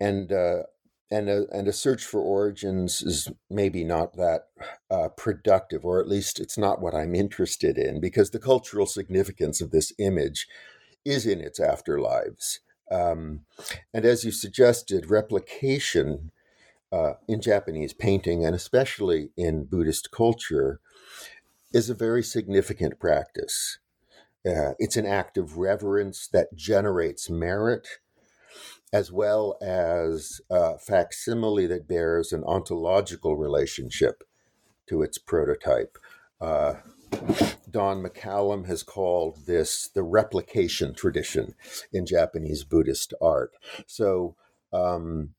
and 0.00 0.32
uh, 0.32 0.62
and 1.10 1.28
a, 1.28 1.44
and 1.52 1.68
a 1.68 1.72
search 1.72 2.04
for 2.04 2.20
origins 2.20 3.02
is 3.02 3.28
maybe 3.50 3.84
not 3.84 4.16
that 4.16 4.46
uh, 4.90 5.08
productive, 5.24 5.84
or 5.84 6.00
at 6.00 6.08
least 6.08 6.40
it's 6.40 6.58
not 6.58 6.80
what 6.80 6.94
I'm 6.94 7.14
interested 7.14 7.78
in, 7.78 8.00
because 8.00 8.30
the 8.30 8.38
cultural 8.38 8.86
significance 8.86 9.60
of 9.60 9.70
this 9.70 9.92
image 9.98 10.48
is 11.04 11.26
in 11.26 11.40
its 11.40 11.60
afterlives. 11.60 12.58
Um, 12.90 13.44
and 13.94 14.04
as 14.04 14.24
you 14.24 14.32
suggested, 14.32 15.10
replication 15.10 16.30
uh, 16.90 17.14
in 17.28 17.40
Japanese 17.40 17.94
painting, 17.94 18.44
and 18.44 18.54
especially 18.54 19.30
in 19.36 19.64
Buddhist 19.64 20.10
culture, 20.10 20.80
is 21.72 21.90
a 21.90 21.94
very 21.94 22.22
significant 22.22 22.98
practice. 22.98 23.78
Uh, 24.46 24.72
it's 24.78 24.96
an 24.96 25.06
act 25.06 25.38
of 25.38 25.58
reverence 25.58 26.28
that 26.32 26.54
generates 26.54 27.30
merit, 27.30 27.86
as 28.92 29.10
well 29.12 29.56
as 29.62 30.40
a 30.50 30.78
facsimile 30.78 31.66
that 31.66 31.88
bears 31.88 32.32
an 32.32 32.42
ontological 32.44 33.36
relationship 33.36 34.24
to 34.88 35.02
its 35.02 35.16
prototype. 35.16 35.96
Uh, 36.40 36.74
Don 37.70 38.02
McCallum 38.02 38.66
has 38.66 38.82
called 38.82 39.46
this 39.46 39.88
the 39.88 40.02
replication 40.02 40.94
tradition 40.94 41.54
in 41.92 42.04
Japanese 42.04 42.64
Buddhist 42.64 43.14
art. 43.20 43.52
So, 43.86 44.34
um, 44.72 45.30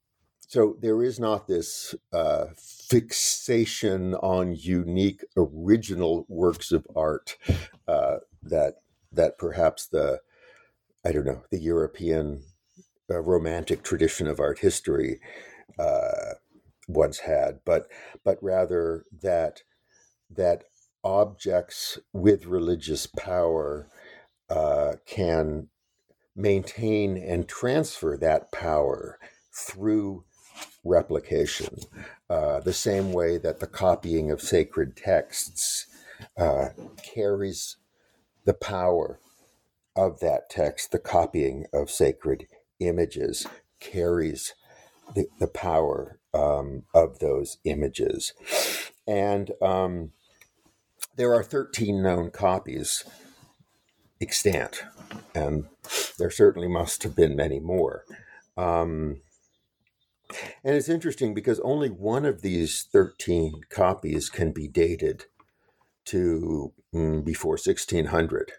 so 0.54 0.78
there 0.80 1.02
is 1.02 1.20
not 1.20 1.48
this 1.48 1.96
uh, 2.14 2.46
fixation 2.56 4.14
on 4.14 4.54
unique 4.54 5.26
original 5.36 6.28
works 6.30 6.72
of 6.72 6.86
art 6.96 7.38
uh, 7.88 8.18
that 8.44 8.76
that 9.12 9.40
perhaps 9.40 9.88
the 9.88 10.20
I 11.04 11.12
don't 11.12 11.26
know 11.26 11.42
the 11.50 11.58
European 11.58 12.44
uh, 13.10 13.20
romantic 13.22 13.82
tradition 13.82 14.28
of 14.28 14.40
art 14.40 14.60
history 14.60 15.20
uh, 15.80 16.36
once 16.88 17.18
had, 17.18 17.62
but 17.66 17.88
but 18.24 18.38
rather 18.40 19.06
that 19.24 19.64
that 20.30 20.66
objects 21.04 21.98
with 22.14 22.46
religious 22.46 23.08
power 23.08 23.90
uh, 24.52 24.94
can 25.08 25.70
maintain 26.36 27.18
and 27.18 27.48
transfer 27.48 28.16
that 28.18 28.52
power 28.52 29.18
through 29.52 30.26
replication, 30.84 31.78
uh, 32.30 32.60
the 32.60 32.74
same 32.74 33.14
way 33.14 33.38
that 33.38 33.60
the 33.60 33.68
copying 33.68 34.32
of 34.32 34.42
sacred 34.42 34.96
texts 34.96 35.88
uh, 36.38 36.70
carries 37.02 37.78
the 38.46 38.54
power 38.54 39.20
of 39.96 40.20
that 40.20 40.50
text, 40.50 40.92
the 40.92 41.00
copying 41.00 41.66
of 41.74 41.90
sacred 41.90 42.48
images 42.80 43.48
carries 43.80 44.54
the, 45.16 45.28
the 45.40 45.48
power 45.48 46.20
um, 46.34 46.84
of 46.94 47.20
those 47.20 47.58
images. 47.64 48.34
And 49.08 49.52
um, 49.62 50.12
there 51.16 51.34
are 51.34 51.44
13 51.44 52.02
known 52.02 52.32
copies 52.32 53.04
extant, 54.22 54.84
and 55.36 55.66
there 56.18 56.32
certainly 56.32 56.68
must 56.68 57.04
have 57.04 57.16
been 57.16 57.36
many 57.36 57.60
more. 57.60 58.06
Um, 58.58 59.22
and 60.64 60.76
it's 60.76 60.90
interesting 60.90 61.34
because 61.34 61.60
only 61.60 61.90
one 61.90 62.26
of 62.26 62.42
these 62.42 62.84
13 62.92 63.62
copies 63.70 64.30
can 64.30 64.52
be 64.52 64.68
dated 64.68 65.26
to 66.06 66.74
mm, 66.94 67.24
before 67.24 67.54
1600. 67.54 68.52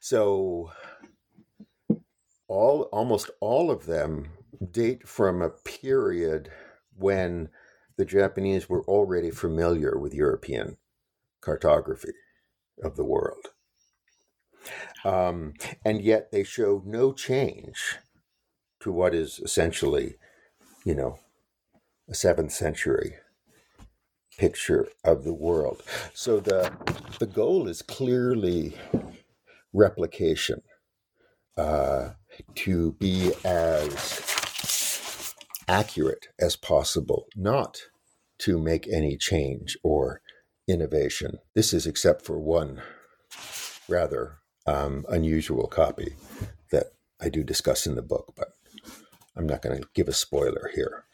So 0.00 0.70
all 2.48 2.82
almost 2.92 3.30
all 3.40 3.70
of 3.70 3.86
them 3.86 4.28
date 4.70 5.08
from 5.08 5.42
a 5.42 5.50
period 5.50 6.50
when 6.96 7.48
the 7.96 8.04
Japanese 8.04 8.68
were 8.68 8.82
already 8.84 9.30
familiar 9.30 9.98
with 9.98 10.14
European 10.14 10.76
cartography 11.40 12.12
of 12.82 12.96
the 12.96 13.04
world. 13.04 13.48
Um, 15.04 15.54
and 15.84 16.00
yet 16.00 16.32
they 16.32 16.44
show 16.44 16.82
no 16.84 17.12
change 17.12 17.98
to 18.80 18.90
what 18.90 19.14
is 19.14 19.38
essentially 19.38 20.16
you 20.84 20.94
know, 20.94 21.18
a 22.08 22.14
seventh 22.14 22.52
century 22.52 23.16
picture 24.38 24.88
of 25.04 25.24
the 25.24 25.32
world. 25.32 25.82
So 26.12 26.40
the 26.40 26.72
the 27.18 27.26
goal 27.26 27.68
is 27.68 27.82
clearly 27.82 28.76
replication, 29.72 30.62
uh, 31.56 32.10
to 32.54 32.92
be 32.92 33.32
as 33.44 35.34
accurate 35.68 36.28
as 36.38 36.56
possible, 36.56 37.26
not 37.36 37.78
to 38.38 38.58
make 38.58 38.88
any 38.88 39.16
change 39.16 39.76
or 39.82 40.20
innovation. 40.68 41.38
This 41.54 41.72
is 41.72 41.86
except 41.86 42.24
for 42.24 42.38
one 42.38 42.82
rather 43.88 44.38
um, 44.66 45.04
unusual 45.08 45.66
copy 45.66 46.16
that 46.70 46.86
I 47.20 47.28
do 47.28 47.44
discuss 47.44 47.86
in 47.86 47.94
the 47.94 48.02
book, 48.02 48.34
but 48.36 48.48
I'm 49.36 49.46
not 49.46 49.62
going 49.62 49.80
to 49.80 49.88
give 49.94 50.08
a 50.08 50.12
spoiler 50.12 50.70
here. 50.74 51.04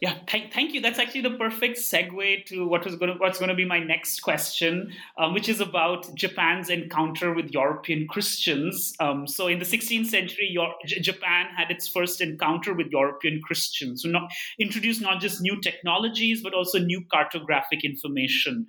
Yeah, 0.00 0.14
thank, 0.28 0.52
thank 0.52 0.74
you. 0.74 0.80
That's 0.80 1.00
actually 1.00 1.22
the 1.22 1.32
perfect 1.32 1.76
segue 1.78 2.46
to 2.46 2.68
what 2.68 2.84
was 2.84 2.94
going 2.94 3.12
to, 3.12 3.18
what's 3.18 3.40
going 3.40 3.48
to 3.48 3.56
be 3.56 3.64
my 3.64 3.80
next 3.80 4.20
question, 4.20 4.92
um, 5.16 5.34
which 5.34 5.48
is 5.48 5.60
about 5.60 6.14
Japan's 6.14 6.70
encounter 6.70 7.34
with 7.34 7.50
European 7.50 8.06
Christians. 8.06 8.94
Um, 9.00 9.26
so, 9.26 9.48
in 9.48 9.58
the 9.58 9.64
16th 9.64 10.06
century, 10.06 10.56
J- 10.86 11.00
Japan 11.00 11.46
had 11.56 11.72
its 11.72 11.88
first 11.88 12.20
encounter 12.20 12.74
with 12.74 12.92
European 12.92 13.40
Christians, 13.42 14.04
who 14.04 14.12
not, 14.12 14.30
introduced 14.60 15.00
not 15.00 15.20
just 15.20 15.40
new 15.40 15.60
technologies 15.60 16.42
but 16.42 16.54
also 16.54 16.78
new 16.78 17.02
cartographic 17.12 17.82
information. 17.82 18.68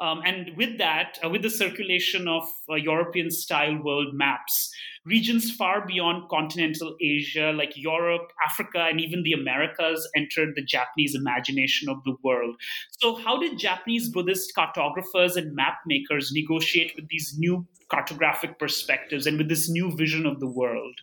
Um, 0.00 0.22
and 0.24 0.56
with 0.56 0.78
that, 0.78 1.18
uh, 1.22 1.28
with 1.28 1.42
the 1.42 1.50
circulation 1.50 2.26
of 2.26 2.44
uh, 2.70 2.74
European 2.74 3.30
style 3.30 3.78
world 3.84 4.14
maps, 4.14 4.72
regions 5.04 5.50
far 5.50 5.86
beyond 5.86 6.30
continental 6.30 6.96
Asia, 7.02 7.52
like 7.54 7.72
Europe, 7.76 8.32
Africa, 8.44 8.86
and 8.88 8.98
even 8.98 9.22
the 9.22 9.34
Americas, 9.34 10.08
entered 10.16 10.54
the 10.56 10.64
Japanese 10.64 11.14
imagination 11.14 11.90
of 11.90 12.02
the 12.04 12.14
world. 12.24 12.56
So, 12.90 13.16
how 13.16 13.38
did 13.38 13.58
Japanese 13.58 14.08
Buddhist 14.08 14.54
cartographers 14.54 15.36
and 15.36 15.54
map 15.54 15.80
makers 15.86 16.30
negotiate 16.32 16.92
with 16.96 17.08
these 17.08 17.34
new 17.36 17.66
cartographic 17.92 18.58
perspectives 18.58 19.26
and 19.26 19.36
with 19.36 19.48
this 19.48 19.68
new 19.68 19.94
vision 19.94 20.24
of 20.24 20.40
the 20.40 20.48
world? 20.48 20.94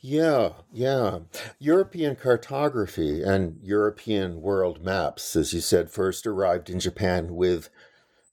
Yeah, 0.00 0.52
yeah. 0.72 1.18
European 1.58 2.16
cartography 2.16 3.22
and 3.22 3.58
European 3.62 4.40
world 4.40 4.82
maps, 4.82 5.36
as 5.36 5.52
you 5.52 5.60
said, 5.60 5.90
first 5.90 6.26
arrived 6.26 6.70
in 6.70 6.80
Japan 6.80 7.34
with 7.34 7.68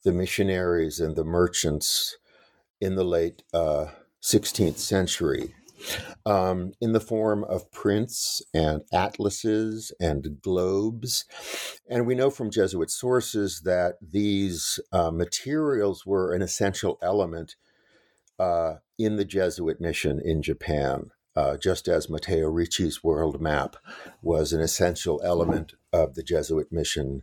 the 0.03 0.13
missionaries 0.13 0.99
and 0.99 1.15
the 1.15 1.25
merchants 1.25 2.17
in 2.79 2.95
the 2.95 3.03
late 3.03 3.43
uh, 3.53 3.87
16th 4.21 4.77
century. 4.77 5.53
Um, 6.25 6.73
in 6.81 6.93
the 6.93 6.99
form 6.99 7.43
of 7.43 7.71
prints 7.71 8.41
and 8.51 8.81
atlases 8.91 9.93
and 9.99 10.41
globes. 10.41 11.25
And 11.87 12.07
we 12.07 12.15
know 12.15 12.31
from 12.31 12.49
Jesuit 12.49 12.89
sources 12.89 13.61
that 13.63 13.97
these 14.01 14.79
uh, 14.91 15.11
materials 15.11 16.03
were 16.03 16.33
an 16.33 16.41
essential 16.41 16.97
element 17.03 17.57
uh, 18.39 18.77
in 18.97 19.17
the 19.17 19.23
Jesuit 19.23 19.79
mission 19.79 20.19
in 20.19 20.41
Japan 20.41 21.11
uh, 21.37 21.55
just 21.55 21.87
as 21.87 22.09
Matteo 22.09 22.49
Ricci's 22.49 23.03
world 23.03 23.39
map 23.39 23.75
was 24.23 24.53
an 24.53 24.59
essential 24.59 25.21
element 25.23 25.75
of 25.93 26.15
the 26.15 26.23
Jesuit 26.23 26.71
mission 26.71 27.21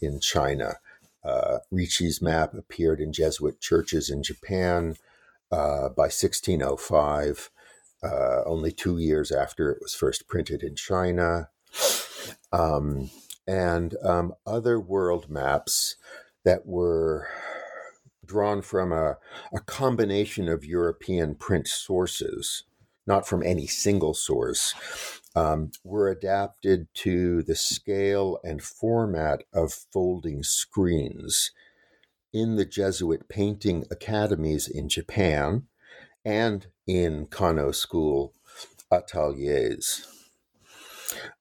in 0.00 0.18
China. 0.18 0.78
Uh, 1.22 1.58
Ricci's 1.70 2.20
map 2.20 2.54
appeared 2.54 3.00
in 3.00 3.12
Jesuit 3.12 3.60
churches 3.60 4.10
in 4.10 4.24
Japan 4.24 4.96
uh, 5.52 5.90
by 5.90 6.10
1605, 6.10 7.50
uh, 8.02 8.42
only 8.44 8.72
two 8.72 8.98
years 8.98 9.30
after 9.30 9.70
it 9.70 9.78
was 9.80 9.94
first 9.94 10.26
printed 10.26 10.64
in 10.64 10.74
China. 10.74 11.48
Um, 12.50 13.10
and 13.46 13.94
um, 14.02 14.34
other 14.44 14.80
world 14.80 15.30
maps 15.30 15.94
that 16.44 16.66
were 16.66 17.28
drawn 18.26 18.60
from 18.60 18.90
a, 18.90 19.18
a 19.54 19.60
combination 19.60 20.48
of 20.48 20.64
European 20.64 21.36
print 21.36 21.68
sources 21.68 22.64
not 23.06 23.26
from 23.26 23.42
any 23.42 23.66
single 23.66 24.14
source, 24.14 24.74
um, 25.34 25.70
were 25.82 26.08
adapted 26.08 26.88
to 26.94 27.42
the 27.42 27.54
scale 27.54 28.38
and 28.44 28.62
format 28.62 29.44
of 29.52 29.72
folding 29.72 30.42
screens 30.42 31.50
in 32.32 32.56
the 32.56 32.64
Jesuit 32.64 33.28
painting 33.28 33.84
academies 33.90 34.68
in 34.68 34.88
Japan 34.88 35.66
and 36.24 36.66
in 36.86 37.26
Kano 37.26 37.72
School 37.72 38.32
ateliers. 38.90 40.06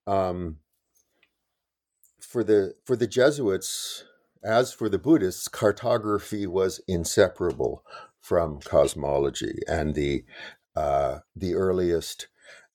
Um, 0.07 0.57
for 2.19 2.43
the 2.43 2.75
for 2.85 2.95
the 2.95 3.07
Jesuits, 3.07 4.03
as 4.43 4.73
for 4.73 4.89
the 4.89 4.97
Buddhists, 4.97 5.47
cartography 5.47 6.47
was 6.47 6.81
inseparable 6.87 7.83
from 8.19 8.59
cosmology, 8.59 9.59
and 9.67 9.95
the 9.95 10.23
uh, 10.75 11.19
the 11.35 11.55
earliest 11.55 12.27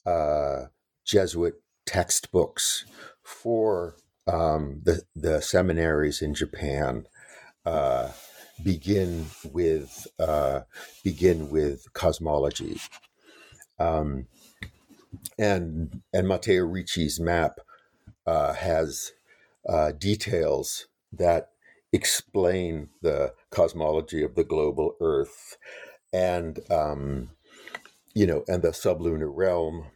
uh, 0.05 0.67
Jesuit 1.05 1.55
textbooks 1.87 2.85
for 3.23 3.97
um, 4.27 4.81
the 4.85 5.03
the 5.15 5.41
seminaries 5.41 6.21
in 6.21 6.35
Japan 6.35 7.07
uh, 7.65 8.11
begin 8.63 9.27
with 9.53 10.07
uh, 10.19 10.61
begin 11.05 11.51
with 11.51 11.93
cosmology, 11.93 12.81
um, 13.79 14.27
and 15.39 16.03
and 16.13 16.29
Matteo 16.29 16.65
Ricci's 16.65 17.21
map 17.21 17.61
uh, 18.27 18.53
has 18.55 19.13
details 19.99 20.87
that 21.13 21.51
explain 21.93 22.89
the 23.03 23.33
cosmology 23.51 24.23
of 24.23 24.35
the 24.35 24.45
global 24.45 24.95
Earth, 25.01 25.57
and 26.13 26.61
um, 26.71 27.31
you 28.17 28.27
know, 28.27 28.45
and 28.49 28.63
the 28.63 28.71
sublunar 28.71 29.31
realm. 29.33 29.89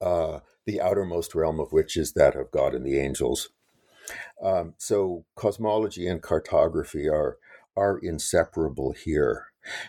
Uh, 0.00 0.40
the 0.66 0.80
outermost 0.80 1.34
realm 1.34 1.58
of 1.58 1.72
which 1.72 1.96
is 1.96 2.12
that 2.12 2.36
of 2.36 2.50
God 2.50 2.74
and 2.74 2.84
the 2.84 2.98
angels. 2.98 3.48
Um, 4.42 4.74
so 4.78 5.24
cosmology 5.34 6.06
and 6.06 6.22
cartography 6.22 7.08
are 7.08 7.38
are 7.76 7.98
inseparable 7.98 8.92
here. 8.92 9.46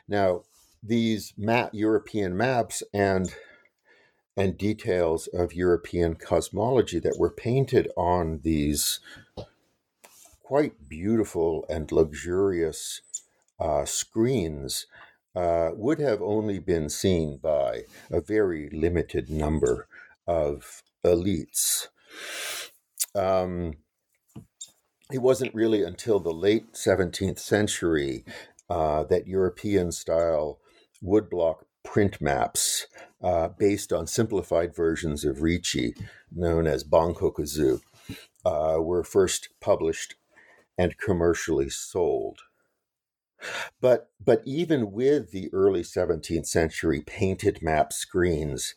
Now, 0.07 0.43
these 0.81 1.33
map, 1.37 1.71
European 1.73 2.37
maps 2.37 2.83
and 2.93 3.35
and 4.37 4.57
details 4.57 5.27
of 5.27 5.53
European 5.53 6.15
cosmology 6.15 6.99
that 6.99 7.17
were 7.19 7.29
painted 7.29 7.89
on 7.97 8.39
these 8.43 8.99
quite 10.41 10.87
beautiful 10.87 11.65
and 11.69 11.91
luxurious 11.91 13.01
uh, 13.59 13.85
screens 13.85 14.87
uh, 15.35 15.69
would 15.73 15.99
have 15.99 16.21
only 16.21 16.59
been 16.59 16.89
seen 16.89 17.37
by 17.37 17.83
a 18.11 18.21
very 18.21 18.69
limited 18.71 19.29
number 19.29 19.87
of 20.27 20.83
elites. 21.05 21.87
Um, 23.15 23.73
it 25.11 25.19
wasn't 25.19 25.53
really 25.53 25.83
until 25.83 26.19
the 26.19 26.33
late 26.33 26.73
17th 26.73 27.39
century 27.39 28.25
uh, 28.69 29.03
that 29.03 29.27
European 29.27 29.91
style 29.91 30.59
woodblock 31.03 31.63
print 31.83 32.21
maps 32.21 32.87
uh, 33.21 33.49
based 33.49 33.91
on 33.91 34.07
simplified 34.07 34.75
versions 34.75 35.25
of 35.25 35.41
Ricci, 35.41 35.95
known 36.31 36.65
as 36.65 36.83
Bankokuzu, 36.83 37.81
uh, 38.45 38.77
were 38.79 39.03
first 39.03 39.49
published 39.61 40.15
and 40.77 40.97
commercially 40.97 41.69
sold. 41.69 42.39
But, 43.81 44.09
but 44.23 44.41
even 44.45 44.91
with 44.91 45.31
the 45.31 45.49
early 45.53 45.81
17th 45.81 46.47
century 46.47 47.01
painted 47.01 47.61
map 47.61 47.93
screens, 47.93 48.75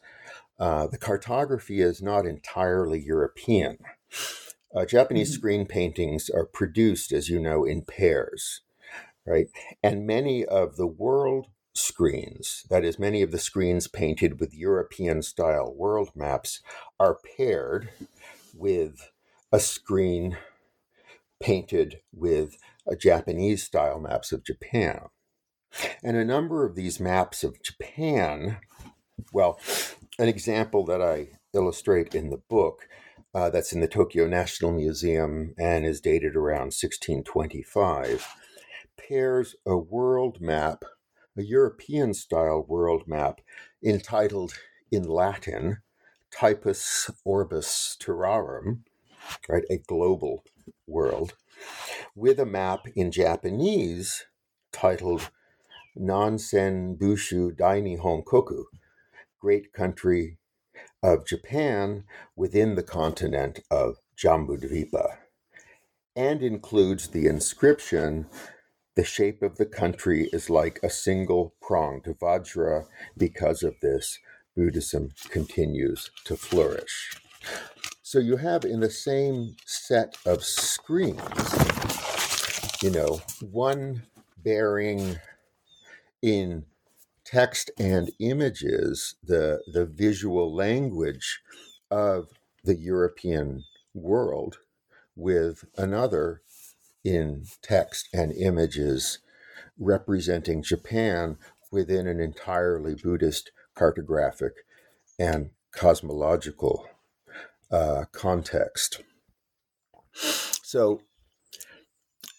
uh, 0.58 0.86
the 0.86 0.98
cartography 0.98 1.80
is 1.80 2.02
not 2.02 2.26
entirely 2.26 3.00
European. 3.00 3.78
Uh, 4.74 4.84
Japanese 4.84 5.30
mm-hmm. 5.30 5.38
screen 5.38 5.66
paintings 5.66 6.30
are 6.30 6.46
produced, 6.46 7.12
as 7.12 7.28
you 7.28 7.38
know, 7.38 7.64
in 7.64 7.82
pairs, 7.82 8.62
right? 9.26 9.48
And 9.82 10.06
many 10.06 10.44
of 10.44 10.76
the 10.76 10.86
world 10.86 11.46
screens, 11.74 12.64
that 12.70 12.84
is, 12.84 12.98
many 12.98 13.22
of 13.22 13.30
the 13.30 13.38
screens 13.38 13.86
painted 13.86 14.40
with 14.40 14.54
European 14.54 15.22
style 15.22 15.72
world 15.74 16.10
maps, 16.14 16.60
are 16.98 17.18
paired 17.36 17.90
with 18.54 19.10
a 19.52 19.60
screen 19.60 20.36
painted 21.40 22.00
with 22.12 22.56
a 22.86 22.96
Japanese 22.96 23.62
style 23.62 24.00
maps 24.00 24.32
of 24.32 24.44
Japan. 24.44 25.06
And 26.02 26.16
a 26.16 26.24
number 26.24 26.64
of 26.64 26.74
these 26.74 27.00
maps 27.00 27.44
of 27.44 27.62
Japan, 27.62 28.58
well, 29.32 29.58
an 30.18 30.28
example 30.28 30.84
that 30.86 31.02
I 31.02 31.28
illustrate 31.52 32.14
in 32.14 32.30
the 32.30 32.40
book 32.48 32.88
uh, 33.34 33.50
that's 33.50 33.72
in 33.72 33.80
the 33.80 33.88
Tokyo 33.88 34.26
National 34.26 34.72
Museum 34.72 35.54
and 35.58 35.84
is 35.84 36.00
dated 36.00 36.36
around 36.36 36.72
1625 36.72 38.26
pairs 38.96 39.54
a 39.66 39.76
world 39.76 40.40
map, 40.40 40.84
a 41.36 41.42
European 41.42 42.14
style 42.14 42.64
world 42.66 43.04
map 43.06 43.40
entitled 43.84 44.54
in 44.90 45.02
Latin 45.04 45.78
Typus 46.30 47.10
Orbis 47.24 47.96
Terrarum, 48.00 48.80
right, 49.48 49.64
a 49.70 49.78
global 49.78 50.44
world, 50.86 51.34
with 52.14 52.38
a 52.38 52.46
map 52.46 52.86
in 52.94 53.10
Japanese 53.10 54.26
titled 54.72 55.30
Nansen 55.94 56.96
Bushu 56.96 57.56
Dai 57.56 57.80
Nihon 57.80 58.24
Koku, 58.24 58.64
great 59.40 59.72
country 59.72 60.38
of 61.02 61.26
Japan 61.26 62.04
within 62.34 62.74
the 62.74 62.82
continent 62.82 63.60
of 63.70 63.96
Jambudvipa, 64.16 65.18
and 66.14 66.42
includes 66.42 67.08
the 67.08 67.26
inscription 67.26 68.26
the 68.96 69.04
shape 69.04 69.42
of 69.42 69.58
the 69.58 69.66
country 69.66 70.30
is 70.32 70.48
like 70.48 70.80
a 70.82 70.88
single 70.88 71.54
pronged 71.60 72.04
Vajra. 72.04 72.86
Because 73.16 73.62
of 73.62 73.74
this, 73.82 74.18
Buddhism 74.56 75.10
continues 75.28 76.10
to 76.24 76.34
flourish. 76.34 77.14
So 78.06 78.20
you 78.20 78.36
have 78.36 78.64
in 78.64 78.78
the 78.78 78.88
same 78.88 79.56
set 79.64 80.16
of 80.24 80.44
screens, 80.44 81.18
you 82.80 82.92
know, 82.92 83.20
one 83.40 84.04
bearing 84.38 85.16
in 86.22 86.66
text 87.24 87.72
and 87.80 88.12
images, 88.20 89.16
the, 89.24 89.60
the 89.72 89.86
visual 89.86 90.54
language 90.54 91.40
of 91.90 92.28
the 92.62 92.76
European 92.76 93.64
world, 93.92 94.58
with 95.16 95.64
another 95.76 96.42
in 97.02 97.46
text 97.60 98.08
and 98.14 98.30
images 98.30 99.18
representing 99.80 100.62
Japan 100.62 101.38
within 101.72 102.06
an 102.06 102.20
entirely 102.20 102.94
Buddhist 102.94 103.50
cartographic 103.76 104.52
and 105.18 105.50
cosmological 105.72 106.88
uh, 107.70 108.04
context. 108.12 109.02
So 110.12 111.00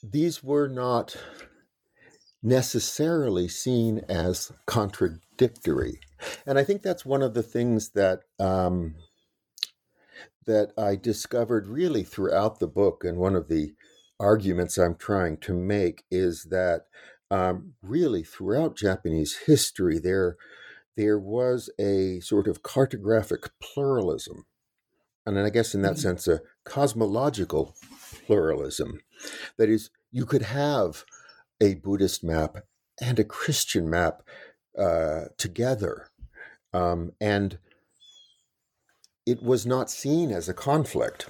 these 0.04 0.44
were 0.44 0.68
not 0.68 1.16
necessarily 2.42 3.48
seen 3.48 4.02
as 4.08 4.52
contradictory. 4.66 6.00
And 6.46 6.58
I 6.58 6.64
think 6.64 6.82
that's 6.82 7.06
one 7.06 7.22
of 7.22 7.34
the 7.34 7.44
things 7.44 7.92
that 7.92 8.22
um, 8.40 8.96
that 10.46 10.72
I 10.78 10.96
discovered 10.96 11.68
really 11.68 12.04
throughout 12.04 12.60
the 12.60 12.68
book, 12.68 13.04
and 13.04 13.18
one 13.18 13.36
of 13.36 13.50
the 13.50 13.74
arguments 14.20 14.78
I'm 14.78 14.96
trying 14.96 15.38
to 15.38 15.54
make 15.54 16.04
is 16.10 16.48
that 16.50 16.86
um, 17.30 17.74
really 17.82 18.24
throughout 18.24 18.78
Japanese 18.78 19.38
history 19.46 20.00
there 20.00 20.38
there 20.96 21.20
was 21.20 21.70
a 21.80 22.20
sort 22.22 22.48
of 22.48 22.64
cartographic 22.64 23.50
pluralism, 23.62 24.46
and 25.36 25.46
I 25.46 25.50
guess 25.50 25.76
in 25.76 25.82
that 25.82 25.94
mm-hmm. 25.94 26.02
sense 26.02 26.28
a 26.28 26.42
cosmological 26.64 27.76
pluralism. 28.26 29.02
That 29.58 29.70
is, 29.70 29.90
you 30.12 30.26
could 30.26 30.44
have 30.44 31.04
a 31.60 31.76
Buddhist 31.76 32.24
map 32.24 32.58
and 33.02 33.20
a 33.20 33.24
Christian 33.24 33.90
map 33.90 34.22
uh, 34.78 35.26
together. 35.38 36.10
Um, 36.74 37.12
and 37.20 37.60
it 39.26 39.44
was 39.44 39.66
not 39.66 39.90
seen 39.90 40.32
as 40.32 40.48
a 40.48 40.54
conflict. 40.54 41.28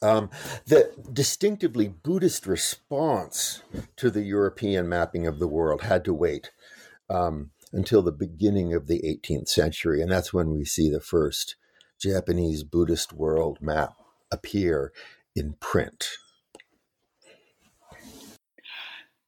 Um, 0.00 0.30
the 0.66 0.90
distinctively 1.12 1.88
Buddhist 1.88 2.46
response 2.46 3.62
to 3.96 4.10
the 4.10 4.22
European 4.22 4.88
mapping 4.88 5.26
of 5.26 5.38
the 5.38 5.48
world 5.48 5.82
had 5.82 6.04
to 6.04 6.14
wait 6.14 6.50
um, 7.10 7.50
until 7.72 8.02
the 8.02 8.12
beginning 8.12 8.74
of 8.74 8.86
the 8.86 9.00
18th 9.00 9.48
century, 9.48 10.00
and 10.00 10.10
that's 10.10 10.32
when 10.32 10.50
we 10.50 10.64
see 10.64 10.90
the 10.90 11.00
first 11.00 11.56
Japanese 12.00 12.64
Buddhist 12.64 13.12
world 13.12 13.58
map 13.60 13.94
appear 14.30 14.92
in 15.34 15.54
print. 15.60 16.06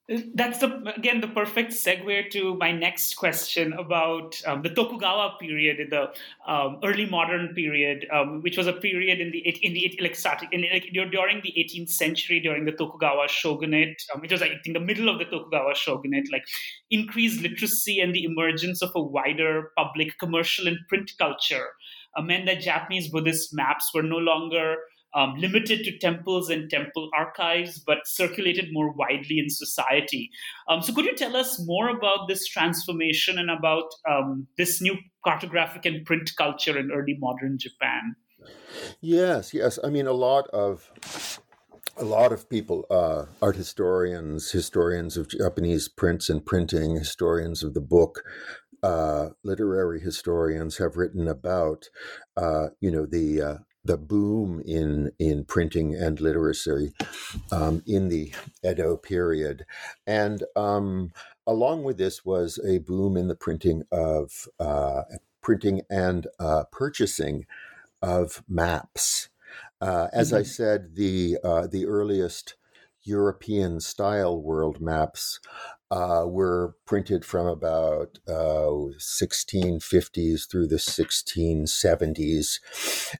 That's 0.09 0.61
the 0.61 0.95
again 0.97 1.21
the 1.21 1.27
perfect 1.27 1.73
segue 1.73 2.31
to 2.31 2.55
my 2.55 2.71
next 2.71 3.17
question 3.17 3.73
about 3.73 4.41
um, 4.47 4.63
the 4.63 4.69
Tokugawa 4.69 5.37
period, 5.41 5.79
the 5.91 6.13
um, 6.47 6.79
early 6.85 7.07
modern 7.07 7.55
period, 7.57 8.07
um, 8.13 8.41
which 8.43 8.57
was 8.57 8.69
a 8.69 8.73
period 8.73 9.19
in 9.19 9.33
the 9.33 9.41
in 9.41 9.73
the 9.73 9.99
like 10.01 10.17
in, 10.53 10.65
like, 10.73 10.93
during 10.93 11.41
the 11.43 11.53
18th 11.59 11.91
century 11.91 12.39
during 12.39 12.67
the 12.67 12.71
Tokugawa 12.71 13.27
shogunate, 13.27 14.01
um, 14.15 14.21
which 14.21 14.31
was 14.31 14.43
I 14.43 14.51
think 14.63 14.75
the 14.75 14.81
middle 14.81 15.09
of 15.09 15.19
the 15.19 15.25
Tokugawa 15.25 15.75
shogunate, 15.75 16.29
like 16.31 16.45
increased 16.89 17.43
literacy 17.43 17.99
and 17.99 18.15
the 18.15 18.23
emergence 18.23 18.83
of 18.83 18.93
a 18.95 19.03
wider 19.03 19.73
public 19.77 20.21
commercial 20.21 20.69
and 20.69 20.79
print 20.89 21.11
culture 21.19 21.67
uh, 21.67 21.86
meant 22.23 22.47
that 22.47 22.61
Japanese 22.61 23.09
Buddhist 23.09 23.55
maps 23.55 23.91
were 23.95 24.03
no 24.03 24.17
longer 24.17 24.77
um, 25.15 25.35
limited 25.39 25.83
to 25.85 25.99
temples 25.99 26.51
and 26.51 26.69
temple 26.69 27.09
archives, 27.17 27.79
but 27.79 27.99
circulated 28.07 28.69
more 28.73 28.93
widely 28.93 29.39
in 29.39 29.49
society. 29.49 30.31
Um, 30.69 30.83
so, 30.83 30.93
could 30.93 31.07
you 31.07 31.17
tell 31.17 31.37
us 31.37 31.61
more 31.65 31.89
about 31.89 32.29
this 32.29 32.47
transformation 32.47 33.39
and 33.39 33.51
about 33.51 33.89
um, 34.09 34.47
this 34.59 34.83
new 34.83 34.97
cartographic 35.27 35.87
and 35.87 36.05
print 36.05 36.31
culture 36.37 36.79
in 36.79 36.91
early 36.93 37.17
modern 37.19 37.59
Japan? 37.59 38.15
Yes, 39.01 39.55
yes. 39.55 39.79
I 39.83 39.89
mean, 39.89 40.07
a 40.07 40.13
lot 40.13 40.49
of 40.49 40.91
a 41.99 42.05
lot 42.05 42.33
of 42.33 42.49
people, 42.51 42.85
uh, 42.91 43.25
art 43.41 43.57
historians, 43.57 44.51
historians 44.51 45.17
of 45.17 45.29
Japanese 45.29 45.89
prints 45.89 46.29
and 46.29 46.45
printing, 46.45 46.97
historians 46.97 47.63
of 47.63 47.73
the 47.73 47.81
book, 47.81 48.23
uh, 48.83 49.31
literary 49.43 50.01
historians 50.01 50.79
have 50.79 50.97
written 50.97 51.29
about, 51.29 51.89
uh, 52.37 52.69
you 52.81 52.91
know, 52.91 53.07
the 53.07 53.41
uh, 53.41 53.57
the 53.85 53.97
boom 53.97 54.61
in 54.67 55.13
in 55.19 55.45
printing 55.45 55.95
and 55.95 56.21
literacy 56.21 56.93
um, 57.53 57.83
in 57.87 58.09
the 58.09 58.33
Edo 58.65 58.97
period, 58.97 59.65
and 60.07 60.45
um, 60.57 61.13
along 61.47 61.85
with 61.85 61.99
this 61.99 62.25
was 62.25 62.59
a 62.67 62.79
boom 62.79 63.17
in 63.17 63.29
the 63.29 63.37
printing 63.37 63.85
of 63.93 64.49
uh, 64.59 65.03
printing 65.41 65.83
and 65.89 66.27
uh, 66.41 66.65
purchasing 66.73 67.47
of 68.03 68.43
maps. 68.49 69.29
Uh, 69.81 70.09
as 70.13 70.29
mm-hmm. 70.29 70.39
I 70.39 70.43
said, 70.43 70.97
the 70.97 71.39
uh, 71.45 71.67
the 71.67 71.87
earliest 71.87 72.55
European 73.03 73.81
style 73.81 74.41
world 74.41 74.81
maps 74.81 75.39
uh, 75.91 76.25
were 76.27 76.75
printed 76.85 77.25
from 77.25 77.47
about 77.47 78.19
uh, 78.29 78.93
1650s 78.99 80.51
through 80.51 80.67
the 80.67 80.77
1670s. 80.77 82.59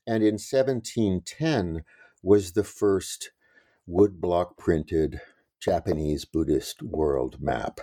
And 0.07 0.23
in 0.23 0.35
1710 0.35 1.85
was 2.23 2.53
the 2.53 2.65
first 2.65 3.31
woodblock 3.89 4.57
printed 4.59 5.21
Japanese 5.61 6.25
Buddhist 6.25 6.83
world 6.83 7.41
map. 7.41 7.81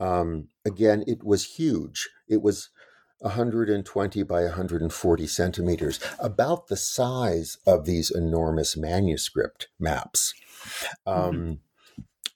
Um, 0.00 0.48
again, 0.64 1.04
it 1.06 1.22
was 1.22 1.56
huge. 1.56 2.08
It 2.28 2.42
was 2.42 2.70
120 3.18 4.22
by 4.22 4.42
140 4.42 5.26
centimeters, 5.26 6.00
about 6.18 6.66
the 6.66 6.76
size 6.76 7.56
of 7.66 7.84
these 7.84 8.10
enormous 8.10 8.76
manuscript 8.76 9.68
maps. 9.78 10.34
Mm-hmm. 11.06 11.10
Um, 11.10 11.34
mm-hmm 11.34 11.52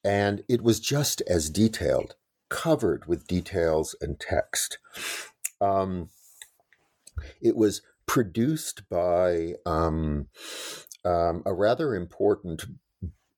and 0.04 0.42
it 0.48 0.62
was 0.62 0.80
just 0.80 1.20
as 1.22 1.50
detailed, 1.50 2.14
covered 2.48 3.06
with 3.06 3.26
details 3.26 3.94
and 4.00 4.18
text. 4.18 4.78
Um, 5.60 6.10
it 7.40 7.56
was 7.56 7.82
produced 8.06 8.88
by 8.88 9.54
um, 9.66 10.28
um, 11.04 11.42
a 11.44 11.52
rather 11.52 11.94
important 11.94 12.64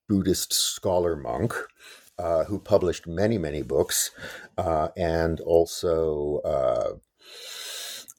Buddhist 0.09 0.53
scholar 0.53 1.17
monk 1.17 1.55
uh, 2.19 2.45
who 2.45 2.59
published 2.59 3.07
many, 3.07 3.39
many 3.39 3.63
books 3.63 4.11
uh, 4.59 4.89
and 4.97 5.41
also 5.41 6.41
uh, 6.45 6.93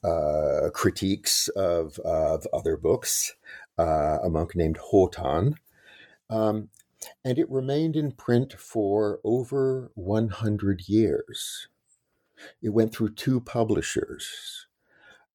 uh 0.04 0.70
critiques 0.70 1.48
of, 1.48 1.98
of 2.00 2.46
other 2.52 2.76
books, 2.76 3.34
uh, 3.78 4.18
a 4.22 4.28
monk 4.28 4.56
named 4.56 4.78
Hotan. 4.90 5.54
Um, 6.28 6.70
and 7.24 7.38
it 7.38 7.50
remained 7.50 7.96
in 7.96 8.12
print 8.12 8.54
for 8.58 9.20
over 9.24 9.90
100 9.94 10.88
years. 10.88 11.68
It 12.60 12.70
went 12.70 12.94
through 12.94 13.14
two 13.14 13.40
publishers. 13.40 14.66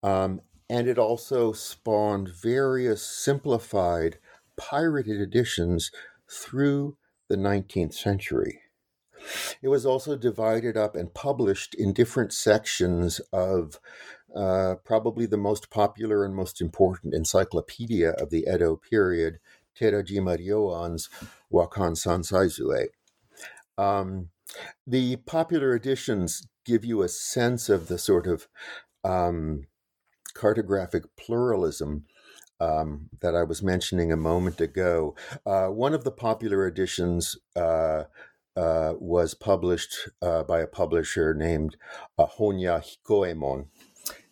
Um, 0.04 0.42
and 0.70 0.88
it 0.88 0.98
also 0.98 1.54
spawned 1.54 2.30
various 2.30 3.02
simplified, 3.02 4.20
pirated 4.58 5.22
editions 5.22 5.92
through 6.30 6.98
the 7.30 7.38
19th 7.38 7.94
century. 7.94 8.62
It 9.62 9.70
was 9.70 9.86
also 9.86 10.16
divided 10.16 10.78
up 10.78 10.96
and 10.96 11.14
published 11.14 11.74
in 11.74 11.94
different 11.94 12.34
sections 12.34 13.20
of 13.34 13.80
uh, 14.36 14.76
probably 14.84 15.26
the 15.26 15.38
most 15.38 15.70
popular 15.70 16.24
and 16.24 16.36
most 16.36 16.62
important 16.62 17.14
encyclopedia 17.14 18.12
of 18.12 18.30
the 18.30 18.46
Edo 18.54 18.76
period, 18.76 19.40
Terajima 19.76 20.38
Ryoan's 20.38 21.10
Wakan 21.52 21.96
Sansaizue. 21.96 22.88
Um, 23.78 24.30
the 24.86 25.18
popular 25.18 25.76
editions 25.76 26.48
give 26.66 26.84
you 26.84 27.02
a 27.02 27.10
sense 27.10 27.70
of 27.70 27.88
the 27.88 27.98
sort 27.98 28.28
of 28.28 28.48
um, 29.04 29.68
cartographic 30.36 31.06
pluralism 31.18 32.06
um, 32.60 33.10
that 33.22 33.36
I 33.36 33.44
was 33.44 33.62
mentioning 33.62 34.12
a 34.12 34.18
moment 34.18 34.60
ago. 34.60 35.16
Uh, 35.46 35.68
one 35.68 35.94
of 35.94 36.04
the 36.04 36.12
popular 36.12 36.66
editions 36.68 37.38
uh, 37.56 38.04
uh, 38.56 38.94
was 39.00 39.34
published 39.34 40.10
uh, 40.22 40.44
by 40.44 40.60
a 40.62 40.68
publisher 40.68 41.34
named 41.34 41.78
uh, 42.18 42.26
Honya 42.26 42.84
Hikoemon 42.84 43.68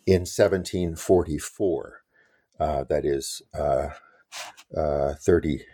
in 0.06 0.22
1744. 0.22 2.02
Uh, 2.58 2.84
that 2.84 3.04
is 3.04 3.42
uh, 3.54 3.90
30 4.74 5.64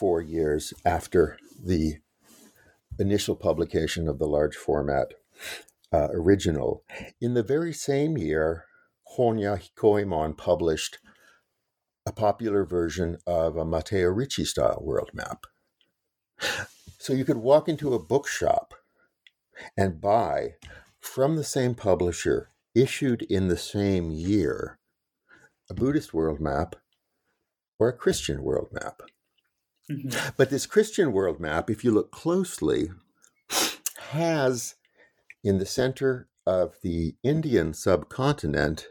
four 0.00 0.22
years 0.22 0.72
after 0.82 1.36
the 1.62 1.96
initial 2.98 3.36
publication 3.36 4.08
of 4.08 4.18
the 4.18 4.26
large 4.26 4.56
format 4.56 5.12
uh, 5.92 6.08
original. 6.12 6.82
In 7.20 7.34
the 7.34 7.42
very 7.42 7.74
same 7.74 8.16
year, 8.16 8.64
Honya 9.18 9.60
Hikoemon 9.60 10.38
published 10.38 11.00
a 12.06 12.12
popular 12.12 12.64
version 12.64 13.18
of 13.26 13.58
a 13.58 13.66
Matteo 13.66 14.08
Ricci 14.08 14.46
style 14.46 14.80
world 14.80 15.10
map. 15.12 15.44
So 16.98 17.12
you 17.12 17.26
could 17.26 17.36
walk 17.36 17.68
into 17.68 17.92
a 17.92 18.02
bookshop 18.02 18.72
and 19.76 20.00
buy 20.00 20.54
from 20.98 21.36
the 21.36 21.44
same 21.44 21.74
publisher, 21.74 22.48
issued 22.74 23.20
in 23.22 23.48
the 23.48 23.58
same 23.58 24.10
year, 24.10 24.78
a 25.68 25.74
Buddhist 25.74 26.14
world 26.14 26.40
map 26.40 26.76
or 27.78 27.88
a 27.88 27.96
Christian 27.96 28.42
world 28.42 28.68
map. 28.72 29.02
Mm-hmm. 29.90 30.30
But 30.36 30.50
this 30.50 30.66
Christian 30.66 31.12
world 31.12 31.40
map, 31.40 31.68
if 31.68 31.82
you 31.82 31.90
look 31.90 32.10
closely, 32.10 32.90
has 34.10 34.76
in 35.42 35.58
the 35.58 35.66
center 35.66 36.28
of 36.46 36.76
the 36.82 37.14
Indian 37.22 37.74
subcontinent 37.74 38.88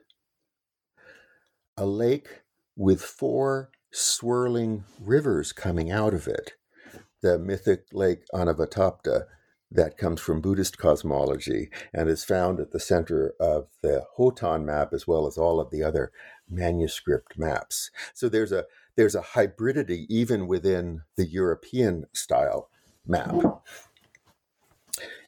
a 1.78 1.86
lake 1.86 2.42
with 2.76 3.02
four 3.02 3.72
swirling 3.92 4.84
rivers 5.00 5.52
coming 5.52 5.92
out 5.92 6.14
of 6.14 6.28
it. 6.28 6.54
The 7.22 7.40
mythic 7.40 7.86
lake 7.92 8.24
Anavatapta 8.34 9.26
that 9.72 9.98
comes 9.98 10.20
from 10.20 10.42
Buddhist 10.42 10.78
cosmology 10.78 11.70
and 11.94 12.10
is 12.10 12.24
found 12.24 12.60
at 12.60 12.72
the 12.72 12.80
center 12.80 13.34
of 13.40 13.68
the 13.84 14.06
Hotan 14.18 14.64
map 14.66 14.94
as 14.94 15.08
well 15.08 15.28
as 15.28 15.38
all 15.38 15.60
of 15.60 15.70
the 15.70 15.84
other 15.84 16.12
manuscript 16.50 17.38
maps. 17.38 17.92
So 18.14 18.30
there's 18.30 18.52
a 18.52 18.66
there's 19.00 19.16
a 19.16 19.22
hybridity 19.22 20.06
even 20.10 20.46
within 20.46 21.04
the 21.16 21.26
European 21.26 22.04
style 22.12 22.70
map. 23.08 23.34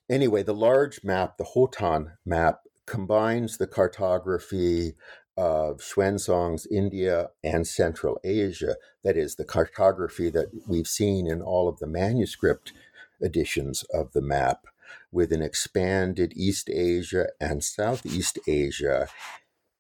Anyway, 0.10 0.44
the 0.44 0.54
large 0.54 1.06
map, 1.06 1.38
the 1.38 1.52
Hotan 1.56 2.18
map, 2.26 2.64
combines 2.86 3.56
the 3.56 3.68
cartography 3.68 4.96
of 5.38 5.78
Xuanzang's 5.78 6.68
India 6.70 7.30
and 7.46 7.66
Central 7.66 8.20
Asia, 8.26 8.76
that 9.06 9.16
is, 9.16 9.38
the 9.38 9.46
cartography 9.46 10.30
that 10.30 10.48
we've 10.68 10.86
seen 10.86 11.26
in 11.26 11.42
all 11.42 11.70
of 11.70 11.80
the 11.80 11.88
manuscript 11.88 12.74
editions 13.22 13.86
of 13.94 14.12
the 14.12 14.22
map, 14.22 14.66
with 15.14 15.32
an 15.32 15.42
expanded 15.42 16.34
East 16.36 16.70
Asia 16.70 17.28
and 17.40 17.64
Southeast 17.64 18.38
Asia, 18.46 19.08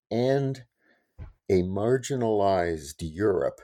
and 0.10 0.64
a 1.50 1.64
marginalized 1.64 2.96
Europe 3.00 3.60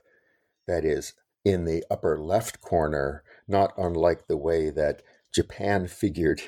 that 0.68 0.86
is 0.86 1.14
in 1.44 1.66
the 1.66 1.84
upper 1.90 2.20
left 2.20 2.62
corner, 2.62 3.24
not 3.48 3.74
unlike 3.78 4.28
the 4.28 4.38
way 4.38 4.70
that 4.70 5.02
Japan 5.34 5.88
figured 5.88 6.42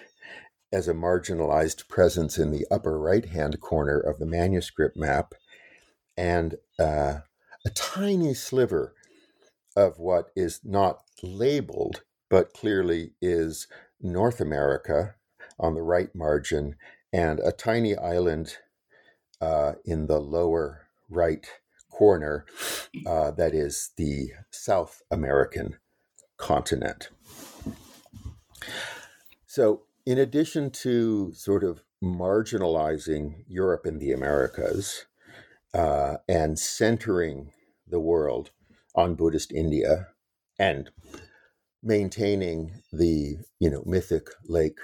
as 0.71 0.87
a 0.87 0.93
marginalized 0.93 1.87
presence 1.87 2.37
in 2.37 2.51
the 2.51 2.65
upper 2.69 2.99
right 2.99 3.25
hand 3.25 3.59
corner 3.59 3.99
of 3.99 4.19
the 4.19 4.25
manuscript 4.25 4.95
map, 4.97 5.33
and 6.17 6.55
uh, 6.77 7.19
a 7.65 7.69
tiny 7.73 8.33
sliver 8.33 8.93
of 9.75 9.97
what 9.99 10.31
is 10.35 10.59
not 10.63 11.01
labeled 11.23 12.03
but 12.29 12.53
clearly 12.53 13.11
is 13.21 13.67
North 14.01 14.39
America 14.39 15.15
on 15.59 15.73
the 15.73 15.81
right 15.81 16.13
margin 16.13 16.75
and 17.11 17.39
a 17.39 17.51
tiny 17.51 17.95
island 17.95 18.57
uh, 19.41 19.73
in 19.85 20.07
the 20.07 20.19
lower 20.19 20.87
right 21.09 21.47
corner 21.99 22.45
uh, 23.05 23.29
that 23.31 23.53
is 23.53 23.91
the 23.97 24.31
South 24.51 25.01
American 25.11 25.75
continent. 26.37 27.09
So, 29.45 29.83
in 30.05 30.17
addition 30.17 30.71
to 30.85 31.33
sort 31.33 31.65
of 31.65 31.83
marginalizing 32.01 33.43
Europe 33.49 33.85
and 33.85 33.99
the 33.99 34.13
Americas 34.13 35.07
uh, 35.73 36.15
and 36.29 36.57
centering 36.57 37.51
the 37.85 37.99
world 37.99 38.51
on 38.95 39.15
Buddhist 39.15 39.51
India 39.51 40.07
and 40.57 40.91
maintaining 41.83 42.81
the 42.93 43.37
you 43.59 43.69
know 43.69 43.83
mythic 43.85 44.29
lake 44.47 44.79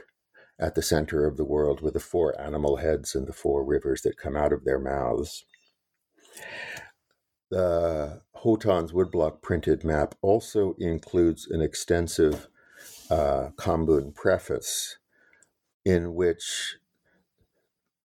at 0.59 0.76
the 0.76 0.82
center 0.82 1.26
of 1.26 1.38
the 1.38 1.45
world 1.45 1.82
with 1.82 1.93
the 1.93 1.99
four 2.01 2.39
animal 2.39 2.76
heads 2.78 3.16
and 3.16 3.26
the 3.26 3.34
four 3.34 3.63
rivers 3.63 4.01
that 4.01 4.18
come 4.18 4.36
out 4.36 4.51
of 4.51 4.66
their 4.66 4.80
mouths. 4.80 5.45
The 7.50 8.22
Hotan's 8.38 8.91
woodblock 8.91 9.41
printed 9.41 9.84
map 9.84 10.16
also 10.22 10.76
includes 10.80 11.48
an 11.48 11.62
extensive 11.62 12.48
uh, 13.10 13.50
Kambun 13.58 14.14
preface 14.16 14.98
in 15.86 16.16
which 16.16 16.78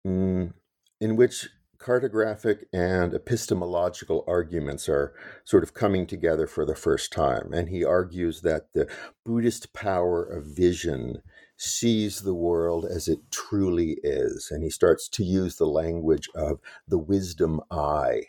mm, 0.05 0.53
in 1.01 1.15
which 1.15 1.49
cartographic 1.77 2.63
and 2.73 3.13
epistemological 3.13 4.23
arguments 4.27 4.89
are 4.89 5.13
sort 5.43 5.61
of 5.61 5.73
coming 5.73 6.07
together 6.07 6.47
for 6.47 6.65
the 6.65 6.75
first 6.75 7.11
time. 7.11 7.53
And 7.53 7.69
he 7.69 7.83
argues 7.83 8.41
that 8.41 8.73
the 8.73 8.87
Buddhist 9.23 9.73
power 9.73 10.23
of 10.23 10.45
vision 10.45 11.21
sees 11.57 12.21
the 12.21 12.33
world 12.33 12.85
as 12.85 13.07
it 13.07 13.19
truly 13.29 13.97
is. 14.03 14.49
And 14.49 14.63
he 14.63 14.69
starts 14.69 15.07
to 15.09 15.23
use 15.23 15.57
the 15.57 15.67
language 15.67 16.27
of 16.33 16.59
the 16.87 16.97
wisdom 16.97 17.61
eye 17.69 18.23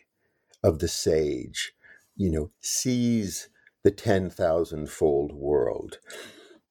of 0.67 0.81
the 0.81 0.89
sage, 0.89 1.73
you 2.17 2.29
know, 2.29 2.51
sees 2.61 3.49
the 3.85 3.93
10,000 3.93 4.91
fold 4.91 5.33
world. 5.33 5.99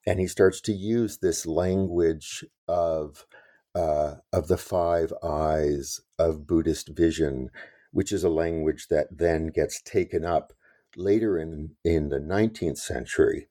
And 0.06 0.20
he 0.20 0.28
starts 0.28 0.60
to 0.62 0.74
use 0.74 1.18
this 1.18 1.46
language 1.46 2.43
of 2.68 3.26
uh, 3.74 4.16
of 4.32 4.48
the 4.48 4.58
five 4.58 5.12
eyes 5.22 6.00
of 6.18 6.48
Buddhist 6.48 6.89
vision, 6.89 7.50
which 7.91 8.14
is 8.14 8.24
a 8.24 8.30
language 8.30 8.88
that 8.89 9.08
then 9.12 9.48
gets 9.48 9.82
taken 9.82 10.24
up 10.24 10.54
later 10.96 11.38
in, 11.38 11.72
in 11.84 12.08
the 12.08 12.20
19th 12.20 12.78
century 12.78 13.50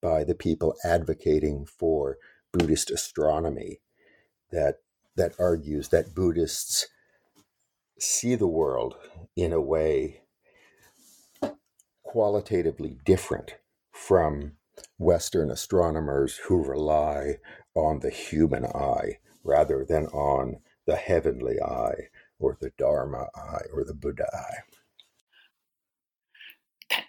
by 0.00 0.22
the 0.22 0.34
people 0.34 0.76
advocating 0.84 1.66
for 1.66 2.18
Buddhist 2.52 2.90
astronomy 2.90 3.80
that, 4.52 4.76
that 5.16 5.34
argues 5.40 5.88
that 5.88 6.14
Buddhists 6.14 6.86
see 7.98 8.34
the 8.34 8.46
world 8.46 8.96
in 9.36 9.52
a 9.52 9.60
way 9.60 10.22
qualitatively 12.02 12.96
different 13.04 13.56
from 13.90 14.52
Western 14.98 15.50
astronomers 15.50 16.36
who 16.36 16.64
rely 16.64 17.38
on 17.74 18.00
the 18.00 18.10
human 18.10 18.64
eye 18.64 19.18
rather 19.42 19.84
than 19.84 20.06
on 20.06 20.60
the 20.86 20.96
heavenly 20.96 21.60
eye 21.60 22.08
or 22.38 22.56
the 22.60 22.70
Dharma 22.76 23.28
eye 23.34 23.64
or 23.72 23.84
the 23.84 23.94
Buddha 23.94 24.28
eye. 24.32 24.73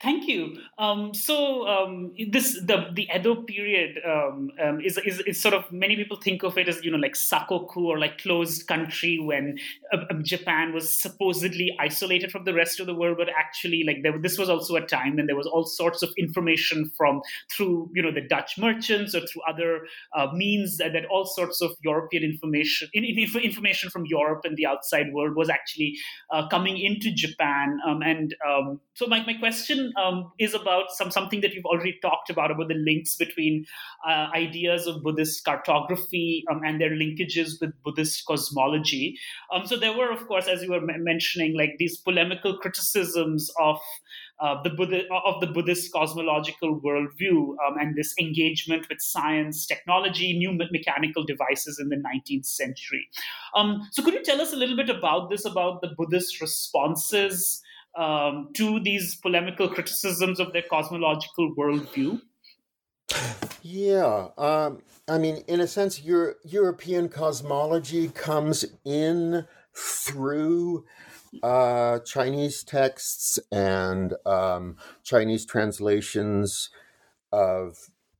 Thank 0.05 0.27
you. 0.27 0.59
Um, 0.77 1.15
so 1.15 1.67
um, 1.67 2.13
this 2.29 2.53
the 2.63 2.91
the 2.93 3.07
Edo 3.11 3.41
period 3.41 3.97
um, 4.05 4.51
um, 4.63 4.79
is, 4.79 4.99
is 5.03 5.19
is 5.21 5.41
sort 5.41 5.55
of 5.55 5.71
many 5.71 5.95
people 5.95 6.17
think 6.17 6.43
of 6.43 6.59
it 6.59 6.69
as 6.69 6.83
you 6.83 6.91
know 6.91 6.99
like 6.99 7.15
sakoku 7.15 7.77
or 7.77 7.97
like 7.97 8.19
closed 8.19 8.67
country 8.67 9.17
when 9.19 9.57
uh, 9.91 10.13
Japan 10.21 10.73
was 10.73 10.95
supposedly 10.95 11.75
isolated 11.79 12.31
from 12.31 12.43
the 12.43 12.53
rest 12.53 12.79
of 12.79 12.85
the 12.85 12.93
world, 12.93 13.17
but 13.17 13.29
actually 13.35 13.83
like 13.83 14.03
there, 14.03 14.15
this 14.19 14.37
was 14.37 14.47
also 14.47 14.75
a 14.75 14.85
time 14.85 15.15
when 15.15 15.25
there 15.25 15.35
was 15.35 15.47
all 15.47 15.65
sorts 15.65 16.03
of 16.03 16.13
information 16.19 16.91
from 16.95 17.19
through 17.51 17.89
you 17.95 18.03
know 18.03 18.11
the 18.11 18.27
Dutch 18.27 18.59
merchants 18.59 19.15
or 19.15 19.21
through 19.21 19.41
other 19.49 19.87
uh, 20.15 20.27
means 20.33 20.77
that, 20.77 20.93
that 20.93 21.05
all 21.05 21.25
sorts 21.25 21.61
of 21.61 21.71
European 21.83 22.23
information 22.23 22.87
in, 22.93 23.03
in, 23.03 23.17
information 23.41 23.89
from 23.89 24.05
Europe 24.05 24.41
and 24.43 24.55
the 24.55 24.67
outside 24.67 25.11
world 25.13 25.35
was 25.35 25.49
actually 25.49 25.97
uh, 26.29 26.47
coming 26.49 26.77
into 26.77 27.11
Japan. 27.11 27.79
And 27.83 28.35
so 28.93 29.07
my 29.07 29.25
my 29.25 29.33
question 29.33 29.93
um, 29.97 30.31
is 30.39 30.53
about 30.53 30.91
some 30.91 31.11
something 31.11 31.41
that 31.41 31.53
you've 31.53 31.65
already 31.65 31.97
talked 32.01 32.29
about 32.29 32.51
about 32.51 32.67
the 32.67 32.75
links 32.75 33.15
between 33.15 33.65
uh, 34.07 34.27
ideas 34.33 34.87
of 34.87 35.03
Buddhist 35.03 35.43
cartography 35.43 36.43
um, 36.51 36.61
and 36.65 36.79
their 36.79 36.91
linkages 36.91 37.59
with 37.61 37.71
Buddhist 37.83 38.25
cosmology. 38.25 39.17
Um, 39.53 39.65
so 39.65 39.77
there 39.77 39.95
were, 39.97 40.11
of 40.11 40.27
course, 40.27 40.47
as 40.47 40.61
you 40.61 40.71
were 40.71 40.77
m- 40.77 41.03
mentioning, 41.03 41.57
like 41.57 41.75
these 41.79 41.97
polemical 41.97 42.57
criticisms 42.57 43.51
of 43.59 43.79
uh, 44.39 44.61
the 44.63 44.69
Buddha, 44.69 45.03
of 45.25 45.39
the 45.39 45.47
Buddhist 45.47 45.91
cosmological 45.93 46.81
worldview 46.81 47.55
um, 47.65 47.77
and 47.79 47.95
this 47.95 48.13
engagement 48.19 48.87
with 48.89 49.01
science, 49.01 49.65
technology, 49.65 50.37
new 50.37 50.51
me- 50.51 50.67
mechanical 50.71 51.23
devices 51.23 51.79
in 51.79 51.89
the 51.89 51.95
19th 51.95 52.45
century. 52.45 53.07
Um, 53.55 53.87
so, 53.91 54.03
could 54.03 54.13
you 54.13 54.23
tell 54.23 54.41
us 54.41 54.51
a 54.51 54.57
little 54.57 54.75
bit 54.75 54.89
about 54.89 55.29
this, 55.29 55.45
about 55.45 55.81
the 55.81 55.89
Buddhist 55.97 56.41
responses 56.41 57.61
um, 57.95 58.49
to 58.55 58.79
these 58.79 59.15
polemical 59.21 59.69
criticisms 59.69 60.39
of 60.39 60.53
their 60.53 60.63
cosmological 60.63 61.53
worldview? 61.55 62.21
Yeah, 63.61 64.29
um, 64.37 64.81
I 65.07 65.17
mean, 65.17 65.43
in 65.47 65.59
a 65.59 65.67
sense, 65.67 66.01
your 66.01 66.35
European 66.43 67.09
cosmology 67.09 68.09
comes 68.09 68.65
in 68.83 69.45
through 69.75 70.85
uh, 71.43 71.99
Chinese 71.99 72.63
texts 72.63 73.39
and 73.51 74.13
um, 74.25 74.77
Chinese 75.03 75.45
translations 75.45 76.69
of 77.31 77.77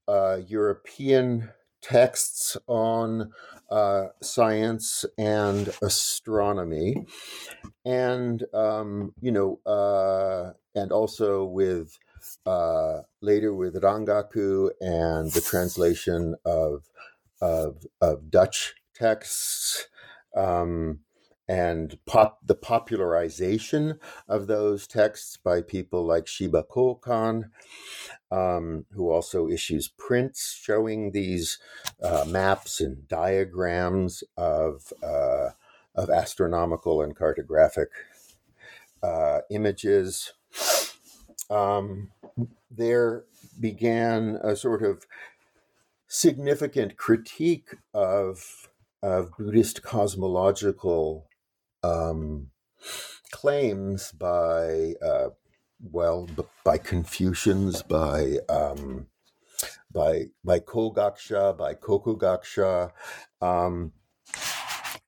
uh, 0.08 0.40
European 0.48 1.50
texts 1.82 2.58
on 2.68 3.32
uh, 3.70 4.06
science 4.22 5.06
and 5.18 5.74
astronomy, 5.82 7.06
and 7.86 8.44
um, 8.54 9.14
you 9.22 9.32
know, 9.32 9.60
uh, 9.66 10.54
and 10.74 10.92
also 10.92 11.46
with 11.46 11.98
uh, 12.46 13.02
later 13.22 13.54
with 13.54 13.76
Rangaku 13.82 14.72
and 14.82 15.32
the 15.32 15.42
translation 15.42 16.36
of 16.46 16.90
of, 17.42 17.86
of 18.02 18.32
Dutch 18.32 18.76
texts. 18.96 19.88
Um, 20.36 21.00
and 21.48 22.00
pop, 22.08 22.40
the 22.44 22.56
popularization 22.56 24.00
of 24.28 24.48
those 24.48 24.88
texts 24.88 25.38
by 25.38 25.62
people 25.62 26.04
like 26.04 26.28
Shiba 26.28 26.64
Kokan, 26.64 27.52
um, 28.32 28.86
who 28.92 29.12
also 29.12 29.48
issues 29.48 29.88
prints 29.88 30.60
showing 30.60 31.12
these 31.12 31.60
uh, 32.02 32.26
maps 32.28 32.82
and 32.82 33.08
diagrams 33.08 34.24
of, 34.36 34.92
uh, 35.04 35.50
of 35.96 36.10
astronomical 36.10 37.02
and 37.02 37.16
cartographic 37.16 37.88
uh, 39.04 39.40
images. 39.50 40.34
Um, 41.50 42.12
there 42.70 43.24
began 43.60 44.40
a 44.44 44.56
sort 44.56 44.84
of 44.84 45.06
significant 46.08 46.98
critique 46.98 47.76
of, 47.94 48.68
of 49.02 49.32
Buddhist 49.38 49.84
cosmological 49.84 51.28
um, 51.84 52.48
claims 53.32 54.12
by 54.12 54.94
uh, 55.06 55.30
well 55.92 56.28
by 56.64 56.78
Confucians, 56.78 57.82
by 57.84 58.38
um, 58.50 59.08
by 59.92 60.26
by 60.44 60.60
Kogakusha, 60.60 61.58
by 61.58 61.74
Kokugakusha, 61.74 62.92
um, 63.42 63.92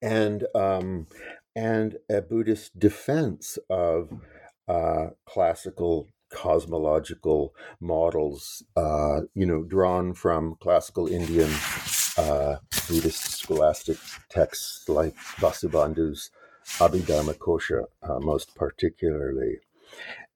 and 0.01 0.45
um, 0.55 1.07
and 1.55 1.97
a 2.09 2.21
Buddhist 2.21 2.77
defense 2.77 3.57
of 3.69 4.11
uh, 4.67 5.07
classical 5.25 6.07
cosmological 6.29 7.55
models, 7.79 8.63
uh, 8.75 9.21
you 9.33 9.45
know, 9.45 9.63
drawn 9.63 10.13
from 10.13 10.55
classical 10.59 11.07
Indian 11.07 11.49
uh, 12.17 12.57
Buddhist 12.87 13.39
scholastic 13.39 13.97
texts 14.29 14.89
like 14.89 15.15
Vasubandhu's 15.15 16.31
Abhidharma 16.79 17.37
Kosha, 17.37 17.85
uh, 18.03 18.19
most 18.19 18.55
particularly, 18.55 19.59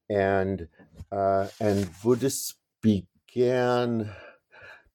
and 0.08 0.68
uh, 1.10 1.48
and 1.60 1.90
Buddhists 2.02 2.54
began 2.80 4.12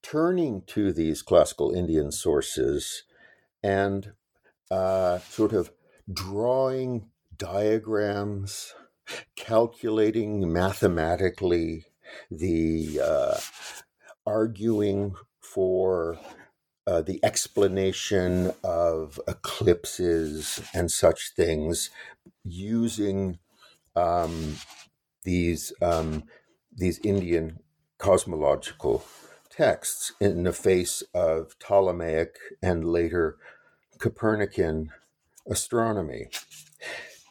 turning 0.01 0.63
to 0.67 0.91
these 0.91 1.21
classical 1.21 1.71
Indian 1.71 2.11
sources 2.11 3.03
and 3.61 4.13
uh, 4.71 5.19
sort 5.19 5.53
of 5.53 5.71
drawing 6.11 7.09
diagrams, 7.35 8.73
calculating 9.35 10.51
mathematically 10.51 11.85
the 12.31 12.99
uh, 13.03 13.37
arguing 14.25 15.13
for 15.39 16.17
uh, 16.85 17.01
the 17.01 17.19
explanation 17.23 18.51
of 18.63 19.19
eclipses 19.27 20.61
and 20.73 20.89
such 20.89 21.33
things 21.35 21.89
using 22.43 23.39
um, 23.95 24.55
these 25.23 25.73
um, 25.81 26.23
these 26.73 26.99
Indian 26.99 27.59
cosmological 27.97 29.03
texts 29.49 30.13
in 30.21 30.43
the 30.43 30.53
face 30.53 31.01
of 31.13 31.57
Ptolemaic 31.59 32.35
and 32.61 32.85
later 32.85 33.37
Copernican 33.99 34.91
astronomy. 35.49 36.27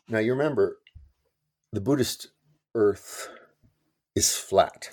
Now, 0.08 0.18
you 0.18 0.32
remember 0.32 0.78
the 1.72 1.80
Buddhist 1.80 2.28
earth 2.74 3.28
is 4.14 4.34
flat, 4.36 4.90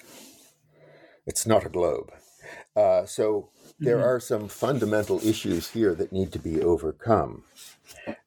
it's 1.25 1.45
not 1.45 1.65
a 1.65 1.69
globe. 1.69 2.11
Uh, 2.75 3.05
so, 3.05 3.49
there 3.79 3.97
mm-hmm. 3.97 4.05
are 4.05 4.19
some 4.19 4.47
fundamental 4.47 5.19
issues 5.25 5.69
here 5.71 5.95
that 5.95 6.11
need 6.11 6.31
to 6.33 6.39
be 6.39 6.61
overcome. 6.61 7.43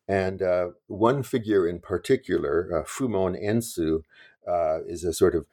And 0.08 0.42
uh, 0.42 0.68
one 0.86 1.22
figure 1.22 1.66
in 1.66 1.80
particular, 1.80 2.70
uh, 2.72 2.84
Fumon 2.84 3.42
Entsu, 3.42 4.02
uh, 4.46 4.84
is 4.86 5.02
a 5.04 5.12
sort 5.12 5.34
of 5.34 5.46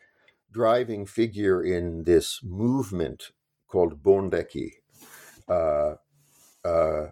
driving 0.52 1.06
figure 1.06 1.64
in 1.64 2.04
this 2.04 2.42
movement 2.44 3.32
called 3.68 4.04
Bonreki 4.04 4.74
uh, 5.50 5.96
uh, 6.64 7.08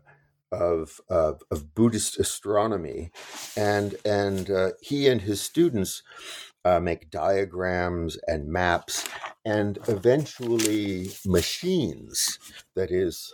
of, 0.51 0.99
of, 1.09 1.41
of 1.49 1.73
Buddhist 1.73 2.19
astronomy, 2.19 3.11
and 3.55 3.95
and 4.05 4.49
uh, 4.49 4.71
he 4.81 5.07
and 5.07 5.21
his 5.21 5.41
students 5.41 6.03
uh, 6.65 6.79
make 6.79 7.09
diagrams 7.09 8.17
and 8.27 8.47
maps, 8.47 9.07
and 9.45 9.79
eventually 9.87 11.11
machines. 11.25 12.39
That 12.75 12.91
is, 12.91 13.33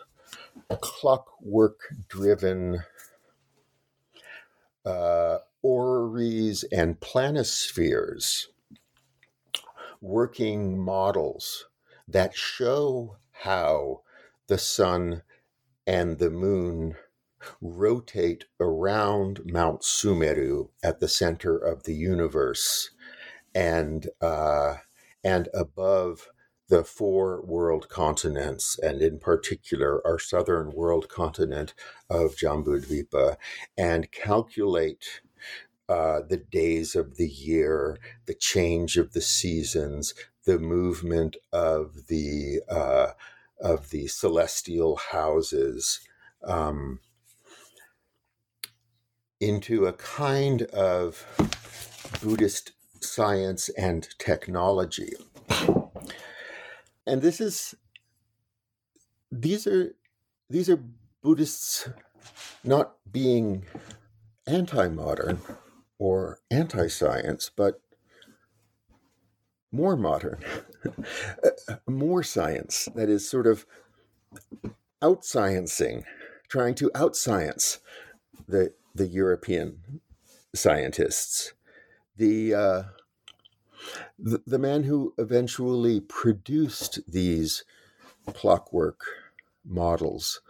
clockwork 0.82 1.80
driven. 2.08 2.84
Uh, 4.86 5.40
orreries 5.62 6.64
and 6.72 6.98
planispheres 7.02 8.46
working 10.02 10.80
models 10.80 11.66
that 12.08 12.36
show 12.36 13.18
how 13.32 14.02
the 14.48 14.58
sun 14.58 15.22
and 15.86 16.20
the 16.20 16.30
moon 16.30 16.96
rotate 17.62 18.46
around 18.60 19.42
Mount 19.46 19.82
Sumeru 19.82 20.70
at 20.84 21.00
the 21.00 21.08
center 21.08 21.58
of 21.58 21.84
the 21.84 21.96
universe 21.96 22.90
and 23.54 24.08
uh, 24.22 24.76
and 25.24 25.50
above 25.54 26.30
the 26.70 26.84
four 26.84 27.42
world 27.46 27.88
continents, 27.90 28.78
and 28.80 29.02
in 29.02 29.20
particular 29.20 30.06
our 30.06 30.20
southern 30.20 30.72
world 30.72 31.08
continent 31.10 31.74
of 32.10 32.36
Jambudvipa, 32.36 33.38
and 33.78 34.12
calculate 34.12 35.22
uh, 35.88 36.20
the 36.28 36.38
days 36.38 36.96
of 36.96 37.16
the 37.16 37.30
year, 37.30 37.98
the 38.26 38.34
change 38.34 38.98
of 38.98 39.14
the 39.14 39.22
seasons, 39.22 40.14
the 40.46 40.60
movement 40.60 41.38
of 41.54 42.08
the 42.08 42.62
uh, 42.70 43.12
of 43.60 43.90
the 43.90 44.08
celestial 44.08 44.98
houses 45.12 46.02
um, 46.44 47.00
into 49.40 49.86
a 49.86 49.94
kind 49.94 50.64
of 50.64 51.26
Buddhist 52.22 52.72
science 53.02 53.70
and 53.70 54.08
technology. 54.18 55.14
And 57.06 57.22
this 57.22 57.40
is 57.40 57.76
these 59.32 59.68
are 59.68 59.96
these 60.50 60.70
are 60.70 60.84
Buddhists 61.22 61.90
not 62.64 62.96
being 63.12 63.66
anti-modern 64.46 65.40
or 66.00 66.40
anti 66.50 66.88
science, 66.88 67.52
but 67.56 67.82
more 69.72 69.98
modern, 69.98 70.40
more 71.88 72.24
science, 72.24 72.88
that 72.96 73.10
is 73.10 73.30
sort 73.30 73.48
of 73.48 73.66
outsciencing, 75.02 76.04
trying 76.48 76.76
to 76.76 76.90
outscience 76.96 77.80
the, 78.48 78.74
the 78.98 79.08
European 79.08 80.02
scientists. 80.54 81.54
The, 82.16 82.54
uh, 82.54 82.84
the, 84.18 84.42
the 84.46 84.60
man 84.60 84.84
who 84.84 85.14
eventually 85.18 86.00
produced 86.00 87.00
these 87.08 87.64
clockwork 88.34 89.02
models 89.64 90.42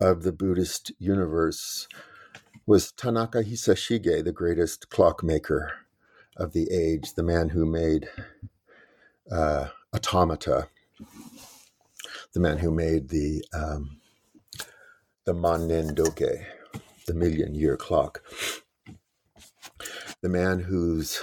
of 0.00 0.22
the 0.22 0.32
Buddhist 0.32 0.92
universe 0.98 1.88
was 2.66 2.92
Tanaka 2.92 3.42
Hisashige, 3.42 4.24
the 4.24 4.32
greatest 4.32 4.90
clockmaker 4.90 5.72
of 6.36 6.52
the 6.52 6.70
age, 6.70 7.14
the 7.14 7.22
man 7.22 7.50
who 7.50 7.64
made 7.66 8.08
uh, 9.30 9.68
automata, 9.94 10.68
the 12.32 12.40
man 12.40 12.58
who 12.58 12.70
made 12.70 13.08
the 13.08 13.44
um, 13.52 14.00
the 15.24 15.34
Mannen 15.34 15.94
Dokei, 15.94 16.44
the 17.06 17.14
million 17.14 17.54
year 17.54 17.76
clock, 17.76 18.22
the 20.20 20.28
man 20.28 20.60
whose 20.60 21.20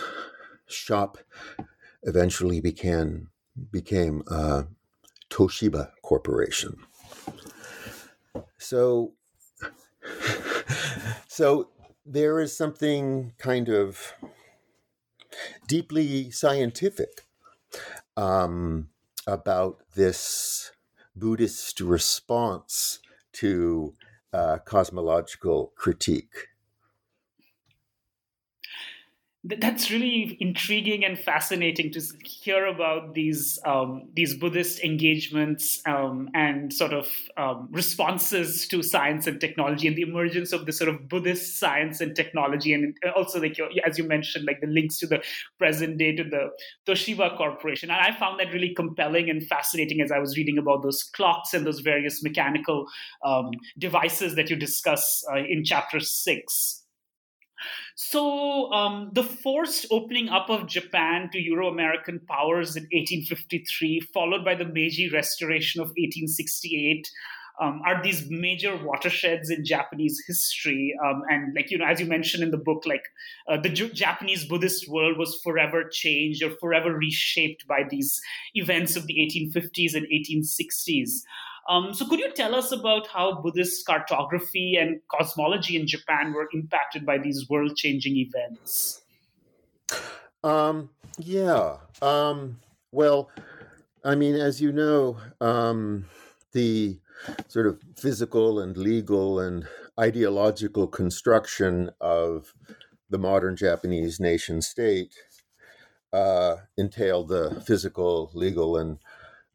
shop 0.67 1.17
eventually 2.03 2.61
became 2.61 3.29
became 3.71 4.23
uh, 4.29 4.63
Toshiba 5.29 5.91
Corporation. 6.01 6.77
So 8.57 9.13
so 11.27 11.69
there 12.05 12.39
is 12.39 12.55
something 12.55 13.33
kind 13.37 13.69
of 13.69 14.13
deeply 15.67 16.31
scientific 16.31 17.25
um, 18.17 18.89
about 19.27 19.79
this 19.95 20.71
Buddhist 21.15 21.79
response 21.79 22.99
to 23.33 23.95
uh, 24.33 24.57
cosmological 24.59 25.71
critique 25.75 26.47
that's 29.43 29.89
really 29.89 30.37
intriguing 30.39 31.03
and 31.03 31.17
fascinating 31.17 31.91
to 31.91 32.01
hear 32.23 32.67
about 32.67 33.15
these 33.15 33.57
um, 33.65 34.07
these 34.13 34.37
Buddhist 34.37 34.83
engagements 34.83 35.81
um, 35.87 36.29
and 36.35 36.71
sort 36.71 36.93
of 36.93 37.07
um, 37.37 37.67
responses 37.71 38.67
to 38.67 38.83
science 38.83 39.25
and 39.25 39.41
technology 39.41 39.87
and 39.87 39.97
the 39.97 40.03
emergence 40.03 40.51
of 40.51 40.67
the 40.67 40.71
sort 40.71 40.89
of 40.89 41.09
Buddhist 41.09 41.59
science 41.59 42.01
and 42.01 42.15
technology 42.15 42.71
and 42.71 42.95
also 43.15 43.41
like 43.41 43.57
as 43.83 43.97
you 43.97 44.03
mentioned 44.03 44.45
like 44.45 44.61
the 44.61 44.67
links 44.67 44.99
to 44.99 45.07
the 45.07 45.23
present 45.57 45.97
day 45.97 46.15
to 46.15 46.23
the 46.23 46.49
Toshiba 46.87 47.35
Corporation. 47.35 47.89
And 47.89 47.99
I 47.99 48.17
found 48.17 48.39
that 48.39 48.53
really 48.53 48.75
compelling 48.75 49.27
and 49.31 49.45
fascinating 49.47 50.01
as 50.01 50.11
I 50.11 50.19
was 50.19 50.37
reading 50.37 50.59
about 50.59 50.83
those 50.83 51.01
clocks 51.15 51.55
and 51.55 51.65
those 51.65 51.79
various 51.79 52.21
mechanical 52.21 52.85
um, 53.25 53.49
devices 53.79 54.35
that 54.35 54.51
you 54.51 54.55
discuss 54.55 55.23
uh, 55.33 55.37
in 55.37 55.63
chapter 55.63 55.99
six 55.99 56.80
so, 57.95 58.71
um, 58.71 59.11
the 59.13 59.23
forced 59.23 59.85
opening 59.91 60.29
up 60.29 60.49
of 60.49 60.67
Japan 60.67 61.29
to 61.31 61.39
Euro 61.39 61.67
American 61.67 62.19
powers 62.19 62.75
in 62.75 62.83
1853, 62.83 63.99
followed 64.13 64.43
by 64.43 64.55
the 64.55 64.65
Meiji 64.65 65.09
Restoration 65.09 65.81
of 65.81 65.87
1868, 65.87 67.09
um, 67.61 67.81
are 67.85 68.01
these 68.01 68.29
major 68.29 68.75
watersheds 68.83 69.49
in 69.49 69.63
Japanese 69.63 70.23
history. 70.25 70.95
Um, 71.05 71.21
and, 71.29 71.53
like, 71.55 71.69
you 71.69 71.77
know, 71.77 71.85
as 71.85 71.99
you 71.99 72.07
mentioned 72.07 72.43
in 72.43 72.51
the 72.51 72.57
book, 72.57 72.83
like 72.85 73.03
uh, 73.47 73.57
the 73.57 73.69
J- 73.69 73.91
Japanese 73.91 74.45
Buddhist 74.45 74.89
world 74.89 75.17
was 75.17 75.39
forever 75.43 75.83
changed 75.91 76.41
or 76.43 76.51
forever 76.59 76.95
reshaped 76.95 77.67
by 77.67 77.83
these 77.87 78.19
events 78.55 78.95
of 78.95 79.05
the 79.05 79.15
1850s 79.15 79.93
and 79.93 80.07
1860s. 80.07 81.21
Um, 81.71 81.93
so, 81.93 82.05
could 82.05 82.19
you 82.19 82.29
tell 82.33 82.53
us 82.53 82.73
about 82.73 83.07
how 83.07 83.41
Buddhist 83.41 83.85
cartography 83.85 84.75
and 84.75 84.99
cosmology 85.07 85.77
in 85.79 85.87
Japan 85.87 86.33
were 86.33 86.49
impacted 86.53 87.05
by 87.05 87.17
these 87.17 87.49
world 87.49 87.77
changing 87.77 88.17
events? 88.17 89.01
Um, 90.43 90.89
yeah. 91.17 91.77
Um, 92.01 92.57
well, 92.91 93.29
I 94.03 94.15
mean, 94.15 94.35
as 94.35 94.59
you 94.59 94.73
know, 94.73 95.17
um, 95.39 96.07
the 96.51 96.99
sort 97.47 97.67
of 97.67 97.79
physical 97.95 98.59
and 98.59 98.75
legal 98.75 99.39
and 99.39 99.65
ideological 99.97 100.87
construction 100.87 101.91
of 102.01 102.53
the 103.09 103.17
modern 103.17 103.55
Japanese 103.55 104.19
nation 104.19 104.61
state 104.61 105.13
uh, 106.11 106.57
entailed 106.77 107.29
the 107.29 107.63
physical, 107.65 108.29
legal, 108.33 108.75
and 108.75 108.99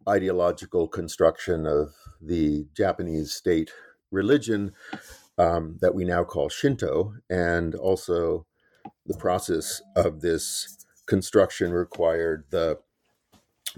ideological 0.09 0.89
construction 0.89 1.67
of 1.67 1.95
the 2.21 2.67
Japanese 2.75 3.33
state 3.33 3.71
religion 4.11 4.73
um, 5.39 5.79
that 5.81 5.95
we 5.95 6.05
now 6.05 6.25
call 6.25 6.49
Shinto, 6.49 7.15
and 7.29 7.75
also 7.75 8.47
the 9.05 9.17
process 9.17 9.83
of 9.95 10.21
this 10.21 10.87
construction 11.07 11.73
required 11.73 12.45
the 12.51 12.79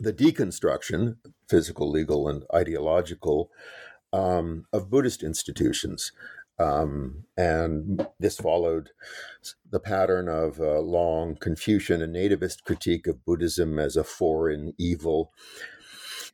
the 0.00 0.12
deconstruction, 0.12 1.16
physical, 1.48 1.90
legal, 1.90 2.28
and 2.28 2.44
ideological, 2.54 3.50
um, 4.12 4.64
of 4.72 4.90
Buddhist 4.90 5.24
institutions. 5.24 6.12
Um, 6.60 7.24
and 7.36 8.06
this 8.18 8.36
followed 8.36 8.90
the 9.68 9.80
pattern 9.80 10.28
of 10.28 10.58
a 10.58 10.80
long 10.80 11.36
Confucian 11.36 12.02
and 12.02 12.14
nativist 12.14 12.64
critique 12.64 13.06
of 13.06 13.24
Buddhism 13.24 13.78
as 13.78 13.96
a 13.96 14.04
foreign 14.04 14.74
evil. 14.78 15.32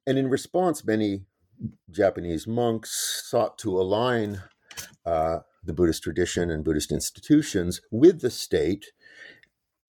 And 0.06 0.18
in 0.18 0.28
response, 0.28 0.84
many 0.84 1.22
Japanese 1.90 2.46
monks 2.46 3.22
sought 3.24 3.58
to 3.58 3.78
align 3.78 4.42
uh, 5.06 5.38
the 5.62 5.72
Buddhist 5.72 6.02
tradition 6.02 6.50
and 6.50 6.64
Buddhist 6.64 6.92
institutions 6.92 7.80
with 7.90 8.20
the 8.20 8.30
state 8.30 8.86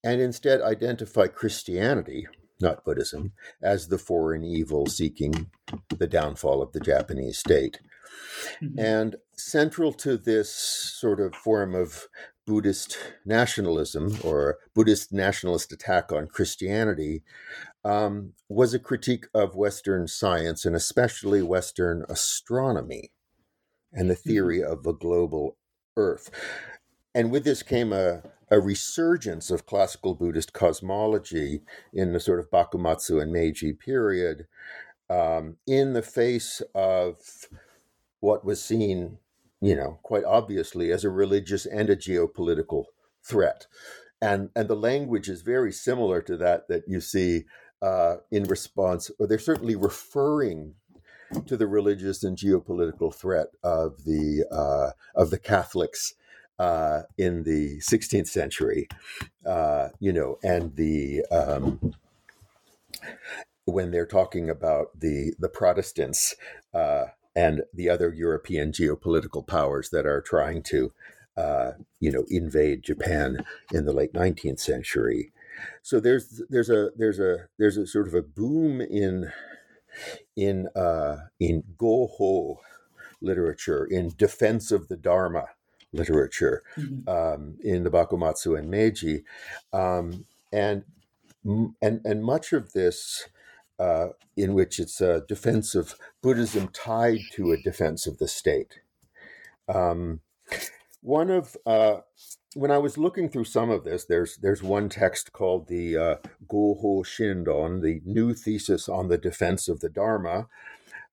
and 0.04 0.22
instead 0.22 0.62
identify 0.62 1.28
Christianity, 1.28 2.28
not 2.62 2.86
Buddhism, 2.86 3.34
as 3.62 3.88
the 3.88 3.98
foreign 3.98 4.44
evil 4.44 4.86
seeking 4.86 5.50
the 5.90 6.08
downfall 6.08 6.62
of 6.62 6.72
the 6.74 6.80
Japanese 6.80 7.40
state. 7.40 7.80
Mm-hmm. 8.62 8.80
And 8.80 9.16
central 9.34 9.92
to 9.94 10.18
this 10.18 10.54
sort 10.54 11.20
of 11.20 11.36
form 11.36 11.74
of 11.74 12.08
Buddhist 12.46 12.98
nationalism 13.26 14.18
or 14.24 14.60
Buddhist 14.76 15.12
nationalist 15.12 15.72
attack 15.72 16.12
on 16.12 16.28
Christianity 16.28 17.24
um, 17.86 18.34
was 18.50 18.74
a 18.74 18.80
critique 18.80 19.28
of 19.34 19.56
Western 19.56 20.08
science 20.08 20.66
and 20.66 20.76
especially 20.76 21.42
Western 21.42 22.04
astronomy 22.10 23.12
and 23.94 24.10
the 24.10 24.16
mm-hmm. 24.16 24.30
theory 24.30 24.64
of 24.64 24.84
the 24.84 24.92
global 24.92 25.56
Earth. 25.96 26.30
And 27.14 27.32
with 27.32 27.46
this 27.46 27.64
came 27.64 27.94
a, 27.94 28.24
a 28.50 28.60
resurgence 28.60 29.50
of 29.50 29.66
classical 29.66 30.16
Buddhist 30.16 30.52
cosmology 30.52 31.62
in 31.94 32.12
the 32.12 32.20
sort 32.20 32.40
of 32.40 32.52
Bakumatsu 32.52 33.22
and 33.22 33.32
Meiji 33.32 33.72
period 33.72 34.48
um, 35.10 35.58
in 35.66 35.94
the 35.94 36.02
face 36.02 36.62
of 36.74 37.18
what 38.20 38.44
was 38.44 38.62
seen, 38.62 39.20
you 39.62 39.76
know, 39.76 40.00
quite 40.04 40.26
obviously 40.26 40.92
as 40.92 41.06
a 41.06 41.10
religious 41.10 41.66
and 41.66 41.90
a 41.90 41.96
geopolitical 41.96 42.86
threat. 43.24 43.68
And, 44.22 44.50
and 44.56 44.68
the 44.68 44.76
language 44.76 45.30
is 45.30 45.42
very 45.42 45.72
similar 45.72 46.22
to 46.24 46.36
that 46.38 46.68
that 46.68 46.84
you 46.88 47.00
see 47.00 47.46
uh, 47.86 48.18
in 48.32 48.46
response, 48.46 49.12
or 49.20 49.28
they're 49.28 49.38
certainly 49.38 49.76
referring 49.76 50.74
to 51.46 51.56
the 51.56 51.68
religious 51.68 52.24
and 52.24 52.36
geopolitical 52.36 53.14
threat 53.14 53.48
of 53.64 54.06
the 54.06 54.44
uh, 54.52 54.92
of 55.14 55.30
the 55.30 55.38
Catholics 55.38 56.16
uh, 56.58 57.02
in 57.18 57.44
the 57.44 57.80
16th 57.80 58.28
century, 58.28 58.88
uh, 59.46 59.90
you 60.00 60.12
know, 60.12 60.40
and 60.42 60.76
the 60.76 61.24
um, 61.30 61.94
when 63.66 63.92
they're 63.92 64.08
talking 64.08 64.50
about 64.50 65.00
the 65.00 65.34
the 65.38 65.50
Protestants 65.50 66.36
uh, 66.74 67.06
and 67.36 67.62
the 67.72 67.90
other 67.90 68.12
European 68.12 68.72
geopolitical 68.72 69.46
powers 69.46 69.90
that 69.92 70.08
are 70.08 70.22
trying 70.22 70.64
to, 70.64 70.92
uh, 71.38 71.74
you 72.00 72.12
know, 72.12 72.26
invade 72.30 72.82
Japan 72.82 73.46
in 73.72 73.86
the 73.86 73.94
late 73.94 74.14
19th 74.14 74.60
century. 74.60 75.32
So 75.82 76.00
there's 76.00 76.42
there's 76.50 76.70
a 76.70 76.92
there's 76.96 77.20
a 77.20 77.48
there's 77.58 77.78
a 77.78 77.88
sort 77.88 78.08
of 78.08 78.14
a 78.14 78.22
boom 78.22 78.82
in 78.82 79.32
in 80.36 80.68
uh, 80.76 81.18
in 81.40 81.64
Goho 81.78 82.58
literature, 83.22 83.86
in 83.86 84.14
defense 84.18 84.72
of 84.72 84.88
the 84.88 84.98
Dharma 84.98 85.46
literature, 85.94 86.64
mm-hmm. 86.78 87.10
um, 87.10 87.58
in 87.64 87.84
the 87.84 87.92
Bakumatsu 87.92 88.58
and 88.58 88.70
Meiji, 88.70 89.24
um, 89.74 90.26
and 90.52 90.84
and 91.82 92.02
and 92.04 92.24
much 92.24 92.54
of 92.54 92.74
this. 92.74 93.30
Uh, 93.78 94.08
in 94.38 94.54
which 94.54 94.80
it's 94.80 95.02
a 95.02 95.26
defense 95.28 95.76
of 95.76 95.96
Buddhism 96.22 96.70
tied 96.70 97.20
to 97.34 97.52
a 97.52 97.62
defense 97.62 98.08
of 98.08 98.20
the 98.20 98.28
state. 98.30 98.80
Um, 99.68 100.22
one 101.02 101.30
of 101.30 101.58
uh, 101.66 101.98
when 102.56 102.72
I 102.72 102.78
was 102.78 102.98
looking 102.98 103.28
through 103.28 103.44
some 103.44 103.70
of 103.70 103.84
this, 103.84 104.06
there's 104.06 104.38
there's 104.38 104.64
one 104.64 104.88
text 104.88 105.34
called 105.34 105.68
the 105.68 105.98
uh, 105.98 106.16
Goho 106.48 107.04
Shinron, 107.04 107.82
the 107.82 108.02
new 108.06 108.34
thesis 108.34 108.88
on 108.88 109.10
the 109.10 109.18
defense 109.18 109.68
of 109.68 109.82
the 109.82 109.90
Dharma, 109.90 110.48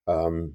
um, 0.07 0.55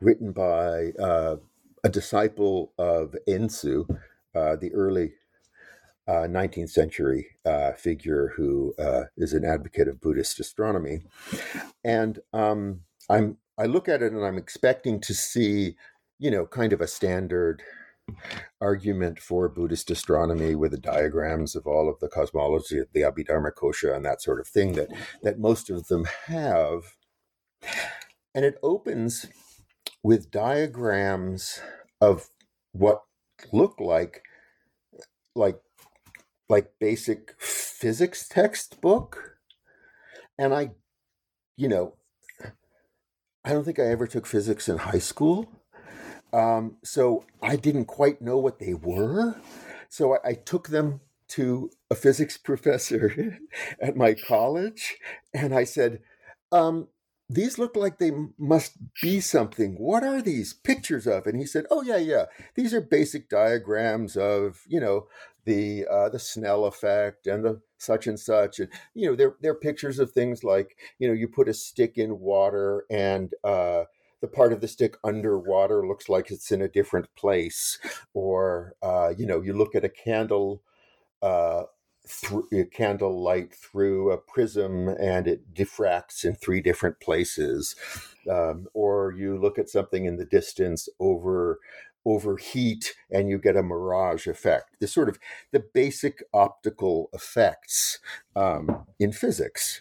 written 0.00 0.32
by 0.32 0.90
uh, 1.02 1.36
a 1.82 1.88
disciple 1.88 2.72
of 2.78 3.16
Entsu, 3.26 3.88
uh, 4.34 4.56
the 4.56 4.72
early 4.74 5.14
uh, 6.06 6.28
19th 6.28 6.70
century 6.70 7.28
uh, 7.46 7.72
figure 7.72 8.34
who 8.36 8.74
uh, 8.78 9.04
is 9.16 9.32
an 9.32 9.46
advocate 9.46 9.88
of 9.88 10.02
Buddhist 10.02 10.38
astronomy, 10.38 11.00
and 11.82 12.18
um, 12.34 12.82
I'm 13.08 13.38
I 13.56 13.64
look 13.64 13.88
at 13.88 14.02
it 14.02 14.12
and 14.12 14.22
I'm 14.22 14.36
expecting 14.36 15.00
to 15.00 15.14
see, 15.14 15.76
you 16.18 16.30
know, 16.30 16.44
kind 16.44 16.74
of 16.74 16.82
a 16.82 16.86
standard 16.86 17.62
argument 18.60 19.18
for 19.18 19.48
Buddhist 19.48 19.90
astronomy 19.90 20.54
with 20.54 20.70
the 20.70 20.78
diagrams 20.78 21.54
of 21.54 21.66
all 21.66 21.88
of 21.88 22.00
the 22.00 22.08
cosmology, 22.08 22.78
of 22.78 22.88
the 22.92 23.02
Abhidharma 23.02 23.52
Kosha, 23.52 23.94
and 23.94 24.04
that 24.04 24.22
sort 24.22 24.40
of 24.40 24.46
thing 24.46 24.72
that 24.72 24.88
that 25.22 25.38
most 25.38 25.70
of 25.70 25.88
them 25.88 26.06
have. 26.26 26.94
And 28.34 28.44
it 28.44 28.56
opens 28.62 29.26
with 30.02 30.30
diagrams 30.30 31.60
of 32.00 32.28
what 32.72 33.02
look 33.52 33.80
like 33.80 34.22
like 35.34 35.60
like 36.48 36.72
basic 36.78 37.40
physics 37.40 38.28
textbook. 38.28 39.38
And 40.38 40.52
I, 40.52 40.72
you 41.56 41.68
know, 41.68 41.94
I 43.44 43.52
don't 43.52 43.64
think 43.64 43.78
I 43.78 43.86
ever 43.86 44.06
took 44.06 44.26
physics 44.26 44.68
in 44.68 44.78
high 44.78 44.98
school. 44.98 45.50
Um, 46.34 46.78
so 46.82 47.24
I 47.40 47.54
didn't 47.56 47.84
quite 47.84 48.20
know 48.20 48.38
what 48.38 48.58
they 48.58 48.74
were. 48.74 49.36
So 49.88 50.16
I, 50.16 50.30
I 50.30 50.32
took 50.34 50.68
them 50.68 51.00
to 51.28 51.70
a 51.90 51.94
physics 51.94 52.36
professor 52.50 53.38
at 53.80 53.96
my 53.96 54.14
college 54.14 54.96
and 55.32 55.54
I 55.54 55.64
said, 55.64 56.00
um, 56.50 56.88
these 57.30 57.58
look 57.58 57.74
like 57.74 57.98
they 57.98 58.12
must 58.38 58.76
be 59.00 59.20
something. 59.20 59.76
What 59.78 60.04
are 60.04 60.20
these 60.20 60.52
pictures 60.52 61.06
of? 61.06 61.26
And 61.26 61.38
he 61.38 61.46
said, 61.46 61.64
"Oh 61.70 61.82
yeah, 61.82 61.96
yeah. 61.96 62.26
These 62.54 62.74
are 62.74 62.82
basic 62.82 63.30
diagrams 63.30 64.14
of 64.14 64.60
you 64.68 64.78
know 64.78 65.06
the 65.46 65.86
uh, 65.90 66.10
the 66.10 66.18
Snell 66.18 66.66
effect 66.66 67.26
and 67.26 67.42
the 67.42 67.62
such 67.78 68.06
and 68.06 68.20
such, 68.20 68.60
and 68.60 68.68
you 68.92 69.08
know 69.08 69.16
they're 69.16 69.36
they're 69.40 69.54
pictures 69.54 69.98
of 69.98 70.12
things 70.12 70.44
like 70.44 70.76
you 70.98 71.08
know 71.08 71.14
you 71.14 71.26
put 71.26 71.48
a 71.48 71.54
stick 71.54 71.96
in 71.96 72.20
water 72.20 72.84
and 72.90 73.32
uh, 73.42 73.84
the 74.24 74.28
part 74.28 74.54
of 74.54 74.62
the 74.62 74.68
stick 74.68 74.96
underwater 75.04 75.86
looks 75.86 76.08
like 76.08 76.30
it's 76.30 76.50
in 76.50 76.62
a 76.62 76.68
different 76.68 77.14
place, 77.14 77.78
or 78.14 78.74
uh, 78.82 79.12
you 79.18 79.26
know, 79.26 79.42
you 79.42 79.52
look 79.52 79.74
at 79.74 79.84
a 79.84 79.88
candle. 79.90 80.62
Uh, 81.20 81.64
through 82.06 82.46
a 82.52 82.64
candle 82.64 83.22
light 83.22 83.54
through 83.54 84.12
a 84.12 84.18
prism 84.18 84.88
and 84.88 85.26
it 85.26 85.54
diffracts 85.54 86.22
in 86.22 86.34
three 86.34 86.60
different 86.60 87.00
places 87.00 87.74
um, 88.30 88.66
or 88.74 89.14
you 89.16 89.38
look 89.38 89.58
at 89.58 89.70
something 89.70 90.04
in 90.04 90.18
the 90.18 90.26
distance 90.26 90.86
over 91.00 91.60
overheat 92.04 92.92
and 93.10 93.30
you 93.30 93.38
get 93.38 93.56
a 93.56 93.62
mirage 93.62 94.26
effect 94.26 94.76
the 94.80 94.86
sort 94.86 95.08
of 95.08 95.18
the 95.50 95.64
basic 95.72 96.22
optical 96.34 97.08
effects 97.14 98.00
um, 98.36 98.84
in 98.98 99.10
physics 99.10 99.80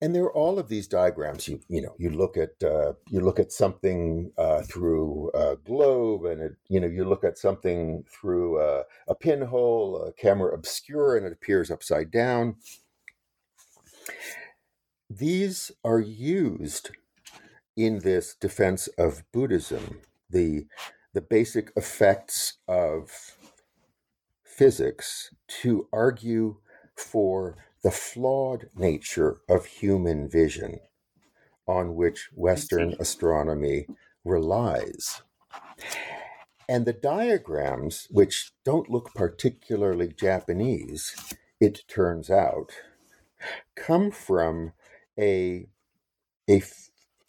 and 0.00 0.14
there 0.14 0.24
are 0.24 0.32
all 0.34 0.58
of 0.58 0.68
these 0.68 0.86
diagrams. 0.86 1.48
You 1.48 1.60
you 1.68 1.82
know 1.82 1.94
you 1.98 2.10
look 2.10 2.36
at 2.36 2.62
uh, 2.62 2.94
you 3.10 3.20
look 3.20 3.38
at 3.38 3.52
something 3.52 4.32
uh, 4.36 4.62
through 4.62 5.30
a 5.34 5.56
globe, 5.56 6.24
and 6.24 6.42
it, 6.42 6.52
you 6.68 6.80
know 6.80 6.86
you 6.86 7.04
look 7.04 7.24
at 7.24 7.38
something 7.38 8.04
through 8.08 8.60
a, 8.60 8.84
a 9.08 9.14
pinhole, 9.14 10.02
a 10.02 10.12
camera 10.12 10.54
obscura, 10.54 11.16
and 11.16 11.26
it 11.26 11.32
appears 11.32 11.70
upside 11.70 12.10
down. 12.10 12.56
These 15.08 15.70
are 15.84 16.00
used 16.00 16.90
in 17.76 18.00
this 18.00 18.34
defense 18.34 18.88
of 18.98 19.24
Buddhism. 19.32 20.00
The 20.30 20.66
the 21.12 21.22
basic 21.22 21.72
effects 21.76 22.58
of 22.68 23.36
physics 24.44 25.34
to 25.62 25.88
argue 25.92 26.56
for 26.96 27.56
the 27.84 27.90
flawed 27.90 28.70
nature 28.74 29.36
of 29.46 29.66
human 29.66 30.26
vision 30.26 30.80
on 31.66 31.94
which 31.94 32.30
Western 32.34 32.94
astronomy 32.98 33.86
relies. 34.24 35.20
And 36.66 36.86
the 36.86 36.94
diagrams, 36.94 38.08
which 38.10 38.52
don't 38.64 38.88
look 38.88 39.12
particularly 39.14 40.08
Japanese, 40.08 41.14
it 41.60 41.82
turns 41.86 42.30
out, 42.30 42.70
come 43.76 44.10
from 44.10 44.72
a, 45.18 45.66
a, 46.48 46.62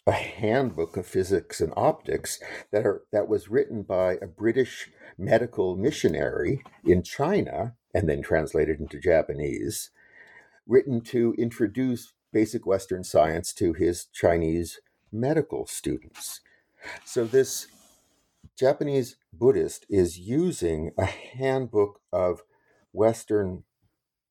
a 0.06 0.12
handbook 0.12 0.96
of 0.96 1.06
physics 1.06 1.60
and 1.60 1.74
optics 1.76 2.40
that, 2.72 2.86
are, 2.86 3.02
that 3.12 3.28
was 3.28 3.50
written 3.50 3.82
by 3.82 4.14
a 4.14 4.26
British 4.26 4.88
medical 5.18 5.76
missionary 5.76 6.62
in 6.82 7.02
China 7.02 7.74
and 7.94 8.08
then 8.08 8.22
translated 8.22 8.80
into 8.80 8.98
Japanese 8.98 9.90
written 10.66 11.00
to 11.00 11.34
introduce 11.38 12.12
basic 12.32 12.66
Western 12.66 13.04
science 13.04 13.52
to 13.54 13.72
his 13.72 14.06
Chinese 14.12 14.80
medical 15.12 15.66
students. 15.66 16.40
So 17.04 17.24
this 17.24 17.68
Japanese 18.58 19.16
Buddhist 19.32 19.86
is 19.88 20.18
using 20.18 20.92
a 20.98 21.04
handbook 21.04 22.00
of 22.12 22.42
Western 22.92 23.64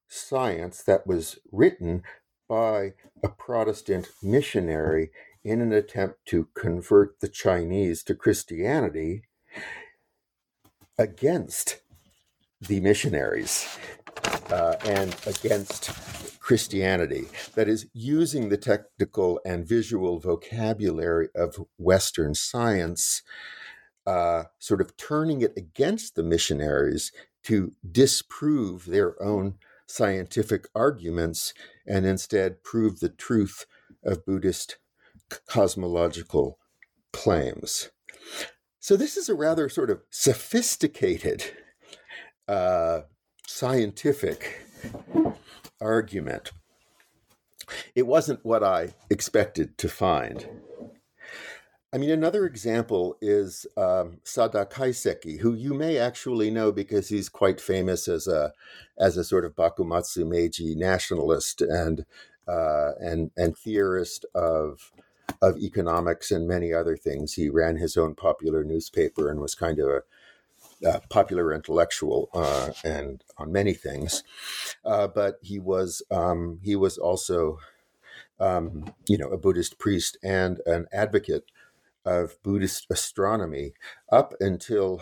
science 0.08 0.84
that 0.84 1.06
was 1.08 1.40
written 1.52 2.04
by 2.48 2.94
a 3.24 3.30
Protestant 3.30 4.10
missionary 4.22 5.12
in 5.44 5.62
an 5.62 5.72
attempt 5.72 6.26
to 6.26 6.50
convert 6.56 7.20
the 7.20 7.28
Chinese 7.28 8.04
to 8.04 8.16
Christianity 8.16 9.24
against 10.98 11.82
the 12.60 12.80
missionaries 12.80 13.78
uh, 14.52 14.76
and 14.86 15.16
against 15.26 15.92
Christianity. 16.40 17.26
That 17.56 17.68
is, 17.68 17.88
using 17.94 18.50
the 18.50 18.58
technical 18.58 19.40
and 19.46 19.68
visual 19.68 20.20
vocabulary 20.20 21.30
of 21.36 21.66
Western 21.78 22.36
science, 22.36 23.24
uh, 24.06 24.44
sort 24.60 24.82
of 24.82 24.96
turning 24.98 25.42
it 25.42 25.54
against 25.58 26.16
the 26.16 26.24
missionaries 26.24 27.12
to 27.44 27.74
disprove 27.92 28.86
their 28.86 29.22
own 29.22 29.56
scientific 29.88 30.68
arguments 30.76 31.54
and 31.88 32.06
instead 32.06 32.64
prove 32.64 33.00
the 33.00 33.10
truth 33.10 33.66
of 34.04 34.26
Buddhist 34.26 34.78
cosmological 35.48 36.60
claims. 37.12 37.90
So, 38.80 38.96
this 38.96 39.18
is 39.18 39.30
a 39.30 39.36
rather 39.36 39.68
sort 39.70 39.90
of 39.90 40.04
sophisticated 40.12 41.44
uh, 42.48 43.02
scientific 43.48 44.66
argument. 45.82 46.52
It 47.96 48.08
wasn't 48.08 48.46
what 48.46 48.64
I 48.64 48.94
expected 49.10 49.78
to 49.80 49.90
find. 49.90 50.48
I 51.94 51.98
mean, 51.98 52.12
another 52.12 52.46
example 52.46 53.16
is 53.22 53.66
um, 53.78 54.18
Sada 54.24 54.66
Kaiseki, 54.66 55.40
who 55.40 55.54
you 55.54 55.74
may 55.74 55.98
actually 55.98 56.52
know 56.52 56.72
because 56.74 57.08
he's 57.08 57.30
quite 57.30 57.62
famous 57.62 58.10
as 58.10 58.28
a 58.28 58.52
as 59.00 59.16
a 59.16 59.24
sort 59.24 59.46
of 59.46 59.56
Bakumatsu 59.56 60.28
Meiji 60.28 60.76
nationalist 60.76 61.62
and 61.62 62.06
uh, 62.48 62.92
and 63.00 63.32
and 63.38 63.58
theorist 63.58 64.26
of 64.36 64.92
of 65.42 65.58
economics 65.58 66.32
and 66.32 66.48
many 66.48 66.74
other 66.74 66.98
things. 66.98 67.34
He 67.34 67.50
ran 67.50 67.78
his 67.78 67.96
own 67.96 68.14
popular 68.14 68.64
newspaper 68.64 69.30
and 69.30 69.40
was 69.40 69.56
kind 69.56 69.80
of 69.80 69.88
a, 69.88 70.02
a 70.84 71.02
popular 71.10 71.54
intellectual 71.54 72.30
uh, 72.34 72.72
and 72.84 73.24
on 73.38 73.52
many 73.52 73.74
things. 73.74 74.24
Uh, 74.84 75.08
but 75.08 75.36
he 75.42 75.60
was 75.60 76.02
um, 76.12 76.60
he 76.64 76.76
was 76.76 76.98
also 76.98 77.60
um, 78.40 78.94
you 79.08 79.18
know 79.18 79.30
a 79.30 79.38
Buddhist 79.38 79.80
priest 79.80 80.18
and 80.24 80.60
an 80.66 80.88
advocate 80.92 81.46
of 82.06 82.42
Buddhist 82.44 82.88
astronomy 82.90 83.74
up 84.12 84.34
until 84.40 85.02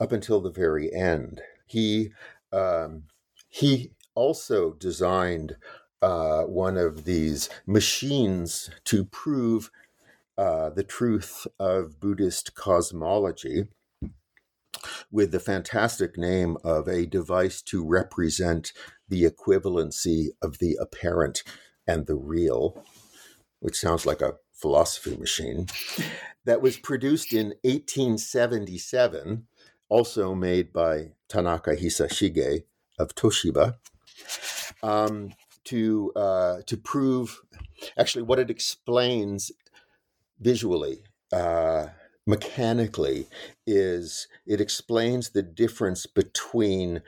up 0.00 0.12
until 0.12 0.40
the 0.40 0.50
very 0.50 0.92
end. 0.92 1.40
He 1.66 2.12
um, 2.52 3.04
he 3.48 3.92
also 4.14 4.72
designed 4.72 5.56
uh, 6.02 6.42
one 6.42 6.76
of 6.76 7.04
these 7.04 7.48
machines 7.66 8.70
to 8.84 9.04
prove 9.04 9.70
uh, 10.38 10.70
the 10.70 10.84
truth 10.84 11.46
of 11.58 11.98
Buddhist 12.00 12.54
cosmology 12.54 13.68
with 15.10 15.32
the 15.32 15.40
fantastic 15.40 16.16
name 16.16 16.56
of 16.64 16.88
a 16.88 17.06
device 17.06 17.62
to 17.62 17.84
represent 17.84 18.72
the 19.08 19.24
equivalency 19.24 20.28
of 20.42 20.58
the 20.58 20.76
apparent 20.80 21.42
and 21.86 22.06
the 22.06 22.16
real, 22.16 22.84
which 23.60 23.78
sounds 23.78 24.06
like 24.06 24.20
a 24.20 24.34
philosophy 24.52 25.16
machine, 25.16 25.66
that 26.44 26.62
was 26.62 26.76
produced 26.78 27.32
in 27.32 27.54
1877, 27.62 29.46
also 29.88 30.34
made 30.34 30.72
by 30.72 31.12
Tanaka 31.28 31.76
Hisashige 31.76 32.64
of 32.98 33.14
Toshiba. 33.14 33.76
Um, 34.82 35.32
to 35.66 36.12
uh, 36.16 36.58
to 36.66 36.76
prove 36.76 37.42
actually 37.98 38.22
what 38.22 38.38
it 38.38 38.50
explains 38.50 39.52
visually 40.40 41.02
uh, 41.32 41.86
mechanically 42.26 43.26
is 43.66 44.26
it 44.46 44.60
explains 44.60 45.30
the 45.30 45.42
difference 45.42 46.06
between 46.06 47.02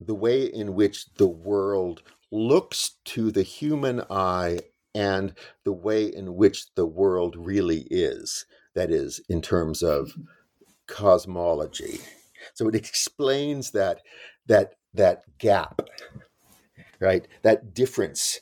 the 0.00 0.14
way 0.14 0.44
in 0.44 0.74
which 0.74 1.12
the 1.14 1.26
world 1.26 2.02
looks 2.30 2.92
to 3.04 3.30
the 3.30 3.42
human 3.42 4.02
eye 4.10 4.60
and 4.94 5.34
the 5.64 5.72
way 5.72 6.04
in 6.04 6.36
which 6.36 6.72
the 6.74 6.86
world 6.86 7.34
really 7.36 7.86
is 7.90 8.46
that 8.74 8.90
is 8.90 9.20
in 9.28 9.42
terms 9.42 9.82
of 9.82 10.08
mm-hmm. 10.08 10.22
cosmology 10.86 12.00
so 12.54 12.68
it 12.68 12.74
explains 12.74 13.72
that 13.72 14.00
that 14.46 14.74
that 14.94 15.22
gap 15.38 15.82
right? 17.00 17.26
That 17.42 17.74
difference 17.74 18.40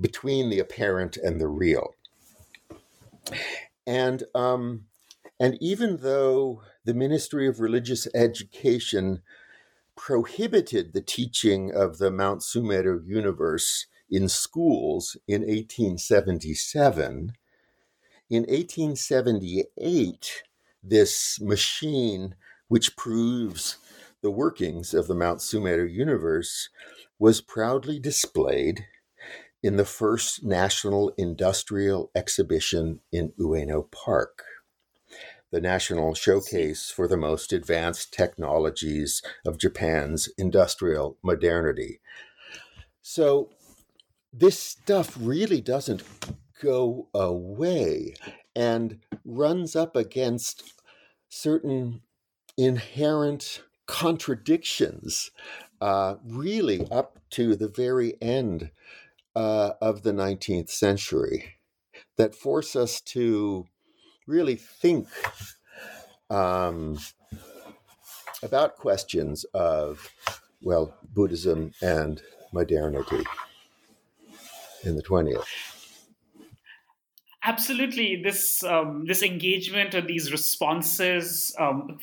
between 0.00 0.50
the 0.50 0.58
apparent 0.58 1.16
and 1.16 1.40
the 1.40 1.48
real. 1.48 1.94
And 3.86 4.24
um, 4.34 4.86
and 5.38 5.56
even 5.60 5.98
though 5.98 6.62
the 6.84 6.94
Ministry 6.94 7.46
of 7.46 7.60
Religious 7.60 8.08
Education 8.14 9.22
prohibited 9.96 10.92
the 10.92 11.00
teaching 11.00 11.72
of 11.74 11.98
the 11.98 12.10
Mount 12.10 12.40
Sumeru 12.40 13.06
universe 13.06 13.86
in 14.10 14.28
schools 14.28 15.16
in 15.26 15.42
1877, 15.42 17.32
in 18.28 18.42
1878, 18.42 20.42
this 20.82 21.40
machine, 21.40 22.34
which 22.68 22.96
proves 22.96 23.78
the 24.22 24.30
workings 24.30 24.94
of 24.94 25.06
the 25.06 25.14
Mount 25.14 25.40
Sumeru 25.40 25.90
universe, 25.90 26.68
was 27.18 27.40
proudly 27.40 27.98
displayed 27.98 28.86
in 29.66 29.76
the 29.76 29.84
first 29.84 30.44
National 30.44 31.12
Industrial 31.18 32.08
Exhibition 32.14 33.00
in 33.10 33.32
Ueno 33.32 33.90
Park, 33.90 34.44
the 35.50 35.60
national 35.60 36.14
showcase 36.14 36.88
for 36.88 37.08
the 37.08 37.16
most 37.16 37.52
advanced 37.52 38.14
technologies 38.14 39.22
of 39.44 39.58
Japan's 39.58 40.28
industrial 40.38 41.18
modernity. 41.20 41.98
So, 43.02 43.50
this 44.32 44.56
stuff 44.56 45.16
really 45.18 45.60
doesn't 45.60 46.04
go 46.62 47.08
away 47.12 48.14
and 48.54 49.00
runs 49.24 49.74
up 49.74 49.96
against 49.96 50.74
certain 51.28 52.02
inherent 52.56 53.64
contradictions 53.86 55.32
uh, 55.80 56.14
really 56.24 56.86
up 56.92 57.18
to 57.30 57.56
the 57.56 57.68
very 57.68 58.14
end 58.22 58.70
uh, 59.36 59.74
of 59.82 60.02
the 60.02 60.12
19th 60.12 60.70
century 60.70 61.56
that 62.16 62.34
force 62.34 62.74
us 62.74 63.00
to 63.02 63.66
really 64.26 64.56
think 64.56 65.06
um, 66.30 66.98
about 68.42 68.76
questions 68.76 69.44
of, 69.52 70.10
well, 70.62 70.96
Buddhism 71.14 71.72
and 71.82 72.22
modernity 72.52 73.22
in 74.82 74.96
the 74.96 75.02
20th 75.02 75.75
absolutely 77.46 78.20
this 78.22 78.64
um, 78.64 79.04
this 79.06 79.22
engagement 79.22 79.94
or 79.94 80.00
these 80.00 80.32
responses 80.32 81.54
um, 81.60 81.98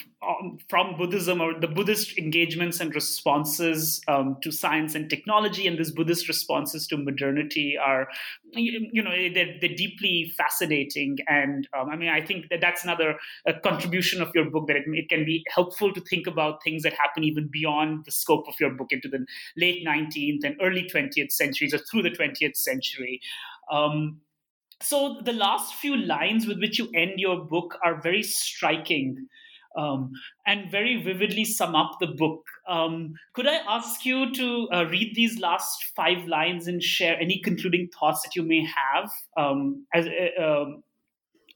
from 0.69 0.95
Buddhism 0.97 1.41
or 1.41 1.59
the 1.59 1.67
Buddhist 1.67 2.17
engagements 2.17 2.79
and 2.79 2.95
responses 2.95 4.01
um, 4.07 4.37
to 4.41 4.51
science 4.51 4.95
and 4.95 5.09
technology 5.09 5.67
and 5.67 5.77
these 5.77 5.91
Buddhist 5.91 6.29
responses 6.29 6.87
to 6.87 6.97
modernity 6.97 7.77
are 7.77 8.07
you 8.53 9.03
know 9.03 9.11
they're, 9.33 9.55
they're 9.59 9.75
deeply 9.75 10.33
fascinating 10.37 11.17
and 11.27 11.67
um, 11.77 11.89
I 11.89 11.97
mean 11.97 12.09
I 12.09 12.25
think 12.25 12.47
that 12.49 12.61
that's 12.61 12.85
another 12.85 13.17
contribution 13.63 14.21
of 14.21 14.31
your 14.33 14.49
book 14.49 14.67
that 14.67 14.77
it, 14.77 14.85
it 14.87 15.09
can 15.09 15.25
be 15.25 15.43
helpful 15.53 15.93
to 15.93 15.99
think 16.01 16.25
about 16.25 16.63
things 16.63 16.83
that 16.83 16.93
happen 16.93 17.25
even 17.25 17.49
beyond 17.51 18.05
the 18.05 18.11
scope 18.11 18.47
of 18.47 18.53
your 18.61 18.71
book 18.71 18.91
into 18.91 19.09
the 19.09 19.25
late 19.57 19.85
19th 19.85 20.45
and 20.45 20.55
early 20.61 20.89
20th 20.89 21.33
centuries 21.33 21.73
or 21.73 21.79
through 21.79 22.03
the 22.03 22.11
20th 22.11 22.55
century. 22.55 23.19
Um, 23.71 24.21
so 24.81 25.19
the 25.23 25.33
last 25.33 25.75
few 25.75 25.95
lines 25.95 26.47
with 26.47 26.59
which 26.59 26.79
you 26.79 26.89
end 26.93 27.13
your 27.17 27.43
book 27.45 27.77
are 27.83 28.01
very 28.01 28.23
striking 28.23 29.27
um, 29.75 30.11
and 30.45 30.69
very 30.69 31.01
vividly 31.01 31.45
sum 31.45 31.75
up 31.75 31.97
the 31.99 32.07
book. 32.07 32.45
Um, 32.67 33.13
could 33.33 33.47
I 33.47 33.55
ask 33.67 34.05
you 34.05 34.33
to 34.33 34.67
uh, 34.71 34.85
read 34.85 35.13
these 35.15 35.39
last 35.39 35.85
five 35.95 36.27
lines 36.27 36.67
and 36.67 36.81
share 36.81 37.19
any 37.19 37.39
concluding 37.39 37.89
thoughts 37.97 38.21
that 38.23 38.35
you 38.35 38.43
may 38.43 38.65
have 38.65 39.11
um, 39.37 39.85
as, 39.93 40.07
uh, 40.07 40.43
um, 40.43 40.83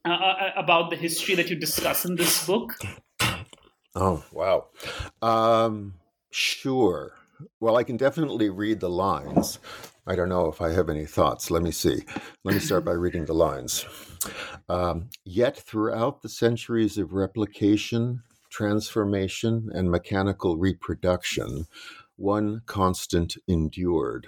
uh, 0.05 0.09
uh, 0.09 0.51
about 0.55 0.89
the 0.89 0.95
history 0.95 1.35
that 1.35 1.49
you 1.49 1.55
discuss 1.55 2.05
in 2.05 2.15
this 2.15 2.45
book? 2.45 2.73
Oh, 3.95 4.23
wow. 4.31 4.67
Um, 5.21 5.95
sure. 6.31 7.13
Well, 7.59 7.77
I 7.77 7.83
can 7.83 7.97
definitely 7.97 8.49
read 8.49 8.79
the 8.79 8.89
lines. 8.89 9.59
I 10.07 10.15
don't 10.15 10.29
know 10.29 10.47
if 10.47 10.61
I 10.61 10.71
have 10.71 10.89
any 10.89 11.05
thoughts. 11.05 11.51
Let 11.51 11.61
me 11.61 11.71
see. 11.71 12.03
Let 12.45 12.55
me 12.55 12.61
start 12.61 12.85
by 12.85 12.91
reading 12.93 13.25
the 13.25 13.33
lines. 13.33 13.85
Um, 14.69 15.09
Yet, 15.25 15.57
throughout 15.57 16.21
the 16.21 16.29
centuries 16.29 16.97
of 16.97 17.13
replication, 17.13 18.23
transformation, 18.49 19.69
and 19.73 19.91
mechanical 19.91 20.57
reproduction, 20.57 21.65
one 22.15 22.61
constant 22.65 23.37
endured. 23.47 24.27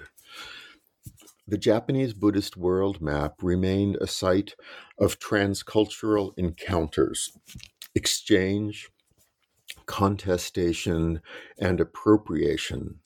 The 1.48 1.58
Japanese 1.58 2.12
Buddhist 2.14 2.56
world 2.56 3.00
map 3.00 3.36
remained 3.42 3.96
a 3.96 4.06
site 4.06 4.54
of 4.98 5.18
transcultural 5.18 6.32
encounters, 6.36 7.32
exchange, 7.94 8.90
contestation, 9.86 11.22
and 11.58 11.80
appropriation, 11.80 13.00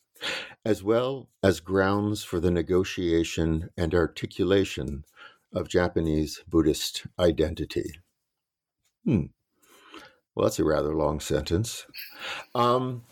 as 0.64 0.82
well 0.82 1.28
as 1.42 1.60
grounds 1.60 2.24
for 2.24 2.40
the 2.40 2.50
negotiation 2.50 3.70
and 3.76 3.94
articulation 3.94 5.04
of 5.52 5.68
Japanese 5.68 6.42
Buddhist 6.48 7.06
identity. 7.18 8.00
Hmm. 9.04 9.26
Well, 10.34 10.44
that's 10.44 10.58
a 10.58 10.64
rather 10.64 10.94
long 10.94 11.20
sentence. 11.20 11.86
Um, 12.54 13.04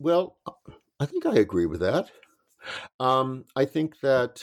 well, 0.00 0.36
I 0.98 1.06
think 1.06 1.26
I 1.26 1.36
agree 1.36 1.66
with 1.66 1.80
that. 1.80 2.10
Um, 2.98 3.44
I 3.54 3.66
think 3.66 4.00
that 4.00 4.42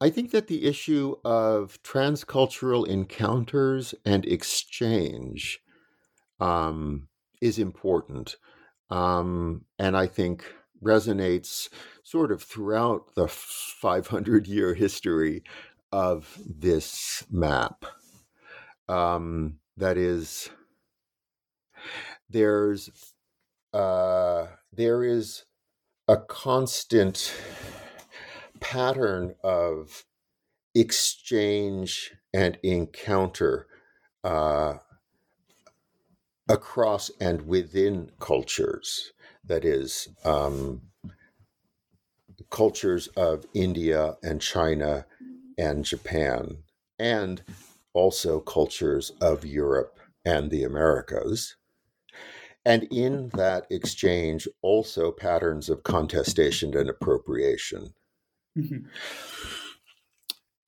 I 0.00 0.08
think 0.08 0.30
that 0.30 0.46
the 0.46 0.64
issue 0.64 1.16
of 1.24 1.82
transcultural 1.82 2.86
encounters 2.86 3.94
and 4.04 4.24
exchange 4.24 5.60
um, 6.38 7.08
is 7.42 7.58
important, 7.58 8.36
um, 8.90 9.64
and 9.78 9.96
I 9.96 10.06
think 10.06 10.44
resonates 10.82 11.68
sort 12.02 12.32
of 12.32 12.42
throughout 12.42 13.14
the 13.14 13.28
500 13.28 14.46
year 14.46 14.74
history 14.74 15.42
of 15.92 16.38
this 16.46 17.24
map. 17.30 17.84
Um, 18.88 19.58
that 19.76 19.96
is, 19.96 20.50
there's 22.28 22.90
uh, 23.72 24.46
there 24.72 25.04
is 25.04 25.44
a 26.08 26.16
constant 26.16 27.32
pattern 28.60 29.34
of 29.44 30.04
exchange 30.74 32.12
and 32.32 32.58
encounter 32.62 33.66
uh, 34.24 34.74
across 36.50 37.10
and 37.20 37.46
within 37.46 38.10
cultures. 38.18 39.12
That 39.44 39.64
is, 39.64 40.08
um, 40.24 40.82
cultures 42.50 43.06
of 43.16 43.46
India 43.54 44.16
and 44.22 44.40
China 44.40 45.06
and 45.56 45.84
Japan, 45.84 46.58
and 46.98 47.42
also 47.92 48.40
cultures 48.40 49.12
of 49.20 49.44
Europe 49.44 49.98
and 50.24 50.50
the 50.50 50.64
Americas. 50.64 51.56
And 52.64 52.84
in 52.90 53.30
that 53.34 53.66
exchange, 53.70 54.48
also 54.60 55.12
patterns 55.12 55.70
of 55.70 55.82
contestation 55.82 56.76
and 56.76 56.90
appropriation. 56.90 57.94
Mm-hmm. 58.58 58.86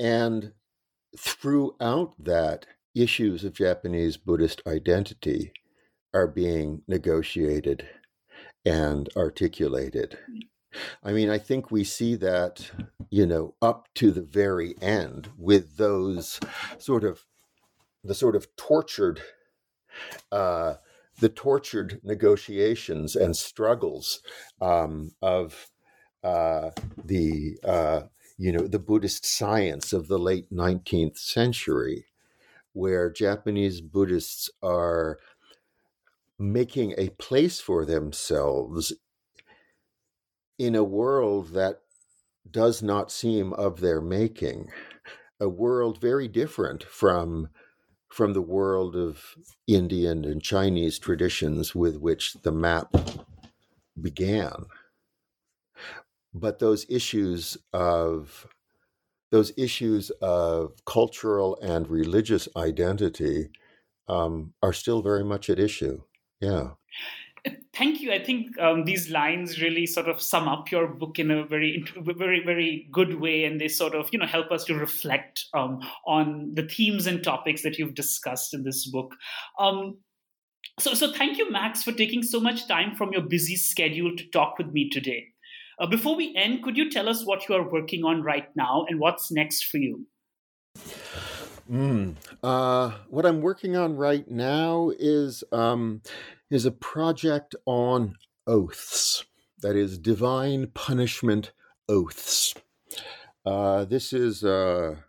And 0.00 0.52
throughout 1.18 2.14
that, 2.18 2.66
issues 2.94 3.44
of 3.44 3.54
Japanese 3.54 4.16
Buddhist 4.16 4.62
identity 4.66 5.52
are 6.14 6.26
being 6.26 6.82
negotiated 6.86 7.86
and 8.64 9.08
articulated. 9.16 10.18
I 11.02 11.12
mean, 11.12 11.28
I 11.28 11.38
think 11.38 11.70
we 11.70 11.84
see 11.84 12.14
that, 12.16 12.70
you 13.10 13.26
know, 13.26 13.54
up 13.60 13.88
to 13.96 14.10
the 14.10 14.22
very 14.22 14.74
end 14.80 15.30
with 15.36 15.76
those 15.76 16.40
sort 16.78 17.04
of 17.04 17.24
the 18.04 18.14
sort 18.14 18.34
of 18.34 18.54
tortured 18.56 19.22
uh, 20.30 20.74
the 21.20 21.28
tortured 21.28 22.00
negotiations 22.02 23.14
and 23.14 23.36
struggles 23.36 24.20
um, 24.60 25.12
of 25.20 25.68
uh, 26.24 26.70
the 27.04 27.58
uh, 27.64 28.02
you 28.38 28.52
know 28.52 28.66
the 28.66 28.78
Buddhist 28.78 29.26
science 29.26 29.92
of 29.92 30.08
the 30.08 30.18
late 30.18 30.50
19th 30.52 31.18
century, 31.18 32.06
where 32.72 33.10
Japanese 33.10 33.80
Buddhists 33.80 34.50
are 34.62 35.18
making 36.38 36.94
a 36.98 37.10
place 37.10 37.60
for 37.60 37.84
themselves 37.84 38.92
in 40.58 40.74
a 40.74 40.84
world 40.84 41.52
that 41.52 41.80
does 42.50 42.82
not 42.82 43.12
seem 43.12 43.52
of 43.54 43.80
their 43.80 44.00
making, 44.00 44.70
a 45.40 45.48
world 45.48 46.00
very 46.00 46.28
different 46.28 46.82
from 46.84 47.48
from 48.08 48.34
the 48.34 48.42
world 48.42 48.94
of 48.94 49.36
Indian 49.66 50.24
and 50.24 50.42
Chinese 50.42 50.98
traditions 50.98 51.74
with 51.74 51.96
which 51.96 52.34
the 52.42 52.52
map 52.52 52.94
began 54.00 54.66
but 56.34 56.58
those 56.58 56.86
issues 56.88 57.56
of 57.72 58.46
those 59.30 59.52
issues 59.56 60.10
of 60.20 60.72
cultural 60.84 61.58
and 61.62 61.88
religious 61.88 62.48
identity 62.56 63.50
um, 64.08 64.52
are 64.62 64.74
still 64.74 65.00
very 65.02 65.24
much 65.24 65.48
at 65.48 65.58
issue. 65.58 66.02
Yeah. 66.42 66.70
Thank 67.74 68.00
you. 68.00 68.12
I 68.12 68.22
think 68.22 68.58
um, 68.60 68.84
these 68.84 69.08
lines 69.10 69.60
really 69.60 69.86
sort 69.86 70.08
of 70.08 70.20
sum 70.20 70.46
up 70.46 70.70
your 70.70 70.86
book 70.86 71.18
in 71.18 71.30
a 71.30 71.44
very, 71.44 71.84
very, 71.96 72.44
very 72.44 72.88
good 72.92 73.20
way, 73.20 73.44
and 73.44 73.60
they 73.60 73.68
sort 73.68 73.94
of, 73.94 74.08
you 74.12 74.18
know, 74.18 74.26
help 74.26 74.52
us 74.52 74.64
to 74.64 74.74
reflect 74.74 75.46
um, 75.54 75.80
on 76.06 76.52
the 76.54 76.68
themes 76.68 77.06
and 77.06 77.24
topics 77.24 77.62
that 77.62 77.78
you've 77.78 77.94
discussed 77.94 78.54
in 78.54 78.62
this 78.62 78.86
book. 78.88 79.14
Um, 79.58 79.98
so, 80.78 80.94
so 80.94 81.12
thank 81.12 81.38
you, 81.38 81.50
Max, 81.50 81.82
for 81.82 81.92
taking 81.92 82.22
so 82.22 82.38
much 82.38 82.68
time 82.68 82.94
from 82.94 83.12
your 83.12 83.22
busy 83.22 83.56
schedule 83.56 84.14
to 84.16 84.30
talk 84.30 84.58
with 84.58 84.68
me 84.68 84.90
today. 84.90 85.28
Uh, 85.80 85.86
before 85.86 86.14
we 86.14 86.34
end, 86.36 86.62
could 86.62 86.76
you 86.76 86.90
tell 86.90 87.08
us 87.08 87.24
what 87.24 87.48
you 87.48 87.54
are 87.54 87.68
working 87.68 88.04
on 88.04 88.22
right 88.22 88.48
now 88.54 88.84
and 88.88 89.00
what's 89.00 89.32
next 89.32 89.64
for 89.64 89.78
you? 89.78 90.06
Mm, 91.70 92.16
uh, 92.42 92.90
what 93.08 93.24
I'm 93.24 93.40
working 93.40 93.76
on 93.76 93.96
right 93.96 94.28
now 94.28 94.90
is 94.98 95.44
um, 95.52 96.02
is 96.50 96.64
a 96.64 96.72
project 96.72 97.54
on 97.66 98.16
oaths. 98.46 99.24
That 99.60 99.76
is 99.76 99.98
divine 99.98 100.68
punishment 100.74 101.52
oaths. 101.88 102.54
Uh, 103.46 103.84
this 103.84 104.12
is 104.12 104.42
a, 104.42 105.04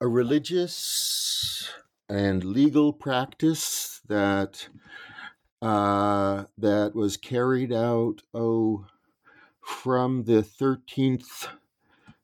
a 0.00 0.06
religious 0.06 1.70
and 2.08 2.44
legal 2.44 2.92
practice 2.92 4.00
that 4.08 4.68
uh, 5.62 6.44
that 6.58 6.94
was 6.94 7.16
carried 7.16 7.72
out, 7.72 8.22
oh, 8.34 8.86
from 9.62 10.24
the 10.24 10.42
13th 10.42 11.48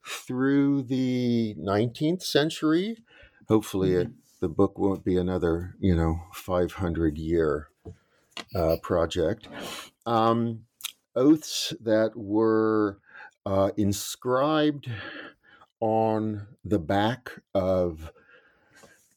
through 0.06 0.82
the 0.82 1.54
19th 1.58 2.22
century. 2.22 2.98
Hopefully, 3.48 3.90
mm-hmm. 3.90 4.00
it, 4.00 4.40
the 4.40 4.48
book 4.48 4.78
won't 4.78 5.04
be 5.04 5.16
another, 5.16 5.74
you 5.80 5.94
know, 5.96 6.20
500 6.32 7.18
year 7.18 7.68
uh, 8.54 8.76
project. 8.82 9.48
Um, 10.04 10.66
oaths 11.14 11.72
that 11.80 12.12
were 12.14 12.98
uh, 13.44 13.70
inscribed 13.76 14.90
on 15.80 16.46
the 16.64 16.78
back 16.78 17.32
of 17.54 18.10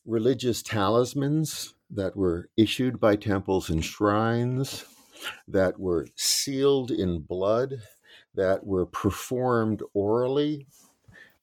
religious 0.05 0.61
talismans 0.61 1.73
that 1.89 2.15
were 2.15 2.49
issued 2.57 2.99
by 2.99 3.15
temples 3.15 3.69
and 3.69 3.83
shrines, 3.83 4.85
that 5.47 5.79
were 5.79 6.07
sealed 6.15 6.91
in 6.91 7.19
blood, 7.19 7.81
that 8.35 8.65
were 8.65 8.85
performed 8.85 9.81
orally 9.93 10.67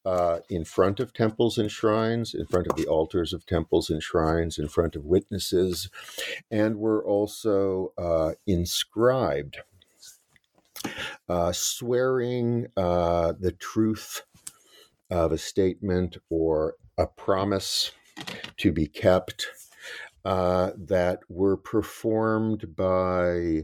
uh, 0.04 0.38
in 0.48 0.64
front 0.64 1.00
of 1.00 1.12
temples 1.12 1.58
and 1.58 1.70
shrines, 1.70 2.32
in 2.32 2.46
front 2.46 2.68
of 2.68 2.76
the 2.76 2.86
altars 2.86 3.32
of 3.32 3.44
temples 3.44 3.90
and 3.90 4.02
shrines, 4.02 4.58
in 4.58 4.68
front 4.68 4.94
of 4.94 5.04
witnesses, 5.04 5.90
and 6.50 6.76
were 6.76 7.04
also 7.04 7.92
uh, 7.98 8.32
inscribed, 8.46 9.58
uh, 11.28 11.50
swearing 11.52 12.68
uh, 12.76 13.32
the 13.38 13.52
truth 13.52 14.22
of 15.10 15.32
a 15.32 15.38
statement 15.38 16.18
or 16.30 16.74
a 16.98 17.06
promise 17.06 17.90
to 18.56 18.72
be 18.72 18.86
kept 18.86 19.48
uh, 20.24 20.72
that 20.76 21.20
were 21.28 21.56
performed 21.56 22.74
by 22.76 23.62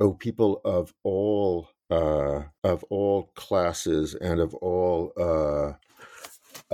oh 0.00 0.12
people 0.14 0.60
of 0.64 0.94
all 1.02 1.68
uh, 1.92 2.44
of 2.64 2.84
all 2.84 3.30
classes 3.34 4.14
and 4.14 4.40
of 4.40 4.54
all 4.54 5.12
uh, 5.20 5.72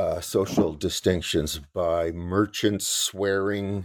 uh 0.01 0.20
social 0.20 0.73
distinctions 0.74 1.61
by 1.74 2.12
merchants 2.12 2.86
swearing 2.86 3.85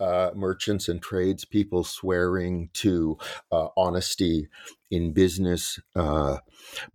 uh, 0.00 0.30
merchants 0.36 0.88
and 0.88 1.02
tradespeople 1.02 1.82
swearing 1.82 2.70
to 2.72 3.18
uh, 3.50 3.66
honesty 3.76 4.46
in 4.92 5.12
business, 5.12 5.80
uh, 5.96 6.36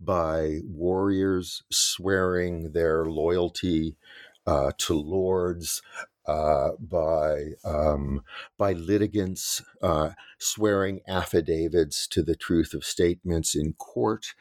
by 0.00 0.60
warriors 0.64 1.62
swearing 1.70 2.72
their 2.72 3.04
loyalty 3.04 3.94
to 4.78 4.94
lords, 4.94 5.82
uh, 6.26 6.70
by 6.78 7.50
um, 7.64 8.22
by 8.56 8.72
litigants 8.72 9.62
uh, 9.82 10.10
swearing 10.38 11.00
affidavits 11.06 12.06
to 12.08 12.22
the 12.22 12.36
truth 12.36 12.72
of 12.74 12.84
statements 12.84 13.54
in 13.54 13.74
court, 13.74 14.34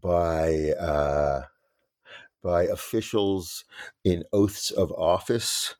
by 0.00 0.70
uh, 0.70 1.42
by 2.42 2.64
officials 2.64 3.64
in 4.04 4.24
oaths 4.32 4.70
of 4.70 4.90
office, 4.92 5.74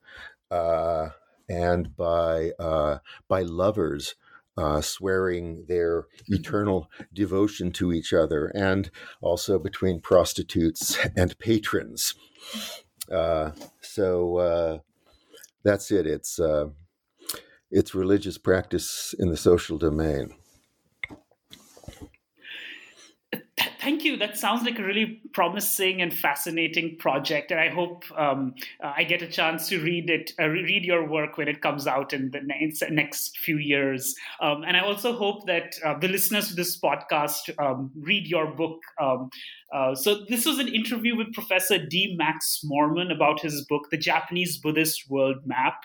uh, 0.50 1.08
and 1.48 1.96
by 1.96 2.50
uh, 2.58 2.98
by 3.28 3.42
lovers. 3.42 4.14
Uh, 4.56 4.80
swearing 4.80 5.66
their 5.68 6.08
eternal 6.26 6.90
devotion 7.12 7.70
to 7.70 7.92
each 7.92 8.12
other, 8.12 8.50
and 8.56 8.90
also 9.20 9.56
between 9.56 10.00
prostitutes 10.00 10.98
and 11.16 11.38
patrons. 11.38 12.16
so 13.80 14.82
that's 15.64 15.90
it. 15.90 16.06
It's 16.06 16.38
uh, 16.38 16.66
it's 17.70 17.94
religious 17.94 18.38
practice 18.38 19.14
in 19.18 19.30
the 19.30 19.36
social 19.36 19.78
domain. 19.78 20.34
Thank 23.88 24.04
you. 24.04 24.18
That 24.18 24.36
sounds 24.36 24.64
like 24.64 24.78
a 24.78 24.82
really 24.82 25.22
promising 25.32 26.02
and 26.02 26.12
fascinating 26.12 26.98
project, 26.98 27.50
and 27.50 27.58
I 27.58 27.70
hope 27.70 28.04
um, 28.18 28.54
uh, 28.84 28.92
I 28.94 29.02
get 29.02 29.22
a 29.22 29.26
chance 29.26 29.66
to 29.70 29.80
read 29.80 30.10
it, 30.10 30.34
uh, 30.38 30.48
read 30.48 30.84
your 30.84 31.08
work 31.08 31.38
when 31.38 31.48
it 31.48 31.62
comes 31.62 31.86
out 31.86 32.12
in 32.12 32.30
the 32.30 32.42
next 32.90 33.38
few 33.38 33.56
years. 33.56 34.14
Um, 34.42 34.62
and 34.62 34.76
I 34.76 34.80
also 34.80 35.14
hope 35.14 35.46
that 35.46 35.74
uh, 35.82 35.98
the 35.98 36.08
listeners 36.08 36.48
to 36.48 36.54
this 36.54 36.78
podcast 36.78 37.48
um, 37.58 37.90
read 37.96 38.26
your 38.26 38.48
book. 38.48 38.78
Um, 39.00 39.30
uh, 39.72 39.94
so 39.94 40.22
this 40.28 40.44
was 40.44 40.58
an 40.58 40.68
interview 40.68 41.16
with 41.16 41.32
Professor 41.32 41.78
D. 41.78 42.14
Max 42.18 42.60
Moerman 42.70 43.10
about 43.10 43.40
his 43.40 43.64
book, 43.70 43.88
The 43.90 43.96
Japanese 43.96 44.58
Buddhist 44.58 45.08
World 45.08 45.46
Map 45.46 45.84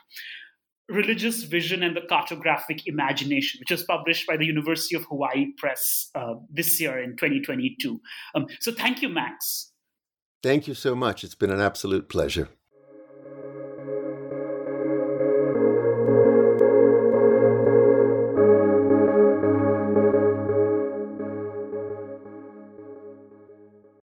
religious 0.89 1.43
vision 1.43 1.83
and 1.83 1.95
the 1.95 2.01
cartographic 2.01 2.81
imagination, 2.85 3.59
which 3.59 3.71
was 3.71 3.83
published 3.83 4.27
by 4.27 4.37
the 4.37 4.45
University 4.45 4.95
of 4.95 5.03
Hawaii 5.05 5.47
Press 5.57 6.09
uh, 6.15 6.35
this 6.49 6.79
year 6.79 7.01
in 7.01 7.11
2022. 7.11 7.99
Um, 8.35 8.47
so 8.59 8.71
thank 8.71 9.01
you, 9.01 9.09
Max. 9.09 9.71
Thank 10.41 10.67
you 10.67 10.73
so 10.73 10.93
much. 10.93 11.23
It's 11.23 11.35
been 11.35 11.51
an 11.51 11.61
absolute 11.61 12.09
pleasure. 12.09 12.49